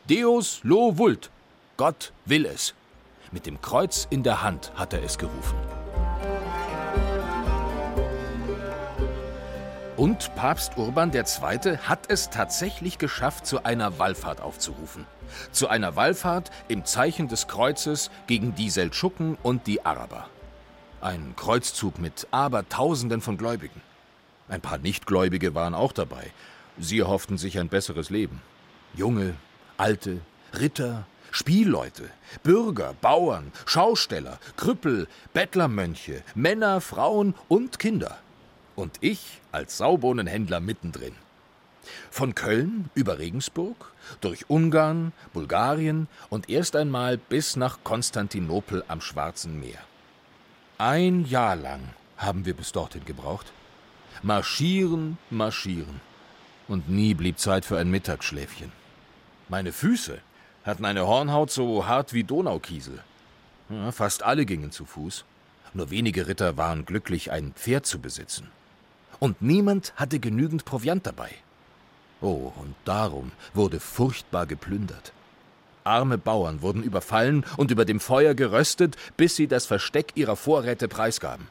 Deus 0.08 0.60
lo 0.62 0.96
vult, 0.96 1.30
Gott 1.76 2.12
will 2.24 2.46
es. 2.46 2.74
Mit 3.32 3.46
dem 3.46 3.60
Kreuz 3.60 4.06
in 4.10 4.22
der 4.22 4.42
Hand 4.42 4.72
hat 4.74 4.92
er 4.92 5.02
es 5.02 5.18
gerufen. 5.18 5.56
Und 9.96 10.34
Papst 10.34 10.76
Urban 10.76 11.12
II. 11.14 11.76
hat 11.78 12.10
es 12.10 12.28
tatsächlich 12.28 12.98
geschafft, 12.98 13.46
zu 13.46 13.64
einer 13.64 13.98
Wallfahrt 13.98 14.40
aufzurufen. 14.40 15.06
Zu 15.52 15.68
einer 15.68 15.94
Wallfahrt 15.94 16.50
im 16.66 16.84
Zeichen 16.84 17.28
des 17.28 17.46
Kreuzes 17.46 18.10
gegen 18.26 18.56
die 18.56 18.70
Seldschuken 18.70 19.38
und 19.42 19.68
die 19.68 19.86
Araber. 19.86 20.28
Ein 21.00 21.34
Kreuzzug 21.36 21.98
mit 21.98 22.26
Abertausenden 22.32 23.20
von 23.20 23.38
Gläubigen. 23.38 23.80
Ein 24.48 24.60
paar 24.60 24.78
Nichtgläubige 24.78 25.54
waren 25.54 25.74
auch 25.74 25.92
dabei. 25.92 26.32
Sie 26.76 26.98
erhofften 26.98 27.38
sich 27.38 27.58
ein 27.58 27.68
besseres 27.68 28.10
Leben. 28.10 28.42
Junge, 28.94 29.36
alte, 29.76 30.20
Ritter, 30.58 31.06
Spielleute, 31.34 32.10
Bürger, 32.44 32.94
Bauern, 33.00 33.50
Schausteller, 33.66 34.38
Krüppel, 34.56 35.08
Bettlermönche, 35.32 36.22
Männer, 36.36 36.80
Frauen 36.80 37.34
und 37.48 37.80
Kinder. 37.80 38.18
Und 38.76 38.98
ich 39.00 39.40
als 39.50 39.76
Saubohnenhändler 39.78 40.60
mittendrin. 40.60 41.16
Von 42.08 42.36
Köln 42.36 42.88
über 42.94 43.18
Regensburg, 43.18 43.92
durch 44.20 44.48
Ungarn, 44.48 45.12
Bulgarien 45.32 46.06
und 46.30 46.48
erst 46.48 46.76
einmal 46.76 47.18
bis 47.18 47.56
nach 47.56 47.78
Konstantinopel 47.82 48.84
am 48.86 49.00
Schwarzen 49.00 49.58
Meer. 49.58 49.80
Ein 50.78 51.24
Jahr 51.24 51.56
lang 51.56 51.80
haben 52.16 52.46
wir 52.46 52.54
bis 52.54 52.70
dorthin 52.70 53.04
gebraucht. 53.06 53.52
Marschieren, 54.22 55.18
marschieren. 55.30 56.00
Und 56.68 56.88
nie 56.88 57.12
blieb 57.12 57.40
Zeit 57.40 57.64
für 57.64 57.76
ein 57.76 57.90
Mittagsschläfchen. 57.90 58.70
Meine 59.48 59.72
Füße 59.72 60.20
hatten 60.64 60.84
eine 60.84 61.06
Hornhaut 61.06 61.50
so 61.50 61.86
hart 61.86 62.12
wie 62.12 62.24
Donaukiesel. 62.24 62.98
Ja, 63.68 63.92
fast 63.92 64.22
alle 64.22 64.46
gingen 64.46 64.72
zu 64.72 64.84
Fuß. 64.84 65.24
Nur 65.74 65.90
wenige 65.90 66.26
Ritter 66.26 66.56
waren 66.56 66.84
glücklich, 66.84 67.30
ein 67.30 67.52
Pferd 67.54 67.86
zu 67.86 67.98
besitzen. 67.98 68.48
Und 69.18 69.42
niemand 69.42 69.92
hatte 69.96 70.18
genügend 70.18 70.64
Proviant 70.64 71.06
dabei. 71.06 71.30
Oh, 72.20 72.52
und 72.56 72.74
darum 72.84 73.32
wurde 73.52 73.80
furchtbar 73.80 74.46
geplündert. 74.46 75.12
Arme 75.82 76.16
Bauern 76.16 76.62
wurden 76.62 76.82
überfallen 76.82 77.44
und 77.56 77.70
über 77.70 77.84
dem 77.84 78.00
Feuer 78.00 78.34
geröstet, 78.34 78.96
bis 79.16 79.36
sie 79.36 79.46
das 79.46 79.66
Versteck 79.66 80.12
ihrer 80.14 80.36
Vorräte 80.36 80.88
preisgaben. 80.88 81.48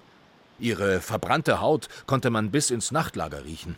Ihre 0.59 1.01
verbrannte 1.01 1.61
Haut 1.61 1.87
konnte 2.07 2.29
man 2.29 2.49
bis 2.49 2.71
ins 2.71 2.91
Nachtlager 2.91 3.45
riechen. 3.45 3.77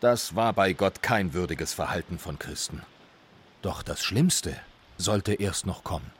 Das 0.00 0.34
war 0.34 0.52
bei 0.52 0.72
Gott 0.72 1.02
kein 1.02 1.34
würdiges 1.34 1.74
Verhalten 1.74 2.18
von 2.18 2.38
Christen. 2.38 2.82
Doch 3.62 3.82
das 3.82 4.02
Schlimmste 4.02 4.56
sollte 4.96 5.34
erst 5.34 5.66
noch 5.66 5.84
kommen. 5.84 6.10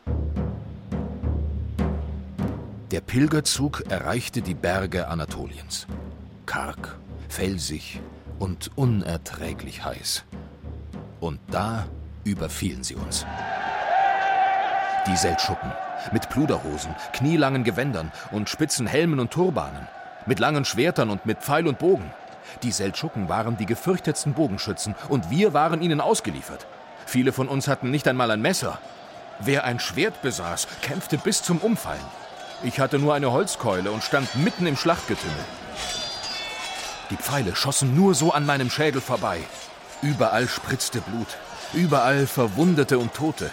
Der 2.91 3.01
Pilgerzug 3.01 3.84
erreichte 3.89 4.43
die 4.43 4.55
Berge 4.55 5.09
Anatoliens. 5.09 5.87
Karg, 6.47 6.97
felsig 7.28 8.01
und 8.39 8.70
unerträglich 8.76 9.84
heiß. 9.84 10.24
Und 11.20 11.41
da 11.51 11.87
überfielen 12.24 12.84
sie 12.84 12.95
uns. 12.95 13.26
Die 15.07 15.16
Seldschuppen 15.16 15.72
mit 16.12 16.28
Pluderhosen, 16.28 16.95
knielangen 17.12 17.64
Gewändern 17.64 18.12
und 18.32 18.49
spitzen 18.49 18.87
Helmen 18.87 19.20
und 19.20 19.30
Turbanen, 19.30 19.89
mit 20.26 20.39
langen 20.39 20.64
Schwertern 20.64 21.11
und 21.11 21.26
mit 21.26 21.39
Pfeil 21.39 21.66
und 21.66 21.78
Bogen. 21.78 22.11
Die 22.62 22.72
Seldschuken 22.72 23.28
waren 23.28 23.57
die 23.57 23.66
gefürchtetsten 23.66 24.34
Bogenschützen 24.34 24.95
und 25.09 25.30
wir 25.30 25.53
waren 25.53 25.82
ihnen 25.82 26.01
ausgeliefert. 26.01 26.66
Viele 27.07 27.32
von 27.32 27.48
uns 27.48 27.68
hatten 27.68 27.90
nicht 27.90 28.07
einmal 28.09 28.30
ein 28.32 28.42
Messer. 28.42 28.78
Wer 29.38 29.64
ein 29.64 29.80
Schwert 29.80 30.20
besaß, 30.22 30.66
kämpfte 30.82 31.16
bis 31.16 31.42
zum 31.42 31.59
Umfallen. 31.59 32.04
Ich 32.64 32.80
hatte 32.80 32.98
nur 32.98 33.14
eine 33.14 33.30
Holzkeule 33.30 33.92
und 33.92 34.02
stand 34.02 34.34
mitten 34.36 34.66
im 34.66 34.76
Schlachtgetümmel. 34.76 35.44
Die 37.11 37.16
Pfeile 37.16 37.54
schossen 37.54 37.94
nur 37.94 38.14
so 38.14 38.32
an 38.32 38.44
meinem 38.44 38.70
Schädel 38.70 39.00
vorbei. 39.00 39.38
Überall 40.02 40.48
spritzte 40.48 41.00
Blut, 41.00 41.28
überall 41.72 42.26
Verwundete 42.26 42.98
und 42.98 43.14
Tote. 43.14 43.50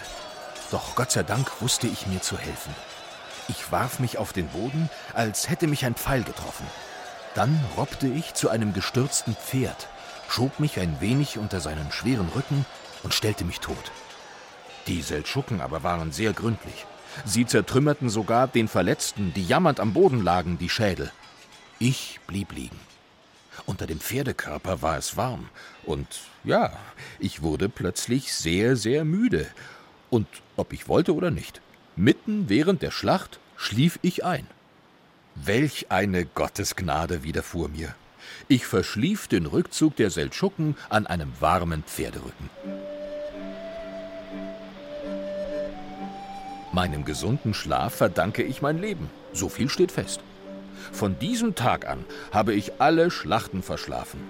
Doch 0.70 0.96
Gott 0.96 1.12
sei 1.12 1.22
Dank 1.22 1.62
wusste 1.62 1.86
ich 1.86 2.08
mir 2.08 2.20
zu 2.20 2.36
helfen. 2.36 2.74
Ich 3.48 3.70
warf 3.70 4.00
mich 4.00 4.18
auf 4.18 4.32
den 4.32 4.48
Boden, 4.48 4.90
als 5.12 5.48
hätte 5.48 5.68
mich 5.68 5.84
ein 5.84 5.94
Pfeil 5.94 6.24
getroffen. 6.24 6.66
Dann 7.34 7.64
robbte 7.76 8.08
ich 8.08 8.34
zu 8.34 8.48
einem 8.48 8.72
gestürzten 8.72 9.36
Pferd, 9.36 9.88
schob 10.28 10.58
mich 10.58 10.80
ein 10.80 11.00
wenig 11.00 11.38
unter 11.38 11.60
seinen 11.60 11.92
schweren 11.92 12.28
Rücken 12.34 12.64
und 13.04 13.14
stellte 13.14 13.44
mich 13.44 13.60
tot. 13.60 13.92
Die 14.88 15.02
Seldschuken 15.02 15.60
aber 15.60 15.82
waren 15.82 16.12
sehr 16.12 16.32
gründlich. 16.32 16.86
Sie 17.24 17.46
zertrümmerten 17.46 18.08
sogar 18.08 18.48
den 18.48 18.66
Verletzten, 18.66 19.32
die 19.34 19.44
jammernd 19.44 19.78
am 19.78 19.92
Boden 19.92 20.22
lagen, 20.22 20.58
die 20.58 20.68
Schädel. 20.68 21.12
Ich 21.78 22.18
blieb 22.26 22.52
liegen. 22.52 22.78
Unter 23.66 23.86
dem 23.86 24.00
Pferdekörper 24.00 24.82
war 24.82 24.98
es 24.98 25.16
warm, 25.16 25.48
und 25.84 26.06
ja, 26.42 26.72
ich 27.18 27.42
wurde 27.42 27.68
plötzlich 27.68 28.34
sehr, 28.34 28.74
sehr 28.76 29.04
müde. 29.04 29.46
Und 30.10 30.26
ob 30.56 30.72
ich 30.72 30.88
wollte 30.88 31.14
oder 31.14 31.30
nicht, 31.30 31.60
mitten 31.96 32.48
während 32.48 32.82
der 32.82 32.90
Schlacht 32.90 33.38
schlief 33.56 33.98
ich 34.02 34.24
ein. 34.24 34.46
Welch 35.36 35.86
eine 35.90 36.24
Gottesgnade 36.26 37.22
widerfuhr 37.22 37.68
mir. 37.68 37.94
Ich 38.48 38.66
verschlief 38.66 39.26
den 39.26 39.46
Rückzug 39.46 39.96
der 39.96 40.10
Seldschuken 40.10 40.76
an 40.90 41.06
einem 41.06 41.32
warmen 41.40 41.82
Pferderücken. 41.82 42.50
Meinem 46.72 47.06
gesunden 47.06 47.54
Schlaf 47.54 47.94
verdanke 47.94 48.42
ich 48.42 48.60
mein 48.60 48.78
Leben. 48.78 49.08
So 49.32 49.48
viel 49.48 49.70
steht 49.70 49.92
fest. 49.92 50.20
Von 50.92 51.18
diesem 51.18 51.54
Tag 51.54 51.88
an 51.88 52.04
habe 52.32 52.52
ich 52.52 52.80
alle 52.80 53.10
Schlachten 53.10 53.62
verschlafen. 53.62 54.20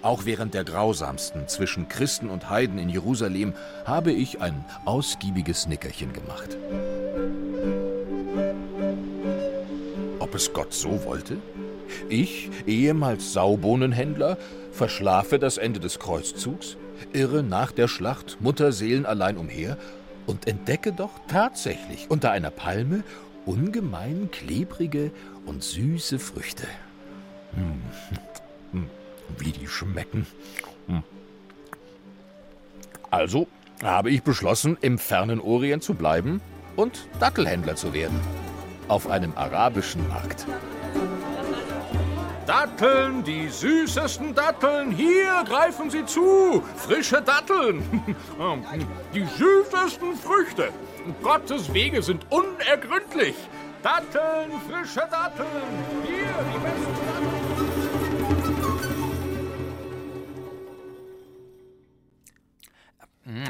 Auch 0.00 0.24
während 0.24 0.54
der 0.54 0.64
grausamsten 0.64 1.46
zwischen 1.48 1.88
Christen 1.88 2.30
und 2.30 2.48
Heiden 2.48 2.78
in 2.78 2.88
Jerusalem 2.88 3.52
habe 3.84 4.12
ich 4.12 4.40
ein 4.40 4.64
ausgiebiges 4.86 5.66
Nickerchen 5.66 6.14
gemacht. 6.14 6.56
Ob 10.20 10.34
es 10.34 10.52
Gott 10.54 10.72
so 10.72 11.04
wollte? 11.04 11.36
Ich, 12.08 12.50
ehemals 12.66 13.32
Saubohnenhändler, 13.32 14.38
verschlafe 14.72 15.38
das 15.38 15.58
Ende 15.58 15.80
des 15.80 15.98
Kreuzzugs, 15.98 16.76
irre 17.12 17.42
nach 17.42 17.72
der 17.72 17.88
Schlacht 17.88 18.38
Mutterseelen 18.40 19.06
allein 19.06 19.36
umher 19.36 19.76
und 20.26 20.46
entdecke 20.46 20.92
doch 20.92 21.12
tatsächlich 21.28 22.06
unter 22.10 22.30
einer 22.30 22.50
Palme 22.50 23.02
ungemein 23.46 24.30
klebrige 24.30 25.10
und 25.46 25.64
süße 25.64 26.18
Früchte. 26.18 26.66
Hm. 27.54 27.80
Hm. 28.72 28.90
Wie 29.38 29.52
die 29.52 29.66
schmecken. 29.66 30.26
Hm. 30.86 31.02
Also 33.10 33.48
habe 33.82 34.10
ich 34.10 34.22
beschlossen, 34.22 34.76
im 34.80 34.98
fernen 34.98 35.40
Orient 35.40 35.82
zu 35.82 35.94
bleiben 35.94 36.40
und 36.76 37.08
Dattelhändler 37.20 37.76
zu 37.76 37.94
werden. 37.94 38.20
Auf 38.88 39.08
einem 39.08 39.32
arabischen 39.34 40.06
Markt. 40.08 40.46
Datteln, 42.48 43.22
die 43.24 43.46
süßesten 43.46 44.34
Datteln, 44.34 44.90
hier 44.90 45.44
greifen 45.46 45.90
Sie 45.90 46.06
zu, 46.06 46.62
frische 46.76 47.20
Datteln, 47.20 47.82
die 49.14 49.26
süßesten 49.26 50.16
Früchte. 50.16 50.72
Gottes 51.22 51.74
Wege 51.74 52.02
sind 52.02 52.24
unergründlich. 52.32 53.36
Datteln, 53.82 54.50
frische 54.66 55.06
Datteln, 55.10 55.46
hier 56.06 56.34
die 56.50 56.58
besten 56.64 56.94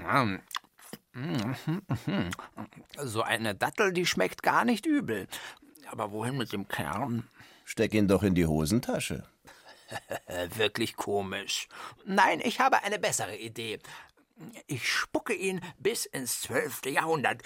Datteln. 0.03 0.42
So 3.05 3.22
eine 3.22 3.55
Dattel, 3.55 3.92
die 3.92 4.07
schmeckt 4.07 4.42
gar 4.42 4.64
nicht 4.64 4.86
übel. 4.86 5.28
Aber 5.86 6.11
wohin 6.11 6.36
mit 6.36 6.53
dem 6.53 6.66
Kern? 6.66 7.28
Steck 7.69 7.93
ihn 7.93 8.09
doch 8.09 8.23
in 8.23 8.35
die 8.35 8.47
Hosentasche. 8.47 9.25
Wirklich 10.57 10.97
komisch. 10.97 11.69
Nein, 12.07 12.41
ich 12.43 12.61
habe 12.61 12.83
eine 12.83 12.99
bessere 12.99 13.37
Idee. 13.37 13.79
Ich 14.66 14.89
spucke 14.89 15.35
ihn 15.35 15.61
bis 15.79 16.07
ins 16.07 16.41
zwölfte 16.41 16.89
Jahrhundert. 16.89 17.43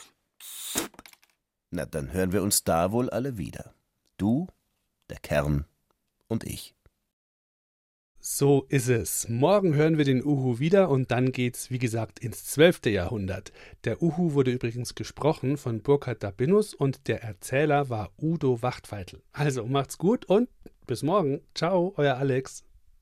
Na, 1.70 1.87
dann 1.87 2.12
hören 2.12 2.31
wir 2.31 2.45
uns 2.45 2.62
da 2.62 2.93
wohl 2.93 3.11
alle 3.11 3.37
wieder. 3.37 3.75
Du, 4.16 4.47
der 5.11 5.18
Kern 5.18 5.64
und 6.29 6.45
ich. 6.45 6.77
So 8.25 8.66
ist 8.68 8.89
es. 8.89 9.29
Morgen 9.29 9.75
hören 9.75 9.99
wir 9.99 10.05
den 10.05 10.25
Uhu 10.25 10.61
wieder 10.61 10.91
und 10.91 11.11
dann 11.11 11.33
geht's, 11.33 11.73
wie 11.73 11.81
gesagt, 11.81 12.20
ins 12.20 12.45
12. 12.45 12.87
Jahrhundert. 12.87 13.51
Der 13.83 14.01
Uhu 14.01 14.35
wurde 14.35 14.53
übrigens 14.53 14.95
gesprochen 14.95 15.57
von 15.57 15.83
Burkhard 15.83 16.23
Dabinus 16.23 16.73
und 16.73 17.09
der 17.09 17.25
Erzähler 17.25 17.91
war 17.91 18.12
Udo 18.23 18.62
Wachtfeitel. 18.62 19.23
Also 19.33 19.66
macht's 19.66 19.99
gut 19.99 20.25
und 20.27 20.49
bis 20.87 21.03
morgen. 21.03 21.41
Ciao, 21.53 21.95
euer 21.97 22.14
Alex. 22.14 22.62